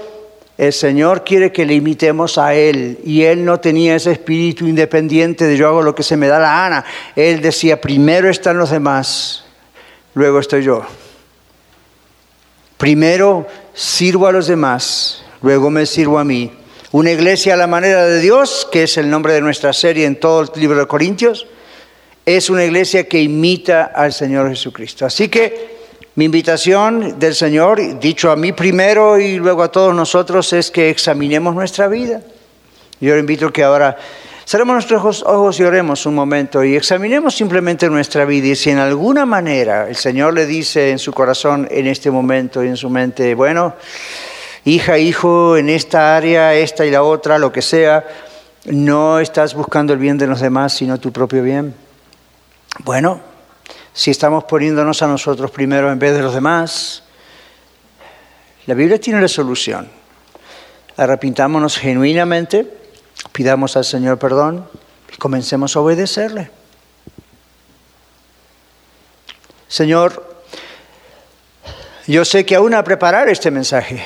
El 0.58 0.72
Señor 0.72 1.22
quiere 1.22 1.52
que 1.52 1.66
le 1.66 1.74
imitemos 1.74 2.38
a 2.38 2.54
Él 2.54 2.98
y 3.04 3.22
Él 3.22 3.44
no 3.44 3.60
tenía 3.60 3.94
ese 3.94 4.12
espíritu 4.12 4.66
independiente 4.66 5.44
de 5.44 5.56
yo 5.56 5.68
hago 5.68 5.82
lo 5.82 5.94
que 5.94 6.02
se 6.02 6.16
me 6.16 6.28
da 6.28 6.38
la 6.38 6.48
gana. 6.48 6.84
Él 7.14 7.40
decía, 7.40 7.80
primero 7.80 8.30
están 8.30 8.56
los 8.56 8.70
demás 8.70 9.46
luego 10.16 10.40
estoy 10.40 10.64
yo. 10.64 10.82
Primero 12.76 13.46
sirvo 13.72 14.26
a 14.26 14.32
los 14.32 14.48
demás, 14.48 15.22
luego 15.42 15.70
me 15.70 15.86
sirvo 15.86 16.18
a 16.18 16.24
mí. 16.24 16.50
Una 16.92 17.10
iglesia 17.10 17.54
a 17.54 17.56
la 17.56 17.66
manera 17.66 18.04
de 18.06 18.20
Dios, 18.20 18.68
que 18.70 18.84
es 18.84 18.96
el 18.96 19.10
nombre 19.10 19.32
de 19.32 19.40
nuestra 19.40 19.72
serie 19.72 20.06
en 20.06 20.20
todo 20.20 20.42
el 20.42 20.48
libro 20.60 20.78
de 20.78 20.86
Corintios, 20.86 21.46
es 22.24 22.48
una 22.48 22.64
iglesia 22.64 23.08
que 23.08 23.20
imita 23.20 23.84
al 23.94 24.12
Señor 24.12 24.48
Jesucristo. 24.48 25.04
Así 25.04 25.28
que 25.28 25.76
mi 26.14 26.24
invitación 26.24 27.18
del 27.18 27.34
Señor, 27.34 27.98
dicho 27.98 28.30
a 28.30 28.36
mí 28.36 28.52
primero 28.52 29.18
y 29.18 29.36
luego 29.36 29.62
a 29.62 29.72
todos 29.72 29.94
nosotros, 29.94 30.52
es 30.52 30.70
que 30.70 30.88
examinemos 30.90 31.54
nuestra 31.54 31.88
vida. 31.88 32.22
Yo 33.00 33.14
le 33.14 33.20
invito 33.20 33.52
que 33.52 33.62
ahora 33.62 33.96
Cerremos 34.48 34.74
nuestros 34.74 35.24
ojos 35.24 35.58
y 35.58 35.64
oremos 35.64 36.06
un 36.06 36.14
momento 36.14 36.62
y 36.62 36.76
examinemos 36.76 37.34
simplemente 37.34 37.90
nuestra 37.90 38.24
vida 38.24 38.46
y 38.46 38.54
si 38.54 38.70
en 38.70 38.78
alguna 38.78 39.26
manera 39.26 39.88
el 39.88 39.96
Señor 39.96 40.34
le 40.34 40.46
dice 40.46 40.92
en 40.92 41.00
su 41.00 41.12
corazón 41.12 41.66
en 41.68 41.88
este 41.88 42.12
momento 42.12 42.62
y 42.62 42.68
en 42.68 42.76
su 42.76 42.88
mente, 42.88 43.34
bueno, 43.34 43.74
hija, 44.66 44.98
hijo, 44.98 45.56
en 45.56 45.70
esta 45.70 46.14
área, 46.14 46.54
esta 46.54 46.84
y 46.84 46.90
la 46.90 47.02
otra, 47.02 47.38
lo 47.38 47.50
que 47.50 47.62
sea, 47.62 48.06
no 48.66 49.18
estás 49.18 49.54
buscando 49.54 49.94
el 49.94 49.98
bien 49.98 50.18
de 50.18 50.26
los 50.26 50.40
demás, 50.40 50.74
sino 50.74 51.00
tu 51.00 51.10
propio 51.10 51.42
bien. 51.42 51.74
Bueno, 52.80 53.20
si 53.94 54.10
estamos 54.10 54.44
poniéndonos 54.44 55.00
a 55.00 55.06
nosotros 55.06 55.50
primero 55.50 55.90
en 55.90 55.98
vez 55.98 56.14
de 56.14 56.20
los 56.20 56.34
demás, 56.34 57.02
la 58.66 58.74
Biblia 58.74 59.00
tiene 59.00 59.22
la 59.22 59.28
solución. 59.28 59.88
Arrepintámonos 60.98 61.78
genuinamente 61.78 62.84
Pidamos 63.32 63.76
al 63.76 63.84
Señor 63.84 64.18
perdón 64.18 64.68
y 65.12 65.16
comencemos 65.16 65.76
a 65.76 65.80
obedecerle. 65.80 66.50
Señor, 69.68 70.40
yo 72.06 72.24
sé 72.24 72.46
que 72.46 72.54
aún 72.54 72.74
a 72.74 72.84
preparar 72.84 73.28
este 73.28 73.50
mensaje, 73.50 74.02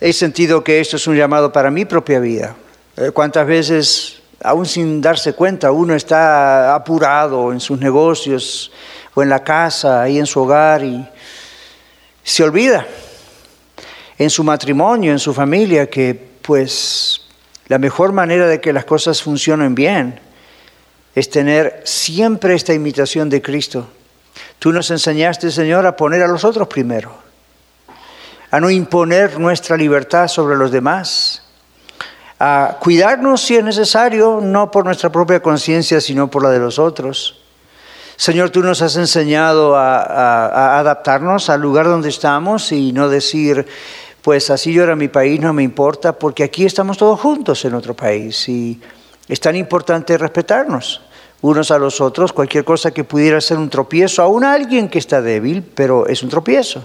he 0.00 0.12
sentido 0.12 0.62
que 0.62 0.80
esto 0.80 0.96
es 0.96 1.06
un 1.06 1.16
llamado 1.16 1.52
para 1.52 1.70
mi 1.70 1.84
propia 1.84 2.20
vida. 2.20 2.56
Eh, 2.96 3.10
¿Cuántas 3.12 3.46
veces, 3.46 4.22
aún 4.42 4.66
sin 4.66 5.00
darse 5.00 5.32
cuenta, 5.32 5.72
uno 5.72 5.94
está 5.94 6.74
apurado 6.74 7.52
en 7.52 7.60
sus 7.60 7.78
negocios 7.78 8.70
o 9.14 9.22
en 9.22 9.28
la 9.28 9.42
casa, 9.42 10.02
ahí 10.02 10.18
en 10.18 10.26
su 10.26 10.40
hogar 10.40 10.84
y 10.84 11.06
se 12.22 12.44
olvida 12.44 12.86
en 14.18 14.30
su 14.30 14.42
matrimonio, 14.44 15.12
en 15.12 15.18
su 15.18 15.32
familia, 15.32 15.88
que 15.88 16.28
pues 16.42 17.20
la 17.68 17.78
mejor 17.78 18.12
manera 18.12 18.46
de 18.46 18.60
que 18.60 18.72
las 18.72 18.84
cosas 18.84 19.22
funcionen 19.22 19.74
bien 19.74 20.20
es 21.14 21.30
tener 21.30 21.82
siempre 21.84 22.54
esta 22.54 22.74
imitación 22.74 23.28
de 23.28 23.42
Cristo. 23.42 23.88
Tú 24.58 24.72
nos 24.72 24.90
enseñaste, 24.90 25.50
Señor, 25.50 25.86
a 25.86 25.96
poner 25.96 26.22
a 26.22 26.28
los 26.28 26.44
otros 26.44 26.68
primero, 26.68 27.12
a 28.50 28.60
no 28.60 28.70
imponer 28.70 29.38
nuestra 29.38 29.76
libertad 29.76 30.28
sobre 30.28 30.56
los 30.56 30.70
demás, 30.70 31.42
a 32.40 32.76
cuidarnos 32.80 33.40
si 33.40 33.56
es 33.56 33.64
necesario, 33.64 34.40
no 34.42 34.70
por 34.70 34.84
nuestra 34.84 35.10
propia 35.10 35.40
conciencia, 35.40 36.00
sino 36.00 36.30
por 36.30 36.42
la 36.42 36.50
de 36.50 36.60
los 36.60 36.78
otros. 36.78 37.40
Señor, 38.16 38.50
tú 38.50 38.62
nos 38.62 38.82
has 38.82 38.96
enseñado 38.96 39.76
a, 39.76 40.02
a 40.02 40.78
adaptarnos 40.78 41.50
al 41.50 41.60
lugar 41.60 41.86
donde 41.86 42.08
estamos 42.08 42.72
y 42.72 42.92
no 42.92 43.08
decir, 43.08 43.66
pues 44.22 44.50
así 44.50 44.76
era 44.76 44.96
mi 44.96 45.08
país, 45.08 45.40
no 45.40 45.52
me 45.52 45.62
importa, 45.62 46.12
porque 46.12 46.44
aquí 46.44 46.64
estamos 46.64 46.96
todos 46.98 47.20
juntos 47.20 47.64
en 47.64 47.74
otro 47.74 47.94
país 47.94 48.48
y 48.48 48.80
es 49.28 49.40
tan 49.40 49.56
importante 49.56 50.16
respetarnos 50.16 51.02
unos 51.40 51.70
a 51.70 51.78
los 51.78 52.00
otros, 52.00 52.32
cualquier 52.32 52.64
cosa 52.64 52.90
que 52.90 53.04
pudiera 53.04 53.40
ser 53.40 53.58
un 53.58 53.70
tropiezo, 53.70 54.22
aún 54.22 54.44
alguien 54.44 54.88
que 54.88 54.98
está 54.98 55.22
débil, 55.22 55.62
pero 55.62 56.06
es 56.06 56.22
un 56.22 56.28
tropiezo. 56.28 56.84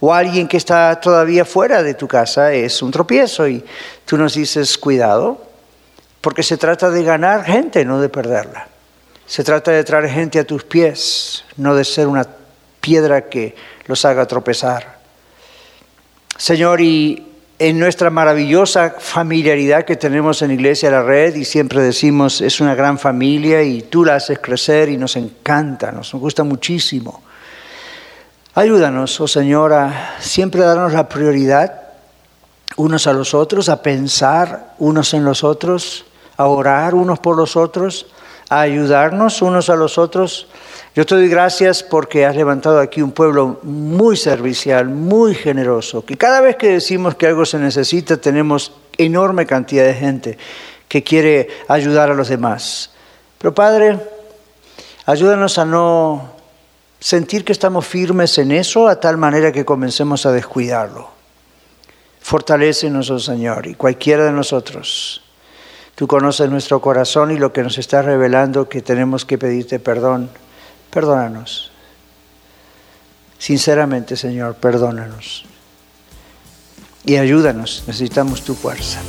O 0.00 0.14
alguien 0.14 0.48
que 0.48 0.56
está 0.56 0.98
todavía 0.98 1.44
fuera 1.44 1.82
de 1.82 1.94
tu 1.94 2.08
casa 2.08 2.52
es 2.52 2.80
un 2.80 2.90
tropiezo 2.90 3.46
y 3.46 3.62
tú 4.06 4.16
nos 4.16 4.34
dices, 4.34 4.78
cuidado, 4.78 5.46
porque 6.20 6.42
se 6.42 6.56
trata 6.56 6.90
de 6.90 7.02
ganar 7.02 7.44
gente, 7.44 7.84
no 7.84 8.00
de 8.00 8.08
perderla. 8.08 8.68
Se 9.26 9.44
trata 9.44 9.70
de 9.70 9.84
traer 9.84 10.08
gente 10.08 10.38
a 10.38 10.44
tus 10.44 10.64
pies, 10.64 11.44
no 11.56 11.74
de 11.74 11.84
ser 11.84 12.08
una 12.08 12.26
piedra 12.80 13.28
que 13.28 13.54
los 13.86 14.04
haga 14.04 14.26
tropezar. 14.26 14.98
Señor, 16.36 16.80
y 16.80 17.26
en 17.58 17.78
nuestra 17.78 18.08
maravillosa 18.08 18.96
familiaridad 18.98 19.84
que 19.84 19.96
tenemos 19.96 20.40
en 20.40 20.50
Iglesia 20.50 20.90
La 20.90 21.02
Red, 21.02 21.34
y 21.34 21.44
siempre 21.44 21.82
decimos, 21.82 22.40
es 22.40 22.60
una 22.60 22.74
gran 22.74 22.98
familia 22.98 23.62
y 23.62 23.82
tú 23.82 24.04
la 24.04 24.14
haces 24.14 24.38
crecer 24.38 24.88
y 24.88 24.96
nos 24.96 25.14
encanta, 25.16 25.92
nos 25.92 26.12
gusta 26.14 26.42
muchísimo. 26.42 27.22
Ayúdanos, 28.54 29.20
oh 29.20 29.28
Señor, 29.28 29.72
a 29.72 30.16
siempre 30.20 30.62
darnos 30.62 30.92
la 30.92 31.08
prioridad 31.08 31.82
unos 32.76 33.06
a 33.06 33.12
los 33.12 33.34
otros, 33.34 33.68
a 33.68 33.82
pensar 33.82 34.74
unos 34.78 35.14
en 35.14 35.24
los 35.24 35.44
otros, 35.44 36.04
a 36.36 36.46
orar 36.46 36.94
unos 36.94 37.18
por 37.18 37.36
los 37.36 37.56
otros, 37.56 38.06
a 38.48 38.60
ayudarnos 38.60 39.42
unos 39.42 39.70
a 39.70 39.76
los 39.76 39.98
otros 39.98 40.48
yo 40.92 41.06
te 41.06 41.14
doy 41.14 41.28
gracias 41.28 41.84
porque 41.84 42.26
has 42.26 42.34
levantado 42.34 42.80
aquí 42.80 43.00
un 43.00 43.12
pueblo 43.12 43.60
muy 43.62 44.16
servicial, 44.16 44.88
muy 44.88 45.36
generoso, 45.36 46.04
que 46.04 46.16
cada 46.16 46.40
vez 46.40 46.56
que 46.56 46.68
decimos 46.68 47.14
que 47.14 47.28
algo 47.28 47.46
se 47.46 47.58
necesita 47.58 48.16
tenemos 48.16 48.72
enorme 48.98 49.46
cantidad 49.46 49.84
de 49.84 49.94
gente 49.94 50.38
que 50.88 51.04
quiere 51.04 51.46
ayudar 51.68 52.10
a 52.10 52.14
los 52.14 52.28
demás. 52.28 52.90
Pero 53.38 53.54
Padre, 53.54 54.00
Ayúdanos 55.06 55.58
a 55.58 55.64
no 55.64 56.39
sentir 57.00 57.44
que 57.44 57.52
estamos 57.52 57.86
firmes 57.86 58.36
en 58.38 58.52
eso 58.52 58.86
a 58.86 59.00
tal 59.00 59.16
manera 59.16 59.50
que 59.50 59.64
comencemos 59.64 60.26
a 60.26 60.32
descuidarlo. 60.32 61.10
Fortalécenos, 62.20 63.10
oh 63.10 63.18
Señor, 63.18 63.66
y 63.66 63.74
cualquiera 63.74 64.26
de 64.26 64.32
nosotros. 64.32 65.22
Tú 65.94 66.06
conoces 66.06 66.48
nuestro 66.50 66.80
corazón 66.80 67.30
y 67.30 67.38
lo 67.38 67.52
que 67.52 67.62
nos 67.62 67.78
está 67.78 68.02
revelando 68.02 68.68
que 68.68 68.82
tenemos 68.82 69.24
que 69.24 69.38
pedirte 69.38 69.78
perdón. 69.78 70.30
Perdónanos. 70.90 71.72
Sinceramente, 73.38 74.16
Señor, 74.16 74.54
perdónanos. 74.54 75.44
Y 77.04 77.16
ayúdanos, 77.16 77.84
necesitamos 77.86 78.42
tu 78.44 78.54
fuerza. 78.54 79.00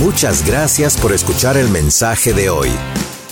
Muchas 0.00 0.44
gracias 0.44 0.96
por 0.96 1.12
escuchar 1.12 1.56
el 1.56 1.68
mensaje 1.68 2.32
de 2.32 2.50
hoy. 2.50 2.70